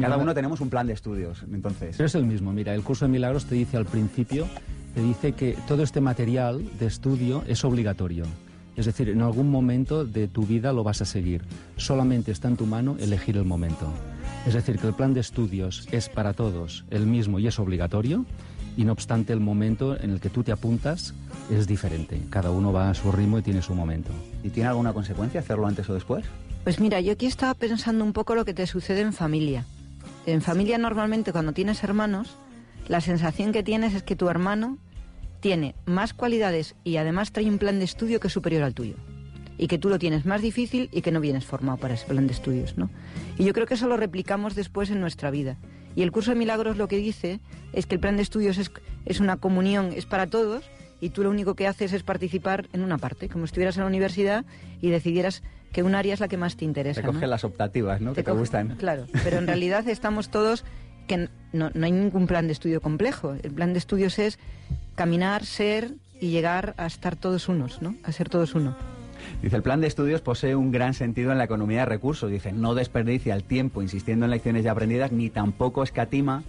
Cada 0.00 0.16
uno 0.16 0.34
tenemos 0.34 0.60
un 0.60 0.70
plan 0.70 0.86
de 0.86 0.92
estudios, 0.92 1.44
entonces. 1.50 1.98
es 1.98 2.14
el 2.14 2.26
mismo. 2.26 2.52
Mira, 2.52 2.74
el 2.74 2.82
curso 2.82 3.06
de 3.06 3.12
milagros 3.12 3.46
te 3.46 3.54
dice 3.54 3.76
al 3.76 3.86
principio, 3.86 4.46
te 4.94 5.02
dice 5.02 5.32
que 5.32 5.56
todo 5.66 5.82
este 5.82 6.00
material 6.00 6.62
de 6.78 6.86
estudio 6.86 7.42
es 7.46 7.64
obligatorio. 7.64 8.24
Es 8.76 8.86
decir, 8.86 9.08
en 9.08 9.22
algún 9.22 9.50
momento 9.50 10.04
de 10.04 10.28
tu 10.28 10.42
vida 10.46 10.72
lo 10.72 10.84
vas 10.84 11.00
a 11.02 11.06
seguir. 11.06 11.42
Solamente 11.76 12.30
está 12.30 12.48
en 12.48 12.56
tu 12.56 12.66
mano 12.66 12.96
elegir 13.00 13.36
el 13.36 13.44
momento. 13.44 13.92
Es 14.46 14.54
decir, 14.54 14.78
que 14.78 14.86
el 14.86 14.94
plan 14.94 15.14
de 15.14 15.20
estudios 15.20 15.88
es 15.90 16.08
para 16.08 16.34
todos 16.34 16.84
el 16.90 17.06
mismo 17.06 17.38
y 17.38 17.46
es 17.46 17.58
obligatorio, 17.58 18.26
y 18.76 18.84
no 18.84 18.92
obstante 18.92 19.32
el 19.32 19.40
momento 19.40 19.98
en 19.98 20.10
el 20.10 20.20
que 20.20 20.28
tú 20.28 20.44
te 20.44 20.52
apuntas 20.52 21.14
es 21.50 21.66
diferente. 21.66 22.20
Cada 22.30 22.50
uno 22.50 22.72
va 22.72 22.90
a 22.90 22.94
su 22.94 23.10
ritmo 23.10 23.38
y 23.38 23.42
tiene 23.42 23.62
su 23.62 23.74
momento. 23.74 24.10
¿Y 24.44 24.50
tiene 24.50 24.68
alguna 24.68 24.92
consecuencia 24.92 25.40
hacerlo 25.40 25.66
antes 25.66 25.88
o 25.88 25.94
después? 25.94 26.26
Pues 26.62 26.78
mira, 26.78 27.00
yo 27.00 27.12
aquí 27.12 27.26
estaba 27.26 27.54
pensando 27.54 28.04
un 28.04 28.12
poco 28.12 28.34
lo 28.34 28.44
que 28.44 28.52
te 28.52 28.66
sucede 28.66 29.00
en 29.00 29.12
familia. 29.12 29.64
En 30.26 30.42
familia 30.42 30.76
normalmente 30.76 31.32
cuando 31.32 31.52
tienes 31.52 31.82
hermanos, 31.82 32.36
la 32.88 33.00
sensación 33.00 33.52
que 33.52 33.62
tienes 33.62 33.94
es 33.94 34.02
que 34.02 34.16
tu 34.16 34.28
hermano 34.28 34.78
tiene 35.46 35.76
más 35.84 36.12
cualidades 36.12 36.74
y 36.82 36.96
además 36.96 37.30
trae 37.30 37.48
un 37.48 37.58
plan 37.58 37.78
de 37.78 37.84
estudio 37.84 38.18
que 38.18 38.26
es 38.26 38.32
superior 38.32 38.64
al 38.64 38.74
tuyo. 38.74 38.96
Y 39.56 39.68
que 39.68 39.78
tú 39.78 39.88
lo 39.88 40.00
tienes 40.00 40.26
más 40.26 40.42
difícil 40.42 40.88
y 40.90 41.02
que 41.02 41.12
no 41.12 41.20
vienes 41.20 41.44
formado 41.44 41.78
para 41.78 41.94
ese 41.94 42.04
plan 42.04 42.26
de 42.26 42.32
estudios, 42.32 42.76
¿no? 42.76 42.90
Y 43.38 43.44
yo 43.44 43.52
creo 43.52 43.64
que 43.64 43.74
eso 43.74 43.86
lo 43.86 43.96
replicamos 43.96 44.56
después 44.56 44.90
en 44.90 45.00
nuestra 45.00 45.30
vida. 45.30 45.56
Y 45.94 46.02
el 46.02 46.10
curso 46.10 46.32
de 46.32 46.36
milagros 46.36 46.78
lo 46.78 46.88
que 46.88 46.96
dice 46.96 47.38
es 47.72 47.86
que 47.86 47.94
el 47.94 48.00
plan 48.00 48.16
de 48.16 48.24
estudios 48.24 48.58
es, 48.58 48.72
es 49.04 49.20
una 49.20 49.36
comunión, 49.36 49.92
es 49.94 50.04
para 50.04 50.26
todos, 50.26 50.64
y 51.00 51.10
tú 51.10 51.22
lo 51.22 51.30
único 51.30 51.54
que 51.54 51.68
haces 51.68 51.92
es 51.92 52.02
participar 52.02 52.66
en 52.72 52.82
una 52.82 52.98
parte, 52.98 53.28
como 53.28 53.46
si 53.46 53.50
estuvieras 53.50 53.76
en 53.76 53.82
la 53.82 53.86
universidad 53.86 54.44
y 54.80 54.90
decidieras 54.90 55.44
que 55.72 55.84
un 55.84 55.94
área 55.94 56.14
es 56.14 56.18
la 56.18 56.26
que 56.26 56.38
más 56.38 56.56
te 56.56 56.64
interesa. 56.64 57.02
Te 57.02 57.06
cogen 57.06 57.30
las 57.30 57.44
optativas, 57.44 58.00
¿no? 58.00 58.14
que 58.14 58.24
te 58.24 58.32
gustan. 58.32 58.74
Claro, 58.78 59.06
pero 59.22 59.38
en 59.38 59.46
realidad 59.46 59.88
estamos 59.88 60.28
todos 60.28 60.64
que 61.06 61.28
no, 61.52 61.70
no 61.72 61.86
hay 61.86 61.92
ningún 61.92 62.26
plan 62.26 62.46
de 62.46 62.52
estudio 62.52 62.80
complejo. 62.80 63.34
El 63.42 63.52
plan 63.52 63.72
de 63.72 63.78
estudios 63.78 64.18
es 64.18 64.38
caminar, 64.94 65.44
ser 65.44 65.92
y 66.20 66.30
llegar 66.30 66.74
a 66.78 66.86
estar 66.86 67.16
todos 67.16 67.48
unos, 67.48 67.82
¿no? 67.82 67.94
A 68.02 68.12
ser 68.12 68.28
todos 68.28 68.54
uno. 68.54 68.76
Dice, 69.42 69.56
el 69.56 69.62
plan 69.62 69.80
de 69.80 69.86
estudios 69.86 70.20
posee 70.20 70.54
un 70.54 70.70
gran 70.70 70.94
sentido 70.94 71.32
en 71.32 71.38
la 71.38 71.44
economía 71.44 71.80
de 71.80 71.86
recursos. 71.86 72.30
Dice, 72.30 72.52
no 72.52 72.74
desperdicia 72.74 73.34
el 73.34 73.44
tiempo 73.44 73.82
insistiendo 73.82 74.24
en 74.24 74.30
lecciones 74.30 74.64
ya 74.64 74.72
aprendidas, 74.72 75.12
ni 75.12 75.30
tampoco 75.30 75.82
escatima 75.82 76.42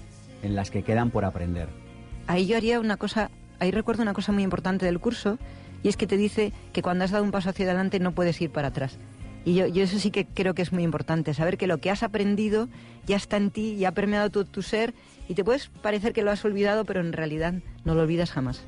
en 0.43 0.55
las 0.55 0.71
que 0.71 0.83
quedan 0.83 1.09
por 1.09 1.25
aprender. 1.25 1.67
Ahí 2.27 2.45
yo 2.45 2.57
haría 2.57 2.79
una 2.79 2.97
cosa, 2.97 3.31
ahí 3.59 3.71
recuerdo 3.71 4.03
una 4.03 4.13
cosa 4.13 4.31
muy 4.31 4.43
importante 4.43 4.85
del 4.85 4.99
curso, 4.99 5.37
y 5.83 5.89
es 5.89 5.97
que 5.97 6.07
te 6.07 6.17
dice 6.17 6.53
que 6.73 6.81
cuando 6.81 7.05
has 7.05 7.11
dado 7.11 7.23
un 7.23 7.31
paso 7.31 7.49
hacia 7.49 7.65
adelante 7.65 7.99
no 7.99 8.13
puedes 8.13 8.39
ir 8.41 8.51
para 8.51 8.69
atrás. 8.69 8.97
Y 9.45 9.56
yo, 9.56 9.67
yo, 9.67 9.84
eso 9.84 9.97
sí 10.00 10.12
que 10.12 10.26
creo 10.26 10.54
que 10.54 10.62
es 10.62 10.73
muy 10.73 10.84
importante, 10.84 11.34
saber 11.34 11.58
que 11.58 11.67
lo 11.67 11.78
que 11.78 11.89
has 11.89 12.04
aprendido 12.04 12.67
ya 13.06 13.15
está 13.15 13.38
en 13.38 13.50
ti, 13.50 13.78
ya 13.78 13.89
ha 13.89 13.93
permeado 13.93 14.30
tu, 14.30 14.43
tu 14.43 14.62
ser 14.62 14.93
y 15.30 15.36
te 15.36 15.43
puedes 15.43 15.67
parecer 15.67 16.13
que 16.13 16.21
lo 16.21 16.32
has 16.32 16.43
olvidado, 16.43 16.84
pero 16.86 17.00
en 17.00 17.13
realidad 17.13 17.54
no 17.86 17.95
lo 17.95 18.02
olvidas 18.02 18.32
jamás. 18.32 18.65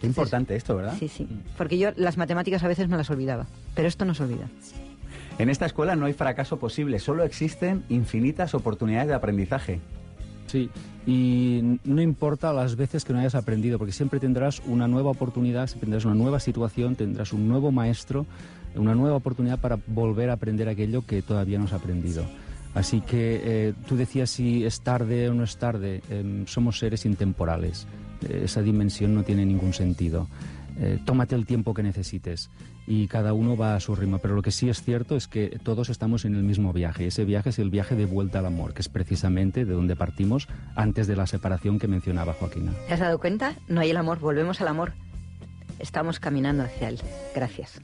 Qué 0.00 0.06
importante 0.06 0.56
esto, 0.56 0.76
¿verdad? 0.76 0.94
Sí, 0.98 1.08
sí. 1.08 1.28
Porque 1.58 1.76
yo 1.76 1.90
las 1.96 2.16
matemáticas 2.16 2.64
a 2.64 2.68
veces 2.68 2.88
me 2.88 2.96
las 2.96 3.10
olvidaba, 3.10 3.46
pero 3.74 3.86
esto 3.86 4.04
no 4.04 4.14
se 4.14 4.22
olvida. 4.22 4.48
En 5.38 5.50
esta 5.50 5.66
escuela 5.66 5.96
no 5.96 6.06
hay 6.06 6.12
fracaso 6.12 6.58
posible, 6.58 6.98
solo 6.98 7.24
existen 7.24 7.84
infinitas 7.88 8.54
oportunidades 8.54 9.08
de 9.08 9.14
aprendizaje. 9.14 9.80
Sí, 10.46 10.68
y 11.06 11.78
no 11.84 12.02
importa 12.02 12.52
las 12.52 12.76
veces 12.76 13.04
que 13.04 13.12
no 13.12 13.20
hayas 13.20 13.34
aprendido, 13.34 13.78
porque 13.78 13.92
siempre 13.92 14.18
tendrás 14.18 14.60
una 14.66 14.88
nueva 14.88 15.10
oportunidad, 15.10 15.70
tendrás 15.78 16.04
una 16.04 16.14
nueva 16.14 16.40
situación, 16.40 16.96
tendrás 16.96 17.32
un 17.32 17.46
nuevo 17.46 17.70
maestro, 17.70 18.26
una 18.74 18.94
nueva 18.94 19.16
oportunidad 19.16 19.58
para 19.58 19.78
volver 19.86 20.30
a 20.30 20.34
aprender 20.34 20.68
aquello 20.68 21.06
que 21.06 21.22
todavía 21.22 21.58
no 21.58 21.64
has 21.64 21.72
aprendido. 21.72 22.24
Así 22.74 23.00
que 23.00 23.40
eh, 23.42 23.74
tú 23.88 23.96
decías 23.96 24.30
si 24.30 24.64
es 24.64 24.80
tarde 24.82 25.28
o 25.28 25.34
no 25.34 25.42
es 25.42 25.56
tarde, 25.56 26.02
eh, 26.08 26.44
somos 26.46 26.78
seres 26.78 27.04
intemporales, 27.04 27.88
eh, 28.28 28.42
esa 28.44 28.62
dimensión 28.62 29.14
no 29.14 29.24
tiene 29.24 29.44
ningún 29.44 29.72
sentido. 29.72 30.28
Eh, 30.78 30.98
tómate 31.04 31.34
el 31.34 31.44
tiempo 31.44 31.74
que 31.74 31.82
necesites 31.82 32.48
y 32.86 33.06
cada 33.06 33.34
uno 33.34 33.56
va 33.56 33.74
a 33.74 33.80
su 33.80 33.94
ritmo. 33.94 34.18
Pero 34.18 34.34
lo 34.34 34.42
que 34.42 34.50
sí 34.50 34.68
es 34.70 34.82
cierto 34.82 35.14
es 35.14 35.28
que 35.28 35.58
todos 35.62 35.90
estamos 35.90 36.24
en 36.24 36.34
el 36.34 36.42
mismo 36.42 36.72
viaje. 36.72 37.06
Ese 37.06 37.24
viaje 37.24 37.50
es 37.50 37.58
el 37.58 37.70
viaje 37.70 37.96
de 37.96 38.06
vuelta 38.06 38.38
al 38.38 38.46
amor, 38.46 38.72
que 38.72 38.80
es 38.80 38.88
precisamente 38.88 39.66
de 39.66 39.74
donde 39.74 39.94
partimos 39.94 40.48
antes 40.74 41.06
de 41.06 41.16
la 41.16 41.26
separación 41.26 41.78
que 41.78 41.86
mencionaba 41.86 42.32
Joaquina. 42.32 42.72
¿Te 42.88 42.94
has 42.94 43.00
dado 43.00 43.18
cuenta? 43.18 43.56
No 43.68 43.80
hay 43.80 43.90
el 43.90 43.96
amor, 43.98 44.20
volvemos 44.20 44.60
al 44.60 44.68
amor. 44.68 44.94
Estamos 45.78 46.18
caminando 46.18 46.62
hacia 46.62 46.88
él. 46.88 47.00
Gracias. 47.34 47.80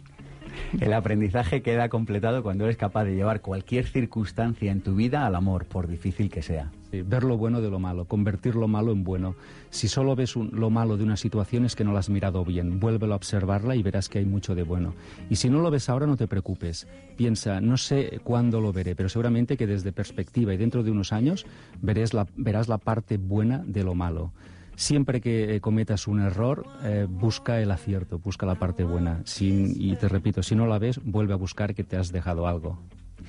El 0.81 0.93
aprendizaje 0.93 1.63
queda 1.63 1.89
completado 1.89 2.43
cuando 2.43 2.65
eres 2.65 2.77
capaz 2.77 3.05
de 3.05 3.15
llevar 3.15 3.41
cualquier 3.41 3.87
circunstancia 3.87 4.73
en 4.73 4.81
tu 4.81 4.95
vida 4.95 5.27
al 5.27 5.35
amor, 5.35 5.65
por 5.65 5.87
difícil 5.87 6.31
que 6.31 6.43
sea. 6.43 6.71
ver 6.93 7.25
lo 7.25 7.37
bueno 7.37 7.61
de 7.61 7.71
lo 7.71 7.79
malo, 7.79 8.07
convertir 8.07 8.57
lo 8.57 8.69
malo 8.69 8.93
en 8.93 9.05
bueno. 9.05 9.37
Si 9.71 9.89
solo 9.89 10.17
ves 10.17 10.35
lo 10.37 10.71
malo 10.71 10.97
de 10.97 11.05
una 11.05 11.17
situación 11.17 11.65
es 11.65 11.77
que 11.77 11.85
no 11.85 11.93
la 11.93 12.01
has 12.01 12.11
mirado 12.11 12.45
bien. 12.45 12.81
Vuélvelo 12.81 13.15
a 13.15 13.17
observarla 13.17 13.77
y 13.77 13.83
verás 13.83 14.09
que 14.09 14.19
hay 14.19 14.25
mucho 14.25 14.55
de 14.55 14.63
bueno. 14.63 14.95
Y 15.31 15.37
si 15.37 15.49
no 15.49 15.61
lo 15.61 15.71
ves 15.71 15.89
ahora, 15.89 16.07
no 16.07 16.17
te 16.17 16.27
preocupes. 16.27 16.87
Piensa, 17.17 17.61
no 17.61 17.77
sé 17.77 18.21
cuándo 18.25 18.61
lo 18.61 18.73
veré, 18.73 18.95
pero 18.95 19.09
seguramente 19.09 19.57
que 19.57 19.67
desde 19.67 19.93
perspectiva 19.93 20.53
y 20.53 20.57
dentro 20.57 20.83
de 20.83 20.91
unos 20.91 21.13
años 21.13 21.47
la, 21.83 22.27
verás 22.37 22.69
la 22.69 22.79
parte 22.79 23.19
buena 23.19 23.63
de 23.67 23.85
lo 23.85 23.95
malo 23.95 24.33
siempre 24.77 25.21
que 25.21 25.61
cometas 25.61 26.07
un 26.07 26.21
error, 26.21 26.67
eh, 26.85 27.07
busca 27.09 27.61
el 27.61 27.71
acierto, 27.71 28.19
busca 28.19 28.47
la 28.47 28.55
parte 28.55 28.85
buena. 28.85 29.23
y 29.41 29.97
te 29.97 30.09
repito, 30.09 30.43
si 30.43 30.55
no 30.55 30.67
la 30.67 30.79
ves, 30.79 31.01
vuelve 31.03 31.33
a 31.33 31.37
buscar 31.37 31.75
que 31.75 31.83
te 31.83 31.97
has 31.97 32.13
dejado 32.13 32.47
algo. 32.47 32.79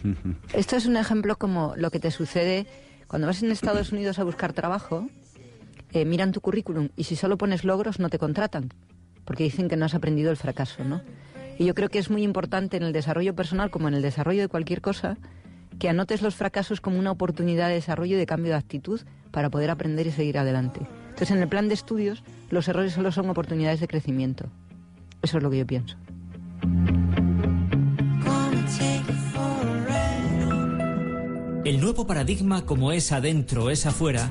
Esto 0.53 0.75
es 0.75 0.85
un 0.85 0.97
ejemplo 0.97 1.37
como 1.37 1.73
lo 1.75 1.89
que 1.89 1.99
te 1.99 2.11
sucede 2.11 2.67
cuando 3.07 3.27
vas 3.27 3.41
en 3.41 3.51
Estados 3.51 3.91
Unidos 3.91 4.19
a 4.19 4.23
buscar 4.23 4.53
trabajo, 4.53 5.07
eh, 5.93 6.03
miran 6.03 6.33
tu 6.33 6.41
currículum 6.41 6.89
y 6.97 7.05
si 7.05 7.15
solo 7.15 7.37
pones 7.37 7.63
logros 7.63 7.99
no 7.99 8.09
te 8.09 8.19
contratan, 8.19 8.69
porque 9.23 9.45
dicen 9.45 9.69
que 9.69 9.77
no 9.77 9.85
has 9.85 9.95
aprendido 9.95 10.29
el 10.29 10.37
fracaso, 10.37 10.83
¿no? 10.83 11.01
Y 11.57 11.65
yo 11.65 11.73
creo 11.73 11.89
que 11.89 11.99
es 11.99 12.09
muy 12.09 12.23
importante 12.23 12.77
en 12.77 12.83
el 12.83 12.93
desarrollo 12.93 13.33
personal 13.33 13.71
como 13.71 13.87
en 13.87 13.93
el 13.93 14.01
desarrollo 14.01 14.41
de 14.41 14.47
cualquier 14.47 14.81
cosa 14.81 15.17
que 15.79 15.89
anotes 15.89 16.21
los 16.21 16.35
fracasos 16.35 16.81
como 16.81 16.99
una 16.99 17.11
oportunidad 17.11 17.69
de 17.69 17.75
desarrollo 17.75 18.15
y 18.15 18.19
de 18.19 18.25
cambio 18.25 18.51
de 18.51 18.57
actitud 18.57 19.01
para 19.31 19.49
poder 19.49 19.69
aprender 19.69 20.07
y 20.07 20.11
seguir 20.11 20.37
adelante. 20.37 20.81
Entonces, 21.17 21.35
en 21.35 21.41
el 21.41 21.49
plan 21.49 21.67
de 21.67 21.73
estudios, 21.73 22.21
los 22.51 22.67
errores 22.67 22.93
solo 22.93 23.11
son 23.11 23.27
oportunidades 23.31 23.79
de 23.79 23.87
crecimiento. 23.87 24.45
Eso 25.23 25.37
es 25.37 25.43
lo 25.43 25.49
que 25.49 25.57
yo 25.57 25.65
pienso. 25.65 25.97
El 31.65 31.81
nuevo 31.81 32.05
paradigma 32.05 32.67
como 32.67 32.91
es 32.91 33.11
adentro 33.11 33.71
es 33.71 33.87
afuera, 33.87 34.29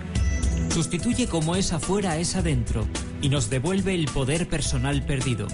sustituye 0.70 1.27
como 1.27 1.57
es 1.57 1.72
afuera 1.72 2.18
es 2.18 2.37
adentro 2.37 2.87
y 3.20 3.31
nos 3.31 3.51
devuelve 3.51 3.92
el 3.92 4.05
poder 4.05 4.49
personal 4.49 5.05
perdido. 5.05 5.49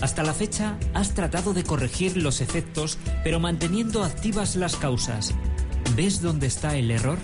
Hasta 0.00 0.22
la 0.22 0.32
fecha 0.32 0.78
has 0.94 1.12
tratado 1.12 1.54
de 1.54 1.64
corregir 1.64 2.16
los 2.16 2.40
efectos, 2.40 2.98
pero 3.24 3.40
manteniendo 3.40 4.04
activas 4.04 4.54
las 4.54 4.76
causas. 4.76 5.34
¿Ves 5.96 6.22
dónde 6.22 6.46
está 6.46 6.76
el 6.76 6.92
error? 6.92 7.18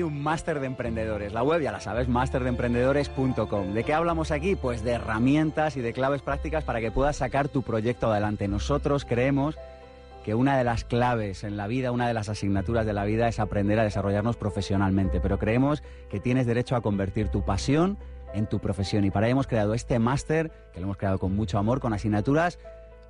Un 0.00 0.22
máster 0.22 0.60
de 0.60 0.66
emprendedores. 0.66 1.34
La 1.34 1.42
web 1.42 1.60
ya 1.60 1.70
la 1.70 1.80
sabes, 1.80 2.08
masterdeemprendedores.com. 2.08 3.74
¿De 3.74 3.84
qué 3.84 3.92
hablamos 3.92 4.30
aquí? 4.30 4.56
Pues 4.56 4.82
de 4.82 4.92
herramientas 4.92 5.76
y 5.76 5.82
de 5.82 5.92
claves 5.92 6.22
prácticas 6.22 6.64
para 6.64 6.80
que 6.80 6.90
puedas 6.90 7.16
sacar 7.16 7.48
tu 7.48 7.62
proyecto 7.62 8.10
adelante. 8.10 8.48
Nosotros 8.48 9.04
creemos 9.04 9.58
que 10.24 10.34
una 10.34 10.56
de 10.56 10.64
las 10.64 10.84
claves 10.84 11.44
en 11.44 11.58
la 11.58 11.66
vida, 11.66 11.92
una 11.92 12.08
de 12.08 12.14
las 12.14 12.30
asignaturas 12.30 12.86
de 12.86 12.94
la 12.94 13.04
vida 13.04 13.28
es 13.28 13.38
aprender 13.38 13.78
a 13.78 13.84
desarrollarnos 13.84 14.36
profesionalmente, 14.36 15.20
pero 15.20 15.38
creemos 15.38 15.82
que 16.10 16.20
tienes 16.20 16.46
derecho 16.46 16.76
a 16.76 16.80
convertir 16.80 17.28
tu 17.28 17.44
pasión 17.44 17.98
en 18.32 18.46
tu 18.46 18.60
profesión 18.60 19.04
y 19.04 19.10
para 19.10 19.26
ello 19.26 19.32
hemos 19.32 19.46
creado 19.46 19.74
este 19.74 19.98
máster 19.98 20.50
que 20.72 20.80
lo 20.80 20.86
hemos 20.86 20.96
creado 20.96 21.18
con 21.18 21.36
mucho 21.36 21.58
amor, 21.58 21.80
con 21.80 21.92
asignaturas 21.92 22.58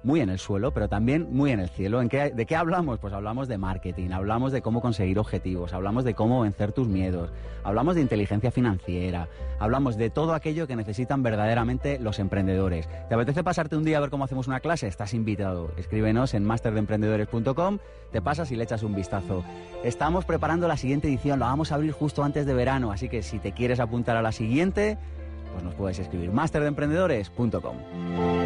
muy 0.04 0.20
en 0.20 0.30
el 0.30 0.38
suelo, 0.38 0.72
pero 0.72 0.88
también 0.88 1.28
muy 1.30 1.50
en 1.50 1.60
el 1.60 1.68
cielo. 1.68 2.00
¿En 2.00 2.08
qué, 2.08 2.30
¿De 2.30 2.46
qué 2.46 2.56
hablamos? 2.56 2.98
Pues 2.98 3.12
hablamos 3.12 3.48
de 3.48 3.58
marketing, 3.58 4.10
hablamos 4.10 4.52
de 4.52 4.62
cómo 4.62 4.80
conseguir 4.80 5.18
objetivos, 5.18 5.72
hablamos 5.72 6.04
de 6.04 6.14
cómo 6.14 6.42
vencer 6.42 6.72
tus 6.72 6.88
miedos, 6.88 7.30
hablamos 7.64 7.94
de 7.94 8.02
inteligencia 8.02 8.50
financiera, 8.50 9.28
hablamos 9.58 9.96
de 9.96 10.10
todo 10.10 10.34
aquello 10.34 10.66
que 10.66 10.76
necesitan 10.76 11.22
verdaderamente 11.22 11.98
los 11.98 12.18
emprendedores. 12.18 12.88
¿Te 13.08 13.14
apetece 13.14 13.44
pasarte 13.44 13.76
un 13.76 13.84
día 13.84 13.98
a 13.98 14.00
ver 14.00 14.10
cómo 14.10 14.24
hacemos 14.24 14.48
una 14.48 14.60
clase? 14.60 14.88
Estás 14.88 15.14
invitado. 15.14 15.72
Escríbenos 15.76 16.34
en 16.34 16.44
masterdeemprendedores.com, 16.44 17.78
te 18.10 18.22
pasas 18.22 18.50
y 18.50 18.56
le 18.56 18.64
echas 18.64 18.82
un 18.82 18.94
vistazo. 18.94 19.44
Estamos 19.84 20.24
preparando 20.24 20.68
la 20.68 20.76
siguiente 20.76 21.08
edición, 21.08 21.38
lo 21.38 21.46
vamos 21.46 21.72
a 21.72 21.76
abrir 21.76 21.92
justo 21.92 22.24
antes 22.24 22.46
de 22.46 22.54
verano, 22.54 22.92
así 22.92 23.08
que 23.08 23.22
si 23.22 23.38
te 23.38 23.52
quieres 23.52 23.80
apuntar 23.80 24.16
a 24.16 24.22
la 24.22 24.32
siguiente, 24.32 24.98
pues 25.52 25.64
nos 25.64 25.74
puedes 25.74 25.98
escribir 25.98 26.32
masterdeemprendedores.com. 26.32 28.41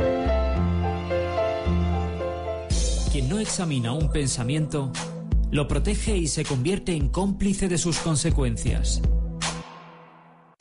Quien 3.17 3.31
no 3.31 3.39
examina 3.39 3.95
un 3.95 4.13
pensamiento, 4.13 4.93
lo 5.51 5.67
protege 5.67 6.19
y 6.19 6.27
se 6.27 6.45
convierte 6.45 6.95
en 6.95 7.09
cómplice 7.09 7.67
de 7.67 7.79
sus 7.79 7.97
consecuencias. 7.97 9.01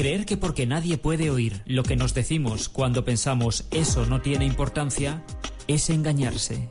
Creer 0.00 0.24
que 0.24 0.38
porque 0.38 0.64
nadie 0.64 0.96
puede 0.96 1.28
oír 1.28 1.60
lo 1.66 1.82
que 1.82 1.94
nos 1.94 2.14
decimos 2.14 2.70
cuando 2.70 3.04
pensamos 3.04 3.68
eso 3.70 4.06
no 4.06 4.22
tiene 4.22 4.46
importancia 4.46 5.22
es 5.68 5.90
engañarse. 5.90 6.70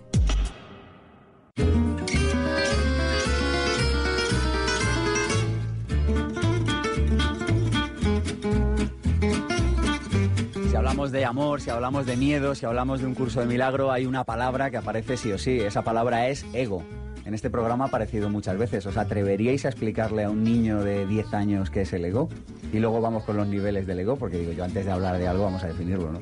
Si 10.71 10.75
hablamos 10.75 11.11
de 11.11 11.23
amor, 11.23 11.61
si 11.61 11.69
hablamos 11.69 12.07
de 12.07 12.17
miedo, 12.17 12.55
si 12.55 12.65
hablamos 12.65 13.01
de 13.01 13.05
un 13.05 13.13
curso 13.13 13.41
de 13.41 13.45
milagro, 13.45 13.91
hay 13.91 14.07
una 14.07 14.23
palabra 14.23 14.71
que 14.71 14.77
aparece 14.77 15.17
sí 15.17 15.31
o 15.31 15.37
sí. 15.37 15.59
Esa 15.59 15.83
palabra 15.83 16.29
es 16.29 16.47
ego. 16.53 16.83
En 17.29 17.35
este 17.35 17.51
programa 17.51 17.85
ha 17.85 17.87
aparecido 17.89 18.27
muchas 18.31 18.57
veces. 18.57 18.87
¿Os 18.87 18.97
atreveríais 18.97 19.63
a 19.63 19.69
explicarle 19.69 20.23
a 20.23 20.31
un 20.31 20.43
niño 20.43 20.83
de 20.83 21.05
10 21.05 21.31
años 21.35 21.69
qué 21.69 21.81
es 21.81 21.93
el 21.93 22.03
ego? 22.03 22.27
Y 22.73 22.79
luego 22.79 23.01
vamos 23.01 23.23
con 23.23 23.37
los 23.37 23.45
niveles 23.47 23.85
del 23.85 23.99
ego, 23.99 24.15
porque 24.15 24.39
digo 24.39 24.51
yo, 24.51 24.63
antes 24.63 24.83
de 24.83 24.91
hablar 24.91 25.19
de 25.19 25.27
algo 25.27 25.43
vamos 25.43 25.63
a 25.63 25.67
definirlo, 25.67 26.11
¿no? 26.11 26.21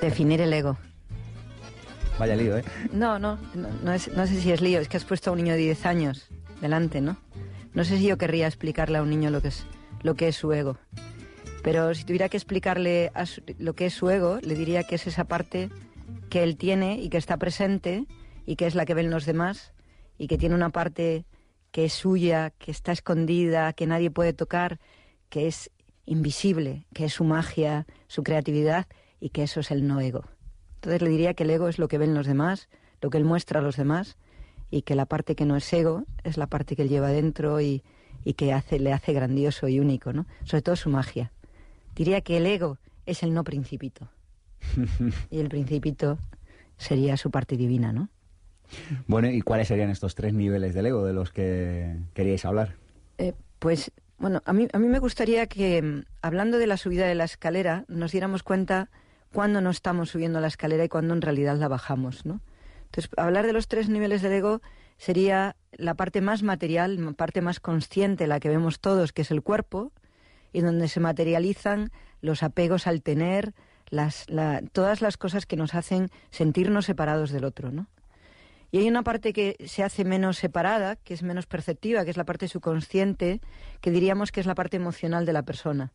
Definir 0.00 0.40
el 0.40 0.52
ego. 0.52 0.76
Vaya 2.18 2.34
lío, 2.34 2.58
¿eh? 2.58 2.64
No, 2.92 3.20
no, 3.20 3.38
no, 3.54 3.68
no, 3.84 3.92
es- 3.92 4.08
no 4.16 4.26
sé 4.26 4.40
si 4.40 4.50
es 4.50 4.60
lío, 4.60 4.80
es 4.80 4.88
que 4.88 4.96
has 4.96 5.04
puesto 5.04 5.30
a 5.30 5.32
un 5.34 5.38
niño 5.38 5.52
de 5.52 5.60
10 5.60 5.86
años 5.86 6.26
delante, 6.60 7.00
¿no? 7.00 7.16
No 7.74 7.84
sé 7.84 7.98
si 7.98 8.08
yo 8.08 8.18
querría 8.18 8.48
explicarle 8.48 8.98
a 8.98 9.02
un 9.02 9.10
niño 9.10 9.30
lo 9.30 9.40
que 9.40 9.48
es, 9.48 9.66
lo 10.02 10.16
que 10.16 10.26
es 10.26 10.34
su 10.34 10.52
ego. 10.52 10.78
Pero 11.62 11.94
si 11.94 12.02
tuviera 12.02 12.28
que 12.28 12.36
explicarle 12.38 13.12
a 13.14 13.24
su- 13.24 13.40
lo 13.60 13.74
que 13.74 13.86
es 13.86 13.94
su 13.94 14.10
ego, 14.10 14.40
le 14.42 14.56
diría 14.56 14.82
que 14.82 14.96
es 14.96 15.06
esa 15.06 15.22
parte 15.26 15.70
que 16.28 16.42
él 16.42 16.56
tiene 16.56 16.98
y 17.00 17.08
que 17.08 17.18
está 17.18 17.36
presente 17.36 18.04
y 18.46 18.56
que 18.56 18.66
es 18.66 18.74
la 18.74 18.84
que 18.84 18.94
ven 18.94 19.10
los 19.10 19.26
demás 19.26 19.72
y 20.18 20.26
que 20.26 20.38
tiene 20.38 20.54
una 20.54 20.70
parte 20.70 21.24
que 21.70 21.86
es 21.86 21.92
suya, 21.92 22.50
que 22.50 22.70
está 22.70 22.92
escondida, 22.92 23.72
que 23.72 23.86
nadie 23.86 24.10
puede 24.10 24.32
tocar, 24.32 24.78
que 25.28 25.48
es 25.48 25.70
invisible, 26.06 26.86
que 26.94 27.06
es 27.06 27.14
su 27.14 27.24
magia, 27.24 27.86
su 28.06 28.22
creatividad 28.22 28.86
y 29.20 29.30
que 29.30 29.42
eso 29.42 29.60
es 29.60 29.70
el 29.70 29.86
no 29.86 30.00
ego. 30.00 30.24
Entonces 30.76 31.02
le 31.02 31.08
diría 31.08 31.34
que 31.34 31.44
el 31.44 31.50
ego 31.50 31.68
es 31.68 31.78
lo 31.78 31.88
que 31.88 31.98
ven 31.98 32.14
los 32.14 32.26
demás, 32.26 32.68
lo 33.00 33.10
que 33.10 33.18
él 33.18 33.24
muestra 33.24 33.60
a 33.60 33.62
los 33.62 33.76
demás 33.76 34.16
y 34.70 34.82
que 34.82 34.94
la 34.94 35.06
parte 35.06 35.34
que 35.34 35.46
no 35.46 35.56
es 35.56 35.72
ego 35.72 36.04
es 36.22 36.36
la 36.36 36.46
parte 36.46 36.76
que 36.76 36.82
él 36.82 36.88
lleva 36.88 37.08
dentro 37.08 37.60
y, 37.60 37.82
y 38.24 38.34
que 38.34 38.52
hace, 38.52 38.78
le 38.78 38.92
hace 38.92 39.12
grandioso 39.12 39.66
y 39.66 39.80
único, 39.80 40.12
¿no? 40.12 40.26
Sobre 40.44 40.62
todo 40.62 40.76
su 40.76 40.90
magia. 40.90 41.32
Diría 41.94 42.20
que 42.20 42.36
el 42.36 42.46
ego 42.46 42.78
es 43.06 43.22
el 43.22 43.34
no 43.34 43.44
principito 43.44 44.08
y 45.30 45.40
el 45.40 45.48
principito 45.48 46.18
sería 46.76 47.16
su 47.16 47.30
parte 47.30 47.56
divina, 47.56 47.92
¿no? 47.92 48.08
Bueno, 49.06 49.28
¿y 49.30 49.40
cuáles 49.42 49.68
serían 49.68 49.90
estos 49.90 50.14
tres 50.14 50.34
niveles 50.34 50.74
del 50.74 50.86
ego 50.86 51.04
de 51.04 51.12
los 51.12 51.30
que 51.30 51.96
queríais 52.14 52.44
hablar? 52.44 52.74
Eh, 53.18 53.34
pues 53.58 53.92
bueno, 54.18 54.42
a 54.44 54.52
mí, 54.52 54.68
a 54.72 54.78
mí 54.78 54.86
me 54.88 54.98
gustaría 54.98 55.46
que, 55.46 55.82
mm, 55.82 56.02
hablando 56.22 56.58
de 56.58 56.66
la 56.66 56.76
subida 56.76 57.06
de 57.06 57.14
la 57.14 57.24
escalera, 57.24 57.84
nos 57.88 58.12
diéramos 58.12 58.42
cuenta 58.42 58.88
cuándo 59.32 59.60
no 59.60 59.70
estamos 59.70 60.10
subiendo 60.10 60.40
la 60.40 60.46
escalera 60.46 60.84
y 60.84 60.88
cuándo 60.88 61.14
en 61.14 61.20
realidad 61.22 61.56
la 61.56 61.68
bajamos, 61.68 62.24
¿no? 62.24 62.40
Entonces, 62.86 63.10
hablar 63.16 63.46
de 63.46 63.52
los 63.52 63.66
tres 63.68 63.88
niveles 63.88 64.22
del 64.22 64.32
ego 64.34 64.62
sería 64.98 65.56
la 65.72 65.94
parte 65.94 66.20
más 66.20 66.42
material, 66.44 67.04
la 67.04 67.12
parte 67.12 67.40
más 67.40 67.58
consciente, 67.58 68.28
la 68.28 68.38
que 68.38 68.48
vemos 68.48 68.78
todos, 68.78 69.12
que 69.12 69.22
es 69.22 69.30
el 69.32 69.42
cuerpo, 69.42 69.90
y 70.52 70.60
donde 70.60 70.86
se 70.86 71.00
materializan 71.00 71.90
los 72.20 72.44
apegos 72.44 72.86
al 72.86 73.02
tener, 73.02 73.52
las, 73.90 74.30
la- 74.30 74.62
todas 74.72 75.02
las 75.02 75.16
cosas 75.16 75.46
que 75.46 75.56
nos 75.56 75.74
hacen 75.74 76.10
sentirnos 76.30 76.86
separados 76.86 77.30
del 77.32 77.44
otro, 77.44 77.72
¿no? 77.72 77.88
Y 78.74 78.78
hay 78.78 78.88
una 78.88 79.04
parte 79.04 79.32
que 79.32 79.56
se 79.66 79.84
hace 79.84 80.04
menos 80.04 80.36
separada, 80.36 80.96
que 80.96 81.14
es 81.14 81.22
menos 81.22 81.46
perceptiva, 81.46 82.04
que 82.04 82.10
es 82.10 82.16
la 82.16 82.24
parte 82.24 82.48
subconsciente, 82.48 83.40
que 83.80 83.92
diríamos 83.92 84.32
que 84.32 84.40
es 84.40 84.46
la 84.46 84.56
parte 84.56 84.78
emocional 84.78 85.26
de 85.26 85.32
la 85.32 85.44
persona, 85.44 85.92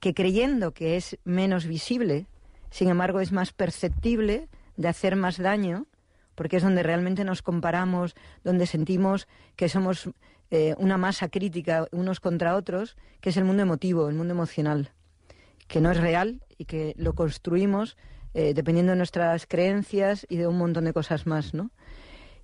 que 0.00 0.12
creyendo 0.12 0.74
que 0.74 0.98
es 0.98 1.16
menos 1.24 1.64
visible, 1.64 2.26
sin 2.68 2.90
embargo 2.90 3.20
es 3.20 3.32
más 3.32 3.54
perceptible 3.54 4.50
de 4.76 4.88
hacer 4.88 5.16
más 5.16 5.38
daño, 5.38 5.86
porque 6.34 6.58
es 6.58 6.62
donde 6.62 6.82
realmente 6.82 7.24
nos 7.24 7.40
comparamos, 7.40 8.14
donde 8.42 8.66
sentimos 8.66 9.26
que 9.56 9.70
somos 9.70 10.10
eh, 10.50 10.74
una 10.76 10.98
masa 10.98 11.30
crítica 11.30 11.86
unos 11.90 12.20
contra 12.20 12.56
otros, 12.56 12.98
que 13.22 13.30
es 13.30 13.38
el 13.38 13.44
mundo 13.44 13.62
emotivo, 13.62 14.10
el 14.10 14.14
mundo 14.14 14.34
emocional, 14.34 14.90
que 15.68 15.80
no 15.80 15.90
es 15.90 15.96
real 15.96 16.42
y 16.58 16.66
que 16.66 16.92
lo 16.98 17.14
construimos 17.14 17.96
eh, 18.34 18.52
dependiendo 18.54 18.92
de 18.92 18.96
nuestras 18.96 19.46
creencias 19.46 20.26
y 20.28 20.36
de 20.36 20.46
un 20.46 20.58
montón 20.58 20.84
de 20.84 20.92
cosas 20.92 21.26
más, 21.26 21.54
¿no? 21.54 21.70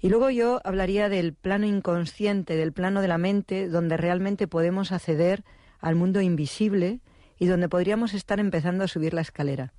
Y 0.01 0.09
luego 0.09 0.31
yo 0.31 0.61
hablaría 0.65 1.09
del 1.09 1.35
plano 1.35 1.67
inconsciente, 1.67 2.57
del 2.57 2.73
plano 2.73 3.03
de 3.03 3.09
la 3.09 3.19
mente, 3.19 3.69
donde 3.69 3.97
realmente 3.97 4.49
podemos 4.49 4.93
acceder 4.93 5.45
al 5.79 5.95
mundo 5.95 6.21
invisible 6.23 7.01
y 7.39 7.47
donde 7.47 7.69
podríamos 7.69 8.15
estar 8.15 8.41
empezando 8.41 8.85
a 8.85 8.89
subir 8.89 9.13
la 9.13 9.21
escalera, 9.21 9.75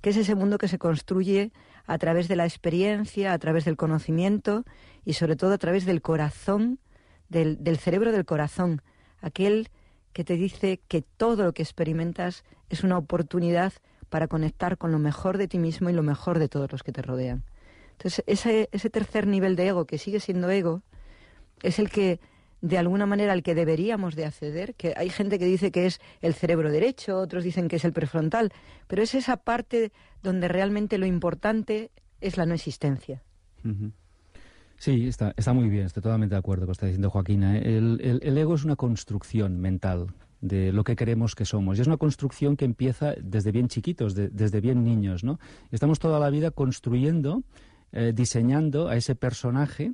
que 0.00 0.10
es 0.10 0.16
ese 0.16 0.34
mundo 0.34 0.58
que 0.58 0.68
se 0.68 0.78
construye 0.78 1.52
a 1.86 1.96
través 1.96 2.28
de 2.28 2.36
la 2.36 2.44
experiencia, 2.44 3.32
a 3.32 3.38
través 3.38 3.64
del 3.64 3.76
conocimiento 3.76 4.64
y 5.04 5.14
sobre 5.14 5.36
todo 5.36 5.52
a 5.52 5.58
través 5.58 5.86
del 5.86 6.02
corazón, 6.02 6.80
del, 7.28 7.62
del 7.62 7.78
cerebro 7.78 8.12
del 8.12 8.24
corazón, 8.24 8.82
aquel 9.20 9.68
que 10.12 10.24
te 10.24 10.36
dice 10.36 10.80
que 10.88 11.02
todo 11.02 11.44
lo 11.44 11.54
que 11.54 11.62
experimentas 11.62 12.44
es 12.68 12.84
una 12.84 12.98
oportunidad 12.98 13.72
para 14.12 14.28
conectar 14.28 14.76
con 14.76 14.92
lo 14.92 14.98
mejor 14.98 15.38
de 15.38 15.48
ti 15.48 15.58
mismo 15.58 15.88
y 15.88 15.94
lo 15.94 16.02
mejor 16.02 16.38
de 16.38 16.46
todos 16.46 16.70
los 16.70 16.82
que 16.82 16.92
te 16.92 17.00
rodean. 17.00 17.44
Entonces, 17.92 18.22
ese, 18.26 18.90
tercer 18.90 19.26
nivel 19.26 19.56
de 19.56 19.68
ego, 19.68 19.86
que 19.86 19.96
sigue 19.96 20.20
siendo 20.20 20.50
ego, 20.50 20.82
es 21.62 21.78
el 21.78 21.88
que, 21.88 22.20
de 22.60 22.76
alguna 22.76 23.06
manera, 23.06 23.32
al 23.32 23.42
que 23.42 23.54
deberíamos 23.54 24.14
de 24.14 24.26
acceder, 24.26 24.74
que 24.74 24.92
hay 24.98 25.08
gente 25.08 25.38
que 25.38 25.46
dice 25.46 25.72
que 25.72 25.86
es 25.86 25.98
el 26.20 26.34
cerebro 26.34 26.70
derecho, 26.70 27.16
otros 27.16 27.42
dicen 27.42 27.68
que 27.68 27.76
es 27.76 27.86
el 27.86 27.94
prefrontal, 27.94 28.52
pero 28.86 29.02
es 29.02 29.14
esa 29.14 29.38
parte 29.38 29.92
donde 30.22 30.46
realmente 30.46 30.98
lo 30.98 31.06
importante 31.06 31.90
es 32.20 32.36
la 32.36 32.44
no 32.44 32.52
existencia. 32.52 33.22
Sí, 34.76 35.08
está, 35.08 35.32
está 35.38 35.54
muy 35.54 35.70
bien, 35.70 35.86
estoy 35.86 36.02
totalmente 36.02 36.34
de 36.34 36.38
acuerdo 36.38 36.66
con 36.66 36.66
lo 36.66 36.72
que 36.72 36.72
está 36.72 36.86
diciendo 36.86 37.08
Joaquina. 37.08 37.56
¿eh? 37.56 37.78
El 37.78 38.36
ego 38.36 38.56
es 38.56 38.64
una 38.64 38.76
construcción 38.76 39.58
mental 39.58 40.08
de 40.42 40.72
lo 40.72 40.84
que 40.84 40.94
creemos 40.96 41.34
que 41.34 41.46
somos. 41.46 41.78
Y 41.78 41.80
es 41.80 41.86
una 41.86 41.96
construcción 41.96 42.56
que 42.58 42.66
empieza 42.66 43.14
desde 43.22 43.50
bien 43.52 43.68
chiquitos, 43.68 44.14
de- 44.14 44.28
desde 44.28 44.60
bien 44.60 44.84
niños, 44.84 45.24
¿no? 45.24 45.38
Estamos 45.70 45.98
toda 45.98 46.18
la 46.20 46.28
vida 46.28 46.50
construyendo, 46.50 47.42
eh, 47.92 48.12
diseñando 48.14 48.88
a 48.88 48.96
ese 48.96 49.14
personaje 49.14 49.92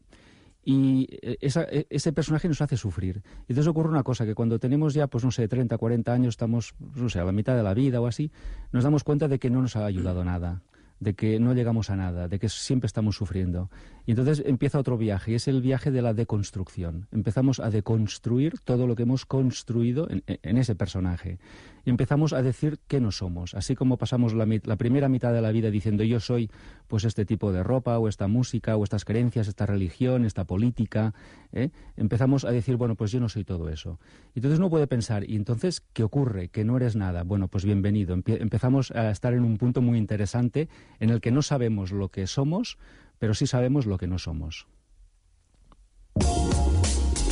y 0.64 1.06
eh, 1.22 1.38
e- 1.40 1.86
ese 1.90 2.12
personaje 2.12 2.48
nos 2.48 2.60
hace 2.60 2.76
sufrir. 2.76 3.22
Y 3.46 3.52
entonces 3.52 3.66
ocurre 3.68 3.90
una 3.90 4.02
cosa, 4.02 4.26
que 4.26 4.34
cuando 4.34 4.58
tenemos 4.58 4.94
ya, 4.94 5.06
pues 5.06 5.22
no 5.24 5.30
sé, 5.30 5.46
30, 5.48 5.78
40 5.78 6.12
años, 6.12 6.30
estamos, 6.32 6.74
no 6.96 7.08
sé, 7.08 7.20
a 7.20 7.24
la 7.24 7.32
mitad 7.32 7.56
de 7.56 7.62
la 7.62 7.74
vida 7.74 8.00
o 8.00 8.06
así, 8.06 8.30
nos 8.72 8.84
damos 8.84 9.04
cuenta 9.04 9.28
de 9.28 9.38
que 9.38 9.50
no 9.50 9.62
nos 9.62 9.76
ha 9.76 9.84
ayudado 9.86 10.24
nada 10.24 10.62
de 11.00 11.14
que 11.14 11.38
no 11.38 11.54
llegamos 11.54 11.90
a 11.90 11.96
nada, 11.96 12.26
de 12.26 12.40
que 12.40 12.48
siempre 12.48 12.88
estamos 12.88 13.14
sufriendo. 13.14 13.70
Y 14.08 14.12
entonces 14.12 14.42
empieza 14.46 14.78
otro 14.78 14.96
viaje, 14.96 15.32
y 15.32 15.34
es 15.34 15.48
el 15.48 15.60
viaje 15.60 15.90
de 15.90 16.00
la 16.00 16.14
deconstrucción. 16.14 17.08
Empezamos 17.12 17.60
a 17.60 17.68
deconstruir 17.68 18.58
todo 18.64 18.86
lo 18.86 18.96
que 18.96 19.02
hemos 19.02 19.26
construido 19.26 20.08
en, 20.08 20.56
ese 20.56 20.74
personaje. 20.74 21.38
Y 21.84 21.90
empezamos 21.90 22.32
a 22.32 22.40
decir 22.40 22.78
qué 22.88 23.00
no 23.00 23.12
somos. 23.12 23.52
Así 23.52 23.74
como 23.74 23.98
pasamos 23.98 24.32
la, 24.32 24.46
la 24.64 24.76
primera 24.76 25.10
mitad 25.10 25.34
de 25.34 25.42
la 25.42 25.52
vida 25.52 25.70
diciendo 25.70 26.04
yo 26.04 26.20
soy 26.20 26.50
pues 26.86 27.04
este 27.04 27.26
tipo 27.26 27.52
de 27.52 27.62
ropa, 27.62 27.98
o 27.98 28.08
esta 28.08 28.28
música, 28.28 28.78
o 28.78 28.84
estas 28.84 29.04
creencias, 29.04 29.46
esta 29.46 29.66
religión, 29.66 30.24
esta 30.24 30.44
política, 30.44 31.12
¿eh? 31.52 31.68
empezamos 31.98 32.46
a 32.46 32.50
decir, 32.50 32.76
bueno, 32.76 32.94
pues 32.94 33.12
yo 33.12 33.20
no 33.20 33.28
soy 33.28 33.44
todo 33.44 33.68
eso. 33.68 33.98
Y 34.34 34.38
entonces 34.38 34.58
uno 34.58 34.70
puede 34.70 34.86
pensar, 34.86 35.28
¿y 35.28 35.36
entonces 35.36 35.82
qué 35.92 36.02
ocurre? 36.02 36.48
Que 36.48 36.64
no 36.64 36.78
eres 36.78 36.96
nada. 36.96 37.24
Bueno, 37.24 37.48
pues 37.48 37.66
bienvenido. 37.66 38.14
Empezamos 38.14 38.90
a 38.92 39.10
estar 39.10 39.34
en 39.34 39.44
un 39.44 39.58
punto 39.58 39.82
muy 39.82 39.98
interesante 39.98 40.70
en 40.98 41.10
el 41.10 41.20
que 41.20 41.30
no 41.30 41.42
sabemos 41.42 41.92
lo 41.92 42.08
que 42.08 42.26
somos, 42.26 42.78
pero 43.18 43.34
sí 43.34 43.46
sabemos 43.46 43.86
lo 43.86 43.98
que 43.98 44.06
no 44.06 44.18
somos. 44.18 44.66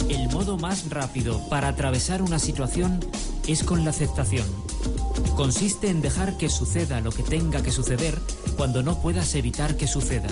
El 0.09 0.29
modo 0.31 0.57
más 0.57 0.91
rápido 0.91 1.41
para 1.49 1.69
atravesar 1.69 2.23
una 2.23 2.39
situación 2.39 3.01
es 3.47 3.65
con 3.65 3.85
la 3.85 3.91
aceptación. 3.91 4.47
Consiste 5.37 5.91
en 5.91 6.01
dejar 6.01 6.37
que 6.37 6.49
suceda 6.49 7.01
lo 7.01 7.11
que 7.11 7.23
tenga 7.23 7.63
que 7.63 7.73
suceder 7.73 8.19
cuando 8.57 8.83
no 8.83 9.01
puedas 9.03 9.35
evitar 9.35 9.77
que 9.77 9.87
suceda. 9.87 10.29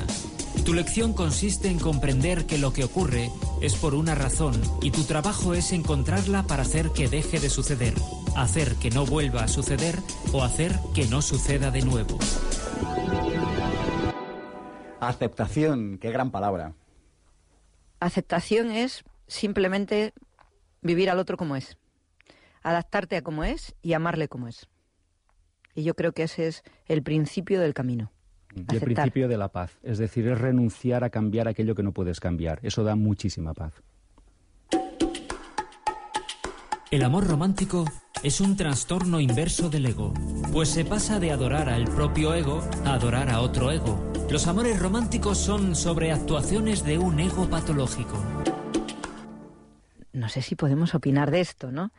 Tu 0.64 0.72
lección 0.72 1.12
consiste 1.12 1.68
en 1.68 1.78
comprender 1.78 2.46
que 2.46 2.58
lo 2.58 2.72
que 2.72 2.84
ocurre 2.84 3.30
es 3.60 3.74
por 3.74 3.94
una 3.94 4.14
razón 4.14 4.54
y 4.80 4.90
tu 4.92 5.02
trabajo 5.02 5.52
es 5.52 5.72
encontrarla 5.72 6.44
para 6.44 6.62
hacer 6.62 6.90
que 6.90 7.08
deje 7.08 7.40
de 7.40 7.50
suceder. 7.50 7.94
hacer 8.36 8.74
que 8.76 8.90
no 8.90 9.06
vuelva 9.06 9.44
a 9.44 9.48
suceder 9.48 9.96
o 10.32 10.42
hacer 10.42 10.76
que 10.92 11.06
no 11.06 11.22
suceda 11.22 11.70
de 11.70 11.82
nuevo. 11.82 12.18
Aceptación, 15.08 15.98
qué 15.98 16.10
gran 16.10 16.30
palabra. 16.30 16.74
Aceptación 18.00 18.70
es 18.70 19.04
simplemente 19.26 20.12
vivir 20.82 21.10
al 21.10 21.18
otro 21.18 21.36
como 21.36 21.56
es, 21.56 21.78
adaptarte 22.62 23.16
a 23.16 23.22
como 23.22 23.44
es 23.44 23.74
y 23.82 23.94
amarle 23.94 24.28
como 24.28 24.48
es. 24.48 24.68
Y 25.74 25.82
yo 25.82 25.94
creo 25.94 26.12
que 26.12 26.24
ese 26.24 26.46
es 26.46 26.62
el 26.86 27.02
principio 27.02 27.60
del 27.60 27.74
camino. 27.74 28.12
Y 28.54 28.74
el 28.74 28.80
principio 28.80 29.26
de 29.26 29.36
la 29.36 29.48
paz. 29.48 29.78
Es 29.82 29.98
decir, 29.98 30.28
es 30.28 30.38
renunciar 30.38 31.02
a 31.02 31.10
cambiar 31.10 31.48
aquello 31.48 31.74
que 31.74 31.82
no 31.82 31.92
puedes 31.92 32.20
cambiar. 32.20 32.60
Eso 32.62 32.84
da 32.84 32.94
muchísima 32.94 33.52
paz. 33.52 33.82
El 36.90 37.02
amor 37.02 37.26
romántico 37.26 37.84
es 38.22 38.40
un 38.40 38.56
trastorno 38.56 39.18
inverso 39.20 39.68
del 39.68 39.86
ego, 39.86 40.12
pues 40.52 40.68
se 40.68 40.84
pasa 40.84 41.18
de 41.18 41.32
adorar 41.32 41.68
al 41.68 41.86
propio 41.86 42.34
ego 42.34 42.62
a 42.84 42.94
adorar 42.94 43.30
a 43.30 43.40
otro 43.40 43.70
ego. 43.72 44.12
Los 44.30 44.46
amores 44.46 44.78
románticos 44.78 45.38
son 45.38 45.74
sobreactuaciones 45.74 46.84
de 46.84 46.98
un 46.98 47.18
ego 47.20 47.48
patológico. 47.48 48.16
no 50.12 50.28
sé 50.28 50.42
si 50.42 50.54
podemos 50.54 50.94
opinar 50.94 51.30
de 51.30 51.40
esto, 51.40 51.72
¿no? 51.72 51.90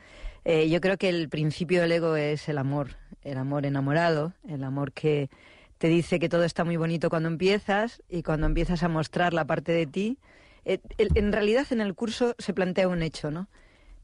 Eh, 0.45 0.69
yo 0.69 0.79
creo 0.79 0.97
que 0.97 1.09
el 1.09 1.27
principio 1.29 1.81
del 1.81 1.91
ego 1.91 2.15
es 2.15 2.47
el 2.47 2.57
amor, 2.57 2.95
el 3.23 3.37
amor 3.37 3.65
enamorado, 3.65 4.33
el 4.47 4.63
amor 4.63 4.93
que 4.93 5.29
te 5.77 5.89
dice 5.89 6.19
que 6.19 6.29
todo 6.29 6.45
está 6.45 6.63
muy 6.63 6.77
bonito 6.77 7.09
cuando 7.09 7.27
empiezas 7.27 8.01
y 8.07 8.23
cuando 8.23 8.47
empiezas 8.47 8.83
a 8.83 8.87
mostrar 8.87 9.33
la 9.33 9.45
parte 9.45 9.73
de 9.73 9.85
ti. 9.87 10.17
eh, 10.63 10.79
en 10.97 11.31
realidad 11.33 11.67
en 11.71 11.81
el 11.81 11.93
curso 11.93 12.35
se 12.39 12.53
plantea 12.53 12.87
un 12.87 13.03
hecho, 13.03 13.31
¿no? 13.31 13.47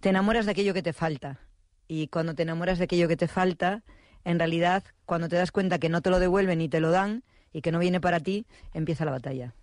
Te 0.02 0.10
enamoras 0.10 0.46
de 0.46 0.52
aquello 0.52 0.74
que 0.74 0.82
te 0.84 0.94
falta 0.94 1.40
y 1.88 2.08
cuando 2.08 2.34
te 2.36 2.44
enamoras 2.44 2.78
de 2.80 2.86
aquello 2.86 3.08
que 3.08 3.18
te 3.18 3.28
falta, 3.28 3.84
en 4.26 4.40
realidad 4.40 4.84
cuando 5.06 5.30
te 5.30 5.36
das 5.36 5.52
cuenta 5.52 5.80
que 5.80 5.90
no 5.90 6.02
te 6.02 6.10
lo 6.10 6.20
devuelven 6.20 6.62
y 6.62 6.70
te 6.70 6.80
lo 6.80 6.92
dan 6.92 7.24
y 7.54 7.62
que 7.62 7.72
no 7.72 7.80
viene 7.80 8.00
para 8.02 8.20
ti, 8.20 8.46
empieza 8.74 9.06
la 9.06 9.12
batalla. 9.12 9.54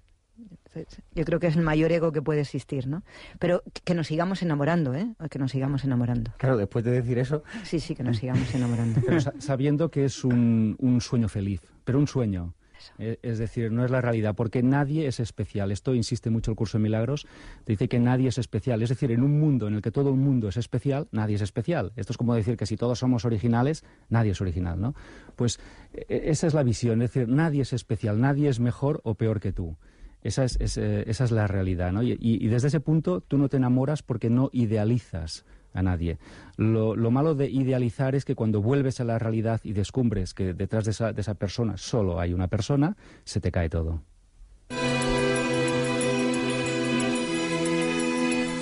Yo 1.14 1.24
creo 1.24 1.40
que 1.40 1.48
es 1.48 1.56
el 1.56 1.62
mayor 1.62 1.90
ego 1.90 2.12
que 2.12 2.22
puede 2.22 2.42
existir, 2.42 2.86
¿no? 2.86 3.02
Pero 3.40 3.64
que 3.84 3.94
nos 3.94 4.06
sigamos 4.06 4.42
enamorando, 4.42 4.94
¿eh? 4.94 5.08
Que 5.30 5.38
nos 5.40 5.50
sigamos 5.50 5.82
enamorando. 5.82 6.32
Claro, 6.36 6.56
después 6.56 6.84
de 6.84 6.92
decir 6.92 7.18
eso, 7.18 7.42
Sí, 7.64 7.80
sí, 7.80 7.96
que 7.96 8.04
nos 8.04 8.18
sigamos 8.18 8.54
enamorando. 8.54 9.00
Pero 9.06 9.20
sa- 9.20 9.32
sabiendo 9.40 9.90
que 9.90 10.04
es 10.04 10.22
un, 10.24 10.76
un 10.78 11.00
sueño 11.00 11.28
feliz, 11.28 11.60
pero 11.84 11.98
un 11.98 12.06
sueño. 12.06 12.54
Eh, 12.98 13.18
Es 13.22 13.38
decir, 13.38 13.72
no 13.72 13.84
es 13.84 13.90
la 13.90 14.00
realidad, 14.00 14.34
porque 14.34 14.62
nadie 14.62 15.06
es 15.06 15.20
especial. 15.20 15.72
Esto 15.72 15.94
insiste 15.94 16.30
mucho 16.30 16.50
el 16.50 16.56
curso 16.56 16.78
de 16.78 16.82
milagros. 16.82 17.26
Te 17.64 17.72
dice 17.72 17.88
que 17.88 17.98
nadie 17.98 18.28
es 18.28 18.38
especial. 18.38 18.82
Es 18.82 18.88
decir, 18.88 19.10
en 19.10 19.22
un 19.22 19.38
mundo 19.38 19.68
en 19.68 19.74
el 19.74 19.82
que 19.82 19.90
todo 19.90 20.10
el 20.10 20.16
mundo 20.16 20.48
es 20.48 20.56
especial, 20.56 21.08
nadie 21.12 21.36
es 21.36 21.42
especial. 21.42 21.92
Esto 21.96 22.12
es 22.12 22.16
como 22.16 22.34
decir 22.34 22.56
que 22.56 22.66
si 22.66 22.76
todos 22.76 22.98
somos 22.98 23.24
originales, 23.24 23.84
nadie 24.08 24.32
es 24.32 24.40
original, 24.40 24.80
¿no? 24.80 24.94
Pues 25.36 25.58
eh, 25.92 26.22
esa 26.26 26.46
es 26.46 26.54
la 26.54 26.62
visión. 26.62 27.02
Es 27.02 27.12
decir, 27.12 27.28
nadie 27.28 27.62
es 27.62 27.72
especial, 27.72 28.20
nadie 28.20 28.48
es 28.48 28.60
mejor 28.60 29.00
o 29.04 29.14
peor 29.14 29.40
que 29.40 29.52
tú. 29.52 29.76
Esa 30.22 30.44
es, 30.44 30.58
eh, 30.76 31.04
esa 31.06 31.24
es 31.24 31.30
la 31.30 31.46
realidad, 31.46 31.92
¿no? 31.92 32.02
Y 32.02 32.48
desde 32.48 32.68
ese 32.68 32.80
punto 32.80 33.20
tú 33.20 33.38
no 33.38 33.48
te 33.48 33.56
enamoras 33.56 34.02
porque 34.02 34.30
no 34.30 34.50
idealizas 34.52 35.44
a 35.74 35.82
nadie. 35.82 36.18
Lo, 36.56 36.96
lo 36.96 37.10
malo 37.10 37.34
de 37.34 37.48
idealizar 37.48 38.14
es 38.14 38.24
que 38.24 38.34
cuando 38.34 38.62
vuelves 38.62 39.00
a 39.00 39.04
la 39.04 39.18
realidad 39.18 39.60
y 39.64 39.72
descubres 39.72 40.34
que 40.34 40.54
detrás 40.54 40.84
de 40.84 40.90
esa, 40.92 41.12
de 41.12 41.20
esa 41.20 41.34
persona 41.34 41.76
solo 41.76 42.20
hay 42.20 42.32
una 42.32 42.48
persona, 42.48 42.96
se 43.24 43.40
te 43.40 43.50
cae 43.50 43.68
todo. 43.68 44.02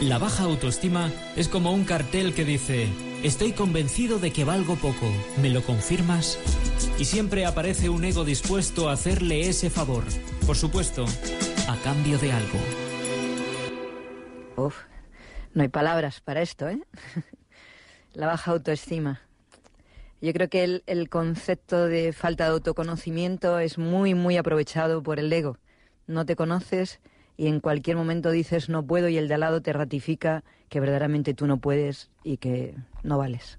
La 0.03 0.19
baja 0.19 0.45
autoestima 0.45 1.11
es 1.37 1.49
como 1.49 1.73
un 1.73 1.85
cartel 1.85 2.35
que 2.35 2.45
dice, 2.45 2.87
estoy 3.23 3.53
convencido 3.53 4.19
de 4.19 4.31
que 4.31 4.45
valgo 4.45 4.77
poco, 4.77 5.11
¿me 5.41 5.49
lo 5.49 5.63
confirmas? 5.63 6.39
Y 6.99 7.07
siempre 7.07 7.47
aparece 7.47 7.89
un 7.89 8.05
ego 8.05 8.25
dispuesto 8.25 8.89
a 8.89 8.93
hacerle 8.93 9.49
ese 9.49 9.71
favor, 9.71 10.05
por 10.47 10.55
supuesto, 10.55 11.07
a 11.69 11.77
cambio 11.83 12.19
de 12.19 12.31
algo. 12.31 12.59
Uf, 14.57 14.77
no 15.57 15.63
hay 15.63 15.69
palabras 15.69 16.21
para 16.21 16.43
esto, 16.43 16.69
¿eh? 16.69 16.83
La 18.13 18.27
baja 18.27 18.51
autoestima. 18.51 19.23
Yo 20.21 20.35
creo 20.35 20.51
que 20.51 20.83
el, 20.85 21.09
concepto 21.09 21.87
de 21.87 22.13
falta 22.13 22.45
de 22.45 22.51
autoconocimiento 22.51 23.59
es 23.59 23.79
muy, 23.79 24.13
muy 24.13 24.37
aprovechado 24.37 25.03
por 25.03 25.19
el 25.19 25.33
ego. 25.33 25.57
No 26.07 26.27
te 26.27 26.37
conoces 26.37 27.01
y 27.39 27.47
en 27.47 27.61
cualquier 27.61 27.97
momento 27.97 28.31
dices 28.31 28.69
no 28.69 28.87
puedo 28.87 29.09
y 29.09 29.17
el 29.17 29.29
de 29.29 29.35
al 29.35 29.41
lado 29.41 29.63
te 29.63 29.73
ratifica 29.73 30.45
que 30.69 30.79
verdaderamente 30.79 31.33
tú 31.33 31.47
no 31.47 31.57
puedes 31.57 32.11
y 32.23 32.37
que 32.37 32.75
no 33.03 33.17
vales. 33.17 33.59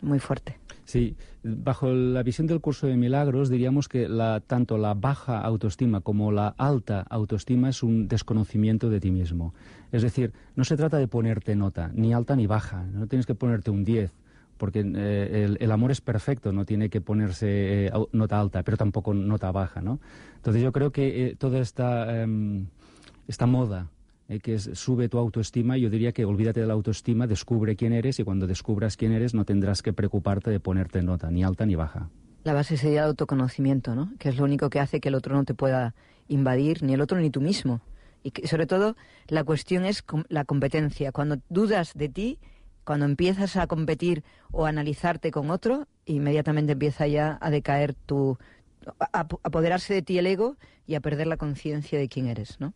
Muy 0.00 0.20
fuerte. 0.20 0.63
Sí, 0.84 1.16
bajo 1.42 1.90
la 1.90 2.22
visión 2.22 2.46
del 2.46 2.60
curso 2.60 2.86
de 2.86 2.96
milagros 2.96 3.48
diríamos 3.48 3.88
que 3.88 4.08
la, 4.08 4.40
tanto 4.40 4.76
la 4.76 4.94
baja 4.94 5.40
autoestima 5.40 6.02
como 6.02 6.30
la 6.30 6.48
alta 6.48 7.00
autoestima 7.08 7.70
es 7.70 7.82
un 7.82 8.06
desconocimiento 8.06 8.90
de 8.90 9.00
ti 9.00 9.10
mismo. 9.10 9.54
Es 9.92 10.02
decir, 10.02 10.32
no 10.56 10.64
se 10.64 10.76
trata 10.76 10.98
de 10.98 11.08
ponerte 11.08 11.56
nota, 11.56 11.90
ni 11.94 12.12
alta 12.12 12.36
ni 12.36 12.46
baja, 12.46 12.84
no 12.92 13.06
tienes 13.06 13.24
que 13.24 13.34
ponerte 13.34 13.70
un 13.70 13.84
10, 13.84 14.12
porque 14.58 14.84
eh, 14.84 15.56
el, 15.58 15.72
amor 15.72 15.90
es 15.90 16.00
perfecto, 16.00 16.52
no 16.52 16.66
tiene 16.66 16.90
que 16.90 17.00
ponerse 17.00 17.86
eh, 17.86 17.92
nota 18.12 18.38
alta, 18.38 18.62
pero 18.62 18.76
tampoco 18.76 19.14
nota 19.14 19.50
baja, 19.52 19.80
¿no? 19.80 20.00
Entonces 20.36 20.62
yo 20.62 20.72
creo 20.72 20.92
que 20.92 21.28
eh, 21.28 21.36
toda 21.36 21.60
esta, 21.60 22.22
em, 22.22 22.66
esta 23.26 23.46
moda 23.46 23.88
eh, 24.28 24.40
que 24.40 24.58
sube 24.58 25.08
tu 25.08 25.18
autoestima, 25.18 25.76
yo 25.76 25.90
diría 25.90 26.12
que 26.12 26.24
olvídate 26.24 26.60
de 26.60 26.66
la 26.66 26.72
autoestima, 26.72 27.26
descubre 27.26 27.76
quién 27.76 27.92
eres 27.92 28.18
y 28.18 28.24
cuando 28.24 28.46
descubras 28.46 28.96
quién 28.96 29.12
eres 29.12 29.34
no 29.34 29.44
tendrás 29.44 29.82
que 29.82 29.92
preocuparte 29.92 30.50
de 30.50 30.60
ponerte 30.60 31.02
nota, 31.02 31.30
ni 31.30 31.44
alta 31.44 31.66
ni 31.66 31.74
baja. 31.74 32.08
La 32.44 32.52
base 32.52 32.76
sería 32.76 33.00
el 33.00 33.08
autoconocimiento, 33.08 33.94
¿no? 33.94 34.12
Que 34.18 34.28
es 34.30 34.36
lo 34.36 34.44
único 34.44 34.70
que 34.70 34.80
hace 34.80 35.00
que 35.00 35.08
el 35.08 35.14
otro 35.14 35.34
no 35.34 35.44
te 35.44 35.54
pueda 35.54 35.94
invadir, 36.28 36.82
ni 36.82 36.94
el 36.94 37.00
otro 37.00 37.18
ni 37.18 37.30
tú 37.30 37.40
mismo. 37.40 37.80
Y 38.22 38.30
que, 38.30 38.46
sobre 38.46 38.66
todo, 38.66 38.96
la 39.28 39.44
cuestión 39.44 39.84
es 39.84 40.04
la 40.28 40.44
competencia. 40.44 41.12
Cuando 41.12 41.38
dudas 41.48 41.92
de 41.94 42.08
ti, 42.08 42.38
cuando 42.84 43.06
empiezas 43.06 43.56
a 43.56 43.66
competir 43.66 44.24
o 44.50 44.66
a 44.66 44.68
analizarte 44.70 45.30
con 45.30 45.50
otro, 45.50 45.86
inmediatamente 46.06 46.72
empieza 46.72 47.06
ya 47.06 47.38
a 47.40 47.50
decaer 47.50 47.94
tu. 47.94 48.38
a 49.12 49.26
apoderarse 49.42 49.94
de 49.94 50.02
ti 50.02 50.18
el 50.18 50.26
ego 50.26 50.56
y 50.86 50.94
a 50.94 51.00
perder 51.00 51.26
la 51.26 51.36
conciencia 51.36 51.98
de 51.98 52.08
quién 52.08 52.26
eres, 52.26 52.60
¿no? 52.60 52.74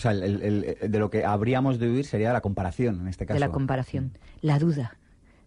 O 0.00 0.02
sea, 0.02 0.12
el- 0.12 0.22
el- 0.42 0.76
el- 0.80 0.90
de 0.90 0.98
lo 0.98 1.10
que 1.10 1.26
habríamos 1.26 1.78
de 1.78 1.90
huir 1.90 2.06
sería 2.06 2.32
la 2.32 2.40
comparación, 2.40 3.00
en 3.02 3.08
este 3.08 3.26
caso. 3.26 3.34
de 3.34 3.40
la 3.40 3.50
comparación. 3.52 4.12
La 4.40 4.58
duda. 4.58 4.96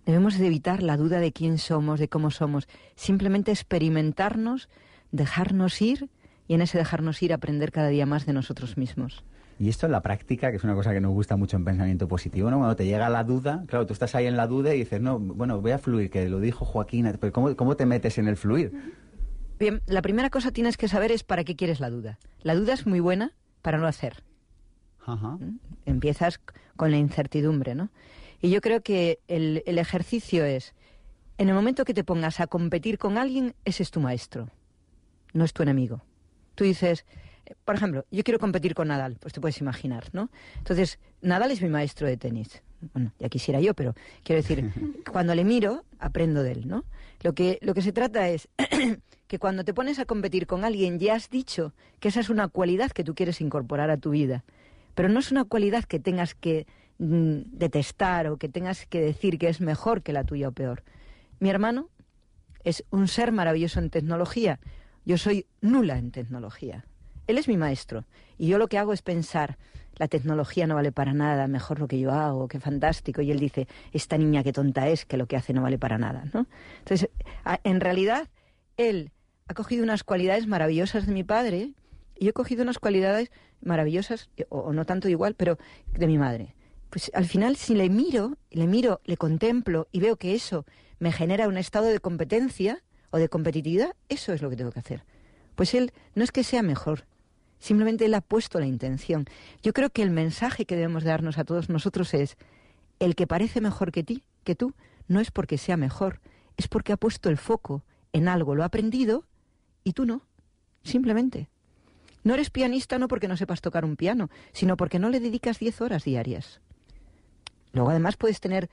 Debemos 0.06 0.38
de 0.38 0.46
evitar 0.46 0.84
la 0.84 0.96
duda 0.96 1.20
de 1.20 1.32
quién 1.32 1.58
somos, 1.58 2.00
de 2.00 2.08
cómo 2.08 2.30
somos. 2.30 2.68
Simplemente 2.96 3.52
experimentarnos, 3.52 4.70
dejarnos 5.12 5.82
ir 5.82 6.10
y 6.48 6.54
en 6.54 6.62
ese 6.62 6.78
dejarnos 6.78 7.24
ir 7.24 7.34
aprender 7.34 7.72
cada 7.72 7.88
día 7.88 8.06
más 8.06 8.28
de 8.28 8.34
nosotros 8.34 8.78
mismos. 8.78 9.24
Y 9.58 9.70
esto 9.70 9.88
en 9.88 9.92
la 9.92 10.02
práctica, 10.02 10.52
que 10.52 10.58
es 10.58 10.64
una 10.64 10.76
cosa 10.76 10.94
que 10.94 11.02
nos 11.02 11.14
gusta 11.14 11.36
mucho 11.36 11.58
en 11.58 11.66
pensamiento 11.66 12.08
positivo, 12.08 12.52
¿no? 12.52 12.58
Cuando 12.58 12.76
te 12.76 12.86
llega 12.86 13.10
la 13.10 13.24
duda, 13.24 13.64
claro, 13.68 13.88
tú 13.88 13.94
estás 13.94 14.14
ahí 14.14 14.28
en 14.28 14.38
la 14.38 14.46
duda 14.46 14.76
y 14.76 14.80
dices, 14.80 15.02
no, 15.02 15.18
bueno, 15.20 15.62
voy 15.62 15.72
a 15.72 15.80
fluir, 15.80 16.10
que 16.12 16.30
lo 16.30 16.40
dijo 16.40 16.64
Joaquín, 16.66 17.12
pero 17.20 17.34
¿cómo, 17.34 17.56
cómo 17.56 17.76
te 17.76 17.86
metes 17.88 18.18
en 18.20 18.28
el 18.28 18.38
fluir? 18.38 18.72
Bien, 19.60 19.82
la 19.88 20.02
primera 20.04 20.30
cosa 20.30 20.52
tienes 20.52 20.76
que 20.78 20.88
saber 20.88 21.12
es 21.12 21.24
para 21.24 21.44
qué 21.44 21.56
quieres 21.56 21.80
la 21.80 21.90
duda. 21.90 22.20
La 22.42 22.56
duda 22.56 22.74
es 22.74 22.86
muy 22.86 23.00
buena 23.00 23.32
para 23.62 23.78
no 23.78 23.88
hacer. 23.88 24.24
Ajá. 25.06 25.38
Empiezas 25.86 26.40
con 26.76 26.92
la 26.92 26.98
incertidumbre, 26.98 27.76
¿no? 27.76 27.90
Y 28.42 28.50
yo 28.50 28.62
creo 28.62 28.82
que 28.82 29.20
el, 29.28 29.64
el 29.66 29.78
ejercicio 29.78 30.44
es, 30.44 30.74
en 31.38 31.50
el 31.50 31.56
momento 31.56 31.86
que 31.86 31.94
te 31.94 32.04
pongas 32.04 32.40
a 32.40 32.48
competir 32.48 32.98
con 32.98 33.18
alguien, 33.18 33.56
ese 33.66 33.84
es 33.84 33.92
tu 33.92 34.00
maestro, 34.00 34.50
no 35.34 35.46
es 35.46 35.54
tu 35.54 35.64
enemigo. 35.64 36.02
Tú 36.56 36.64
dices, 36.64 37.06
eh, 37.46 37.56
por 37.66 37.76
ejemplo, 37.76 38.06
yo 38.12 38.24
quiero 38.24 38.40
competir 38.40 38.76
con 38.76 38.88
Nadal, 38.88 39.18
pues 39.20 39.34
te 39.34 39.42
puedes 39.42 39.60
imaginar, 39.60 40.10
¿no? 40.14 40.30
Entonces, 40.58 41.00
Nadal 41.22 41.52
es 41.52 41.62
mi 41.62 41.70
maestro 41.70 42.08
de 42.08 42.18
tenis. 42.18 42.62
Bueno, 42.94 43.14
ya 43.18 43.30
quisiera 43.30 43.62
yo, 43.62 43.74
pero 43.74 43.96
quiero 44.24 44.42
decir, 44.42 44.72
cuando 45.12 45.34
le 45.36 45.44
miro, 45.44 45.86
aprendo 46.00 46.44
de 46.44 46.52
él, 46.52 46.68
¿no? 46.68 46.84
Lo 47.22 47.34
que, 47.34 47.60
lo 47.62 47.74
que 47.74 47.82
se 47.82 47.94
trata 47.94 48.28
es 48.30 48.50
que 49.28 49.40
cuando 49.40 49.64
te 49.64 49.74
pones 49.74 50.00
a 50.00 50.06
competir 50.06 50.48
con 50.48 50.66
alguien, 50.66 51.00
ya 51.00 51.16
has 51.16 51.30
dicho 51.30 51.74
que 52.00 52.10
esa 52.10 52.20
es 52.20 52.30
una 52.30 52.50
cualidad 52.50 52.92
que 52.92 53.04
tú 53.04 53.16
quieres 53.16 53.42
incorporar 53.42 53.90
a 53.90 53.98
tu 53.98 54.12
vida. 54.12 54.44
Pero 54.96 55.10
no 55.10 55.20
es 55.20 55.32
una 55.32 55.46
cualidad 55.46 55.84
que 55.84 56.00
tengas 56.00 56.36
que 56.36 56.68
mm, 57.00 57.42
detestar 57.48 58.28
o 58.28 58.38
que 58.38 58.50
tengas 58.50 58.86
que 58.86 59.02
decir 59.02 59.38
que 59.38 59.50
es 59.50 59.62
mejor 59.62 60.04
que 60.04 60.14
la 60.14 60.24
tuya 60.24 60.50
o 60.50 60.52
peor. 60.52 60.84
Mi 61.40 61.50
hermano 61.50 61.90
es 62.64 62.86
un 62.90 63.08
ser 63.08 63.32
maravilloso 63.32 63.80
en 63.80 63.90
tecnología. 63.90 64.60
Yo 65.06 65.18
soy 65.18 65.48
nula 65.62 65.98
en 65.98 66.12
tecnología. 66.12 66.86
Él 67.28 67.38
es 67.38 67.48
mi 67.48 67.58
maestro. 67.58 68.06
Y 68.38 68.48
yo 68.48 68.58
lo 68.58 68.68
que 68.68 68.78
hago 68.78 68.94
es 68.94 69.02
pensar, 69.02 69.58
la 69.96 70.08
tecnología 70.08 70.68
no 70.68 70.76
vale 70.76 70.92
para 70.92 71.14
nada, 71.14 71.48
mejor 71.48 71.80
lo 71.80 71.88
que 71.88 72.00
yo 72.00 72.12
hago, 72.12 72.48
qué 72.48 72.60
fantástico. 72.60 73.22
Y 73.22 73.32
él 73.32 73.40
dice, 73.40 73.68
esta 73.92 74.18
niña 74.18 74.44
qué 74.44 74.54
tonta 74.54 74.88
es, 74.88 75.06
que 75.06 75.18
lo 75.18 75.28
que 75.28 75.38
hace 75.38 75.54
no 75.54 75.62
vale 75.62 75.78
para 75.78 75.98
nada. 75.98 76.26
¿no? 76.34 76.48
Entonces, 76.80 77.10
en 77.64 77.80
realidad, 77.80 78.30
él 78.78 79.12
ha 79.48 79.54
cogido 79.54 79.84
unas 79.84 80.04
cualidades 80.04 80.48
maravillosas 80.48 81.06
de 81.06 81.14
mi 81.14 81.24
padre 81.24 81.74
y 82.16 82.26
yo 82.26 82.30
he 82.30 82.34
cogido 82.34 82.64
unas 82.64 82.80
cualidades 82.80 83.32
maravillosas, 83.64 84.30
o, 84.50 84.60
o 84.60 84.74
no 84.74 84.86
tanto 84.86 85.10
igual, 85.10 85.36
pero 85.36 85.58
de 85.94 86.08
mi 86.08 86.18
madre. 86.18 86.56
pues 86.90 87.12
al 87.14 87.26
final 87.26 87.56
si 87.56 87.74
le 87.74 87.90
miro, 87.90 88.38
le 88.52 88.68
miro, 88.68 89.02
le 89.06 89.18
contemplo 89.18 89.88
y 89.92 90.00
veo 90.00 90.18
que 90.18 90.36
eso 90.36 90.66
me 91.00 91.12
genera 91.12 91.48
un 91.48 91.58
estado 91.58 91.88
de 91.88 92.00
competencia 92.00 92.84
o 93.10 93.18
de 93.18 93.30
competitividad, 93.30 93.96
eso 94.10 94.34
es 94.34 94.42
lo 94.42 94.50
que 94.50 94.56
tengo 94.56 94.72
que 94.72 94.80
hacer. 94.80 95.04
Pues 95.56 95.74
él 95.74 95.92
no 96.16 96.24
es 96.24 96.32
que 96.32 96.44
sea 96.44 96.64
mejor, 96.64 97.06
simplemente 97.60 98.06
él 98.06 98.14
ha 98.14 98.22
puesto 98.22 98.60
la 98.60 98.66
intención. 98.66 99.26
Yo 99.62 99.74
creo 99.74 99.90
que 99.90 100.04
el 100.04 100.12
mensaje 100.12 100.66
que 100.66 100.76
debemos 100.76 101.04
darnos 101.04 101.38
a 101.38 101.44
todos 101.44 101.70
nosotros 101.70 102.14
es 102.14 102.38
el 103.00 103.16
que 103.16 103.28
parece 103.28 103.62
mejor 103.62 103.92
que 103.92 104.04
ti, 104.04 104.24
que 104.44 104.56
tú, 104.56 104.74
no 105.08 105.20
es 105.20 105.32
porque 105.32 105.58
sea 105.58 105.78
mejor, 105.78 106.22
es 106.58 106.68
porque 106.68 106.94
ha 106.94 106.98
puesto 106.98 107.30
el 107.30 107.38
foco 107.38 107.84
en 108.14 108.28
algo, 108.28 108.56
lo 108.56 108.64
ha 108.64 108.68
aprendido 108.68 109.26
y 109.84 109.94
tú 109.94 110.06
no, 110.06 110.26
simplemente. 110.84 111.50
No 112.24 112.34
eres 112.34 112.50
pianista 112.50 112.98
no 113.00 113.08
porque 113.08 113.28
no 113.28 113.38
sepas 113.38 113.62
tocar 113.62 113.86
un 113.86 113.96
piano, 113.96 114.30
sino 114.54 114.78
porque 114.78 115.00
no 115.00 115.10
le 115.10 115.20
dedicas 115.20 115.60
10 115.60 115.82
horas 115.82 116.04
diarias. 116.04 116.62
Luego 117.74 117.90
además 117.90 118.18
puedes 118.18 118.40
tener 118.40 118.70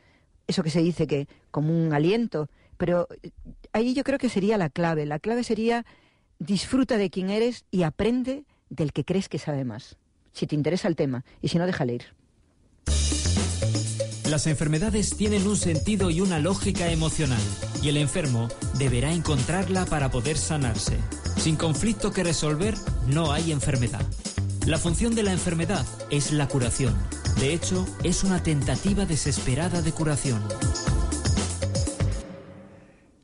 eso 0.46 0.62
que 0.62 0.70
se 0.70 0.82
dice 0.82 1.06
que 1.06 1.28
como 1.50 1.72
un 1.72 1.92
aliento, 1.92 2.48
pero 2.76 3.08
eh, 3.22 3.30
ahí 3.72 3.94
yo 3.94 4.04
creo 4.04 4.18
que 4.18 4.28
sería 4.28 4.58
la 4.58 4.70
clave. 4.70 5.06
La 5.06 5.18
clave 5.18 5.44
sería 5.44 5.84
disfruta 6.38 6.96
de 6.96 7.10
quién 7.10 7.30
eres 7.30 7.64
y 7.70 7.82
aprende 7.82 8.44
del 8.68 8.92
que 8.92 9.04
crees 9.04 9.28
que 9.28 9.38
sabe 9.38 9.64
más. 9.64 9.96
Si 10.32 10.46
te 10.46 10.54
interesa 10.54 10.88
el 10.88 10.96
tema 10.96 11.24
y 11.40 11.48
si 11.48 11.58
no, 11.58 11.66
déjale 11.66 11.94
ir. 11.94 12.19
Las 14.30 14.46
enfermedades 14.46 15.16
tienen 15.16 15.44
un 15.48 15.56
sentido 15.56 16.08
y 16.08 16.20
una 16.20 16.38
lógica 16.38 16.92
emocional, 16.92 17.40
y 17.82 17.88
el 17.88 17.96
enfermo 17.96 18.46
deberá 18.78 19.12
encontrarla 19.12 19.86
para 19.86 20.12
poder 20.12 20.36
sanarse. 20.36 20.98
Sin 21.36 21.56
conflicto 21.56 22.12
que 22.12 22.22
resolver, 22.22 22.74
no 23.08 23.32
hay 23.32 23.50
enfermedad. 23.50 24.02
La 24.68 24.78
función 24.78 25.16
de 25.16 25.24
la 25.24 25.32
enfermedad 25.32 25.84
es 26.12 26.30
la 26.30 26.46
curación. 26.46 26.94
De 27.40 27.52
hecho, 27.52 27.84
es 28.04 28.22
una 28.22 28.40
tentativa 28.40 29.04
desesperada 29.04 29.82
de 29.82 29.90
curación. 29.90 30.40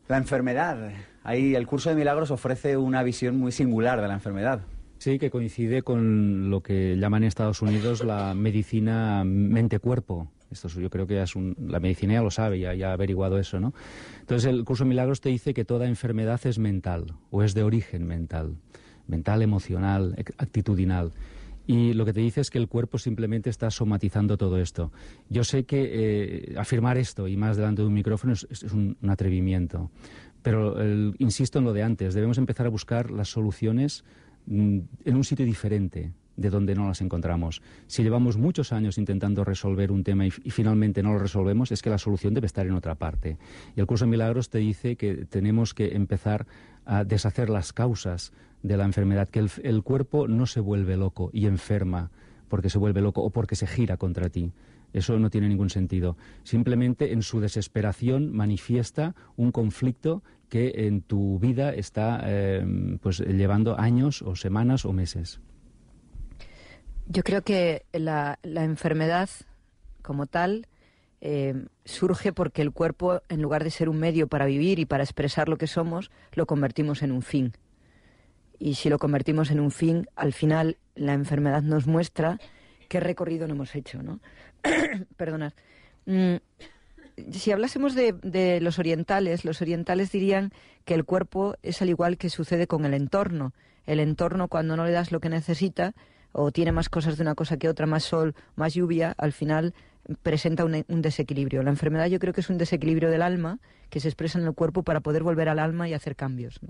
La 0.09 0.17
enfermedad. 0.17 0.91
Ahí 1.23 1.55
el 1.55 1.69
curso 1.69 1.89
de 1.89 1.95
milagros 1.95 2.33
ofrece 2.33 2.77
una 2.77 3.05
visión 3.05 3.39
muy 3.39 3.53
singular 3.53 4.01
de 4.01 4.09
la 4.09 4.15
enfermedad. 4.15 4.63
Sí, 4.99 5.21
que 5.21 5.31
coincide 5.31 5.83
con 5.83 6.51
lo 6.51 6.65
que 6.65 6.97
llaman 6.97 7.23
en 7.23 7.29
Estados 7.29 7.63
Unidos 7.63 8.03
la 8.03 8.35
medicina 8.35 9.23
mente-cuerpo. 9.25 10.33
Esto 10.65 10.81
yo 10.81 10.91
creo 10.91 11.07
que 11.07 11.21
es 11.21 11.35
la 11.37 11.81
medicina 11.81 12.15
ya 12.15 12.23
lo 12.23 12.31
sabe, 12.31 12.59
ya, 12.59 12.75
ya 12.75 12.91
ha 12.91 12.93
averiguado 12.95 13.39
eso, 13.39 13.61
¿no? 13.61 13.75
Entonces 14.21 14.51
el 14.51 14.65
curso 14.65 14.85
de 14.85 14.89
milagros 14.89 15.21
te 15.21 15.29
dice 15.29 15.55
que 15.55 15.65
toda 15.65 15.87
enfermedad 15.87 16.41
es 16.47 16.59
mental 16.59 17.15
o 17.31 17.43
es 17.43 17.55
de 17.55 17.63
origen 17.63 18.07
mental, 18.07 18.57
mental, 19.07 19.43
emocional, 19.43 20.17
actitudinal. 20.39 21.13
Y 21.67 21.95
lo 21.95 22.05
que 22.05 22.13
te 22.13 22.21
dice 22.21 22.41
es 22.41 22.51
que 22.51 22.59
el 22.59 22.69
cuerpo 22.69 22.97
simplemente 22.97 23.51
está 23.51 23.71
somatizando 23.71 24.37
todo 24.37 24.59
esto. 24.59 24.93
Yo 25.29 25.43
sé 25.43 25.65
que 25.65 26.53
eh, 26.53 26.55
afirmar 26.57 26.97
esto 26.97 27.27
y 27.27 27.37
más 27.37 27.57
delante 27.57 27.83
de 27.83 27.89
un 27.89 27.95
micrófono 27.95 28.35
es, 28.35 28.63
un, 28.73 28.97
atrevimiento. 29.09 29.91
Pero 30.43 30.77
insisto 31.19 31.59
en 31.59 31.65
lo 31.65 31.73
de 31.73 31.83
antes, 31.83 32.15
debemos 32.15 32.39
empezar 32.39 32.67
a 32.67 32.71
buscar 32.71 33.11
las 33.11 33.29
soluciones 33.29 34.05
mm, 34.47 34.79
en 35.05 35.17
un 35.17 35.25
sitio 35.25 35.45
diferente 35.45 36.13
de 36.37 36.51
donde 36.51 36.75
no 36.75 36.87
las 36.87 37.01
encontramos. 37.01 37.63
Si 37.87 38.03
llevamos 38.03 38.37
muchos 38.37 38.73
años 38.73 38.99
intentando 38.99 39.45
resolver 39.45 39.91
un 39.91 40.05
tema 40.05 40.27
y, 40.27 40.31
finalmente 40.31 41.03
no 41.03 41.13
lo 41.13 41.19
resolvemos, 41.19 41.73
es 41.73 41.83
que 41.83 41.91
la 41.91 41.99
solución 41.99 42.35
debe 42.35 42.47
estar 42.47 42.67
en 42.67 42.75
otra 42.75 42.95
parte. 42.95 43.39
Y 43.75 43.81
el 43.81 43.87
curso 43.87 44.05
de 44.05 44.11
milagros 44.11 44.51
te 44.51 44.59
dice 44.59 44.97
que 44.97 45.27
tenemos 45.27 45.75
que 45.75 45.95
empezar 45.97 46.47
a 46.85 47.05
deshacer 47.05 47.51
las 47.51 47.73
causas 47.73 48.33
de 48.63 48.77
la 48.77 48.85
enfermedad, 48.85 49.29
que 49.29 49.45
el, 49.63 49.83
cuerpo 49.83 50.29
no 50.29 50.47
se 50.47 50.61
vuelve 50.61 50.97
loco 50.97 51.31
y 51.33 51.47
enferma 51.47 52.11
porque 52.49 52.71
se 52.71 52.79
vuelve 52.79 53.01
loco 53.01 53.23
o 53.23 53.31
porque 53.31 53.57
se 53.57 53.67
gira 53.67 53.97
contra 53.97 54.29
ti. 54.29 54.53
Eso 54.93 55.19
no 55.19 55.31
tiene 55.31 55.49
ningún 55.49 55.69
sentido. 55.69 56.17
Simplemente 56.43 57.13
en 57.13 57.23
su 57.23 57.41
desesperación 57.41 58.33
manifiesta 58.33 59.15
un 59.37 59.53
conflicto 59.53 60.23
que 60.49 60.87
en 60.87 61.03
tu 61.03 61.39
vida 61.39 61.75
está 61.75 62.23
eh, 62.25 62.65
pues 63.03 63.19
llevando 63.19 63.79
años 63.79 64.23
o 64.23 64.37
semanas 64.37 64.85
o 64.85 64.93
meses. 64.93 65.41
Yo 67.09 67.23
creo 67.23 67.43
que 67.43 67.85
la, 67.93 68.39
enfermedad 68.43 69.29
como 70.03 70.27
tal 70.27 70.67
eh, 71.21 71.67
surge 71.85 72.33
porque 72.33 72.63
el 72.63 72.73
cuerpo, 72.73 73.23
en 73.29 73.43
lugar 73.43 73.65
de 73.65 73.71
ser 73.71 73.89
un 73.89 73.99
medio 73.99 74.29
para 74.29 74.47
vivir 74.47 74.79
y 74.79 74.87
para 74.87 75.05
expresar 75.05 75.49
lo 75.49 75.57
que 75.57 75.67
somos, 75.67 76.11
lo 76.33 76.47
convertimos 76.47 77.03
en 77.03 77.13
un 77.13 77.23
fin 77.23 77.53
y 78.59 78.75
si 78.75 78.89
lo 78.89 78.99
convertimos 78.99 79.51
en 79.51 79.61
un 79.61 79.71
fin, 79.71 80.09
al 80.17 80.33
final 80.33 80.79
la 80.95 81.13
enfermedad 81.13 81.63
nos 81.63 81.87
muestra 81.87 82.39
qué 82.89 83.01
recorrido 83.01 83.47
no 83.47 83.55
hemos 83.55 83.75
hecho, 83.75 84.03
¿no? 84.03 84.21
Perdonad. 85.17 85.53
Mm, 86.07 86.37
si 87.33 87.51
hablásemos 87.51 87.95
de, 87.95 88.13
de, 88.23 88.61
los 88.61 88.79
orientales, 88.79 89.45
los 89.45 89.61
orientales 89.63 90.13
dirían 90.13 90.53
que 90.85 90.95
el 90.95 91.05
cuerpo 91.05 91.57
es 91.63 91.83
al 91.83 91.89
igual 91.89 92.19
que 92.19 92.31
sucede 92.31 92.67
con 92.67 92.85
el 92.85 92.95
entorno. 92.95 93.53
El 93.87 94.01
entorno, 94.01 94.49
cuando 94.49 94.77
no 94.77 94.85
le 94.85 94.93
das 94.93 95.13
lo 95.13 95.21
que 95.21 95.29
necesita, 95.29 95.95
o 96.39 96.53
tiene 96.53 96.71
más 96.71 96.89
cosas 96.91 97.17
de 97.17 97.23
una 97.23 97.35
cosa 97.35 97.57
que 97.57 97.69
otra, 97.69 97.87
más 97.87 98.05
sol, 98.05 98.35
más 98.57 98.75
lluvia, 98.75 99.15
al 99.17 99.33
final 99.33 99.75
presenta 100.23 100.65
un, 100.65 100.85
desequilibrio. 101.03 101.63
La 101.63 101.71
enfermedad 101.71 102.07
yo 102.07 102.19
creo 102.19 102.35
que 102.35 102.43
es 102.43 102.51
un 102.51 102.59
desequilibrio 102.59 103.11
del 103.11 103.23
alma 103.23 103.59
que 103.89 104.01
se 104.01 104.09
expresa 104.09 104.39
en 104.39 104.45
el 104.45 104.53
cuerpo 104.53 104.83
para 104.83 105.01
poder 105.01 105.23
volver 105.23 105.49
al 105.49 105.59
alma 105.59 105.89
y 105.89 105.95
hacer 105.95 106.15
cambios. 106.15 106.61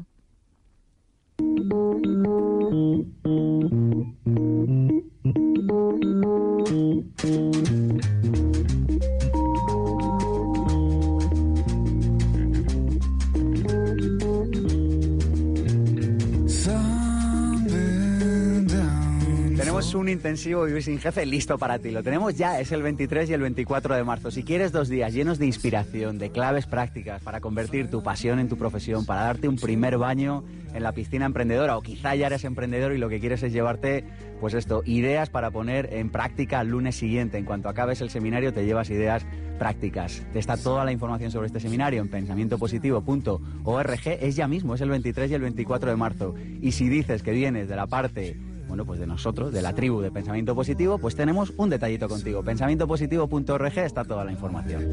Tenemos 19.87 20.03
un 20.03 20.09
intensivo 20.09 20.65
Vivir 20.65 20.83
sin 20.83 20.99
Jefe 20.99 21.25
listo 21.25 21.59
para 21.59 21.79
ti. 21.79 21.93
Lo 21.93 22.03
tenemos 22.03 22.35
ya, 22.35 22.59
es 22.59 22.73
el 22.73 22.83
23 22.83 23.31
y 23.31 23.35
el 23.35 23.41
24 23.41 23.95
de 23.95 24.03
marzo. 24.03 24.33
Si 24.33 24.43
quieres 24.43 24.73
dos 24.73 24.89
días 24.89 25.15
llenos 25.15 25.39
de 25.39 25.47
inspiración, 25.47 26.19
de 26.19 26.31
claves 26.31 26.67
prácticas 26.67 27.23
para 27.23 27.41
convertir 27.41 27.89
tu 27.89 28.03
pasión 28.03 28.41
en 28.41 28.49
tu 28.49 28.59
profesión, 28.59 29.07
para 29.07 29.23
darte 29.23 29.47
un 29.47 29.55
primer 29.55 29.97
baño 29.97 30.43
en 30.75 30.83
la 30.83 30.91
piscina 30.91 31.25
emprendedora 31.27 31.77
o 31.77 31.83
quizá 31.83 32.17
ya 32.17 32.27
eres 32.27 32.43
emprendedor 32.43 32.95
y 32.95 32.99
lo 32.99 33.09
que 33.09 33.21
quieres 33.21 33.45
es 33.45 33.53
llevarte, 33.53 34.03
pues 34.41 34.55
esto, 34.55 34.83
ideas 34.85 35.31
para 35.31 35.53
poner 35.53 35.91
en 35.93 36.11
práctica 36.11 36.61
el 36.63 36.69
lunes 36.71 36.97
siguiente. 36.97 37.39
En 37.39 37.45
cuanto 37.45 37.69
acabes 37.69 38.01
el 38.01 38.11
seminario 38.11 38.53
te 38.53 38.67
llevas 38.67 38.91
ideas 38.91 39.25
prácticas. 39.57 40.27
Está 40.35 40.57
toda 40.57 40.85
la 40.85 40.91
información 40.91 41.31
sobre 41.31 41.47
este 41.47 41.61
seminario 41.61 42.01
en 42.01 42.09
pensamientopositivo.org. 42.09 44.01
Es 44.21 44.35
ya 44.35 44.49
mismo, 44.49 44.75
es 44.75 44.81
el 44.81 44.91
23 44.91 45.31
y 45.31 45.35
el 45.35 45.43
24 45.43 45.91
de 45.91 45.97
marzo. 45.97 46.35
Y 46.61 46.73
si 46.73 46.89
dices 46.89 47.23
que 47.23 47.31
vienes 47.31 47.69
de 47.69 47.77
la 47.77 47.87
parte 47.87 48.37
pues 48.85 49.01
de 49.01 49.07
nosotros, 49.07 49.53
de 49.53 49.63
la 49.63 49.75
tribu 49.75 50.01
de 50.01 50.11
Pensamiento 50.11 50.55
Positivo, 50.55 50.99
pues 50.99 51.15
tenemos 51.15 51.53
un 51.57 51.71
detallito 51.71 52.09
contigo. 52.09 52.43
Pensamientopositivo.org 52.43 53.79
está 53.79 54.05
toda 54.05 54.25
la 54.25 54.33
información. 54.33 54.85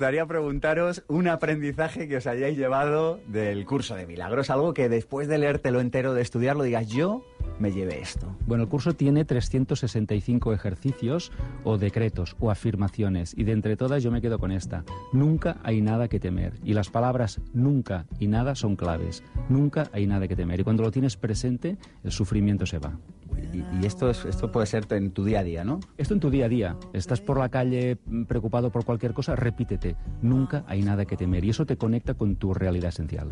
Gustaría 0.05 0.27
preguntaros 0.27 1.03
un 1.09 1.29
aprendizaje 1.29 2.07
que 2.09 2.19
os 2.19 2.27
hayáis 2.27 2.59
llevado 2.59 3.21
del 3.27 3.65
curso 3.65 3.95
de 3.95 4.07
milagros, 4.07 4.51
algo 4.51 4.75
que 4.75 4.91
después 4.91 5.29
de 5.29 5.39
leértelo 5.39 5.81
entero, 5.81 6.13
de 6.13 6.21
estudiarlo, 6.21 6.63
digas 6.63 6.89
yo 6.89 7.25
me 7.59 7.73
lleve 7.73 8.03
esto? 8.03 8.37
Bueno, 8.47 8.65
el 8.65 8.69
curso 8.69 8.93
tiene 8.93 9.25
365 9.25 10.53
ejercicios 10.53 11.33
o 11.63 11.79
decretos 11.79 12.37
o 12.39 12.51
afirmaciones 12.51 13.33
y 13.35 13.45
de 13.45 13.53
entre 13.53 13.79
todas 13.79 14.03
yo 14.03 14.11
me 14.11 14.21
quedo 14.21 14.39
con 14.39 14.53
esta. 14.53 14.85
Nunca 15.15 15.57
hay 15.63 15.81
nada 15.81 16.09
que 16.09 16.21
temer. 16.21 16.53
Y 16.63 16.75
las 16.75 16.91
palabras 16.91 17.41
nunca 17.55 18.05
y 18.19 18.27
nada 18.27 18.55
son 18.57 18.77
claves. 18.77 19.23
Nunca 19.49 19.89
hay 19.93 20.07
nada 20.07 20.29
que 20.29 20.37
temer. 20.37 20.61
Y 20.61 20.65
cuando 20.65 20.83
lo 20.83 20.91
tienes 20.91 21.17
presente, 21.17 21.79
el 22.03 22.13
sufrimiento 22.13 22.67
se 22.67 22.79
va. 22.79 22.99
Y, 23.53 23.87
esto, 23.87 24.11
es, 24.11 24.25
esto 24.25 24.51
puede 24.51 24.67
ser 24.67 24.87
en 24.91 25.13
tu 25.13 25.25
día 25.25 25.41
a 25.41 25.43
día, 25.45 25.65
¿no? 25.65 25.81
Esto 25.97 26.15
en 26.15 26.21
tu 26.21 26.31
día 26.31 26.47
a 26.47 26.49
día. 26.49 26.77
Estás 26.93 27.21
por 27.21 27.39
la 27.39 27.49
calle 27.49 27.99
mm, 28.07 28.25
preocupado 28.25 28.71
por 28.71 28.85
cualquier 28.85 29.15
cosa, 29.15 29.37
repítete. 29.37 29.97
Nunca 30.23 30.65
hay 30.67 30.83
nada 30.83 31.05
que 31.05 31.17
temer. 31.17 31.45
Y 31.45 31.51
eso 31.51 31.67
te 31.67 31.77
conecta 31.77 32.15
con 32.15 32.37
tu 32.37 32.55
realidad 32.55 32.89
esencial. 32.89 33.31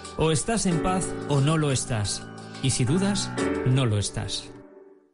o 0.17 0.31
estás 0.31 0.65
en 0.65 0.81
paz 0.83 1.07
o 1.29 1.41
no 1.41 1.57
lo 1.57 1.71
estás. 1.71 2.23
Y 2.63 2.71
si 2.71 2.85
dudas, 2.85 3.31
no 3.65 3.85
lo 3.85 3.97
estás. 3.97 4.51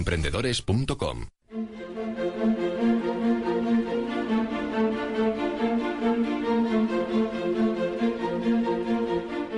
emprendedores.com. 0.00 1.26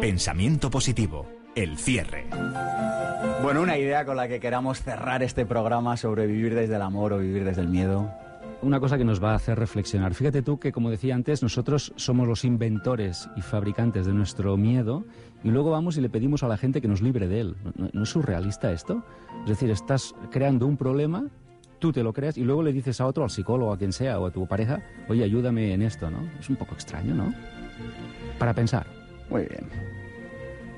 Pensamiento 0.00 0.68
positivo, 0.68 1.30
el 1.54 1.78
cierre. 1.78 2.26
Bueno, 3.42 3.62
una 3.62 3.78
idea 3.78 4.04
con 4.04 4.16
la 4.16 4.26
que 4.26 4.40
queramos 4.40 4.82
cerrar 4.82 5.22
este 5.22 5.46
programa 5.46 5.96
sobre 5.96 6.26
vivir 6.26 6.56
desde 6.56 6.74
el 6.74 6.82
amor 6.82 7.12
o 7.12 7.18
vivir 7.18 7.44
desde 7.44 7.62
el 7.62 7.68
miedo 7.68 8.12
una 8.62 8.78
cosa 8.80 8.96
que 8.96 9.04
nos 9.04 9.22
va 9.22 9.32
a 9.32 9.34
hacer 9.34 9.58
reflexionar. 9.58 10.14
Fíjate 10.14 10.42
tú 10.42 10.58
que, 10.58 10.72
como 10.72 10.90
decía 10.90 11.14
antes, 11.14 11.42
nosotros 11.42 11.92
somos 11.96 12.26
los 12.28 12.44
inventores 12.44 13.28
y 13.36 13.42
fabricantes 13.42 14.06
de 14.06 14.12
nuestro 14.12 14.56
miedo 14.56 15.04
y 15.42 15.50
luego 15.50 15.70
vamos 15.70 15.96
y 15.96 16.00
le 16.00 16.08
pedimos 16.08 16.42
a 16.42 16.48
la 16.48 16.56
gente 16.56 16.80
que 16.80 16.88
nos 16.88 17.02
libre 17.02 17.28
de 17.28 17.40
él. 17.40 17.56
¿No, 17.92 18.02
es 18.02 18.08
surrealista 18.08 18.72
esto? 18.72 19.04
Es 19.42 19.50
decir, 19.50 19.70
estás 19.70 20.14
creando 20.30 20.66
un 20.66 20.76
problema, 20.76 21.26
tú 21.80 21.92
te 21.92 22.04
lo 22.04 22.12
creas 22.12 22.38
y 22.38 22.44
luego 22.44 22.62
le 22.62 22.72
dices 22.72 23.00
a 23.00 23.06
otro, 23.06 23.24
al 23.24 23.30
psicólogo, 23.30 23.72
a 23.72 23.78
quien 23.78 23.92
sea, 23.92 24.20
o 24.20 24.26
a 24.26 24.30
tu 24.30 24.46
pareja, 24.46 24.80
oye, 25.08 25.24
ayúdame 25.24 25.74
en 25.74 25.82
esto, 25.82 26.10
¿no? 26.10 26.20
Es 26.38 26.48
un 26.48 26.56
poco 26.56 26.74
extraño, 26.74 27.14
¿no? 27.14 27.34
Para 28.38 28.54
pensar. 28.54 28.86
Muy 29.28 29.42
bien. 29.42 29.68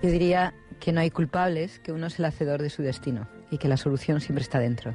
Yo 0.03 0.11
diría 0.11 0.55
que 0.81 0.93
no 0.93 1.01
hay 1.01 1.11
culpables, 1.11 1.79
que 1.81 1.93
uno 1.93 2.07
es 2.07 2.19
el 2.19 2.25
hacedor 2.25 2.63
de 2.63 2.71
su 2.71 2.83
destino 2.83 3.29
y 3.51 3.59
que 3.59 3.69
la 3.69 3.77
solución 3.77 4.21
siempre 4.21 4.43
está 4.43 4.59
dentro. 4.59 4.95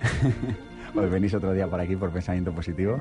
Pues 0.94 1.10
venís 1.10 1.34
otro 1.34 1.52
día 1.52 1.66
por 1.66 1.80
aquí 1.80 1.96
por 1.96 2.10
Pensamiento 2.10 2.52
Positivo. 2.52 3.00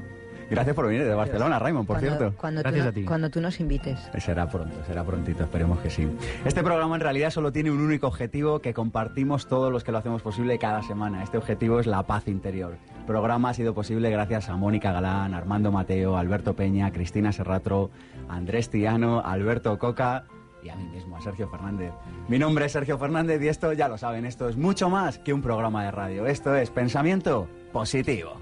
Gracias 0.49 0.75
por 0.75 0.87
venir 0.87 1.03
de 1.05 1.13
Barcelona, 1.13 1.59
Raymond, 1.59 1.87
por 1.87 1.99
cierto. 1.99 2.33
Cuando 2.37 2.61
Gracias 2.61 2.83
tú, 2.85 2.89
a 2.89 2.91
ti. 2.91 3.05
Cuando 3.05 3.29
tú 3.29 3.39
nos 3.39 3.59
invites. 3.59 3.99
Será 4.19 4.49
pronto, 4.49 4.83
será 4.85 5.03
prontito, 5.03 5.43
esperemos 5.43 5.79
que 5.79 5.89
sí. 5.89 6.07
Este 6.43 6.63
programa 6.63 6.95
en 6.95 7.01
realidad 7.01 7.29
solo 7.29 7.51
tiene 7.51 7.71
un 7.71 7.79
único 7.79 8.07
objetivo 8.07 8.59
que 8.59 8.73
compartimos 8.73 9.47
todos 9.47 9.71
los 9.71 9.83
que 9.83 9.91
lo 9.91 9.99
hacemos 9.99 10.21
posible 10.21 10.57
cada 10.57 10.81
semana. 10.81 11.23
Este 11.23 11.37
objetivo 11.37 11.79
es 11.79 11.87
la 11.87 12.03
paz 12.03 12.27
interior. 12.27 12.77
El 12.99 13.05
programa 13.05 13.49
ha 13.49 13.53
sido 13.53 13.73
posible 13.73 14.09
gracias 14.09 14.49
a 14.49 14.55
Mónica 14.57 14.91
Galán, 14.91 15.33
Armando 15.33 15.71
Mateo, 15.71 16.17
Alberto 16.17 16.55
Peña, 16.55 16.91
Cristina 16.91 17.31
Serratro, 17.31 17.91
Andrés 18.27 18.69
Tiano, 18.69 19.21
Alberto 19.23 19.77
Coca 19.77 20.25
y 20.63 20.69
a 20.69 20.75
mí 20.75 20.85
mismo, 20.85 21.17
a 21.17 21.21
Sergio 21.21 21.47
Fernández. 21.47 21.91
Mi 22.27 22.39
nombre 22.39 22.65
es 22.65 22.71
Sergio 22.71 22.97
Fernández 22.97 23.41
y 23.41 23.49
esto, 23.49 23.73
ya 23.73 23.87
lo 23.87 23.97
saben, 23.97 24.25
esto 24.25 24.49
es 24.49 24.57
mucho 24.57 24.89
más 24.89 25.19
que 25.19 25.33
un 25.33 25.41
programa 25.41 25.83
de 25.83 25.91
radio. 25.91 26.25
Esto 26.25 26.55
es 26.55 26.69
Pensamiento 26.69 27.47
positivo. 27.73 28.37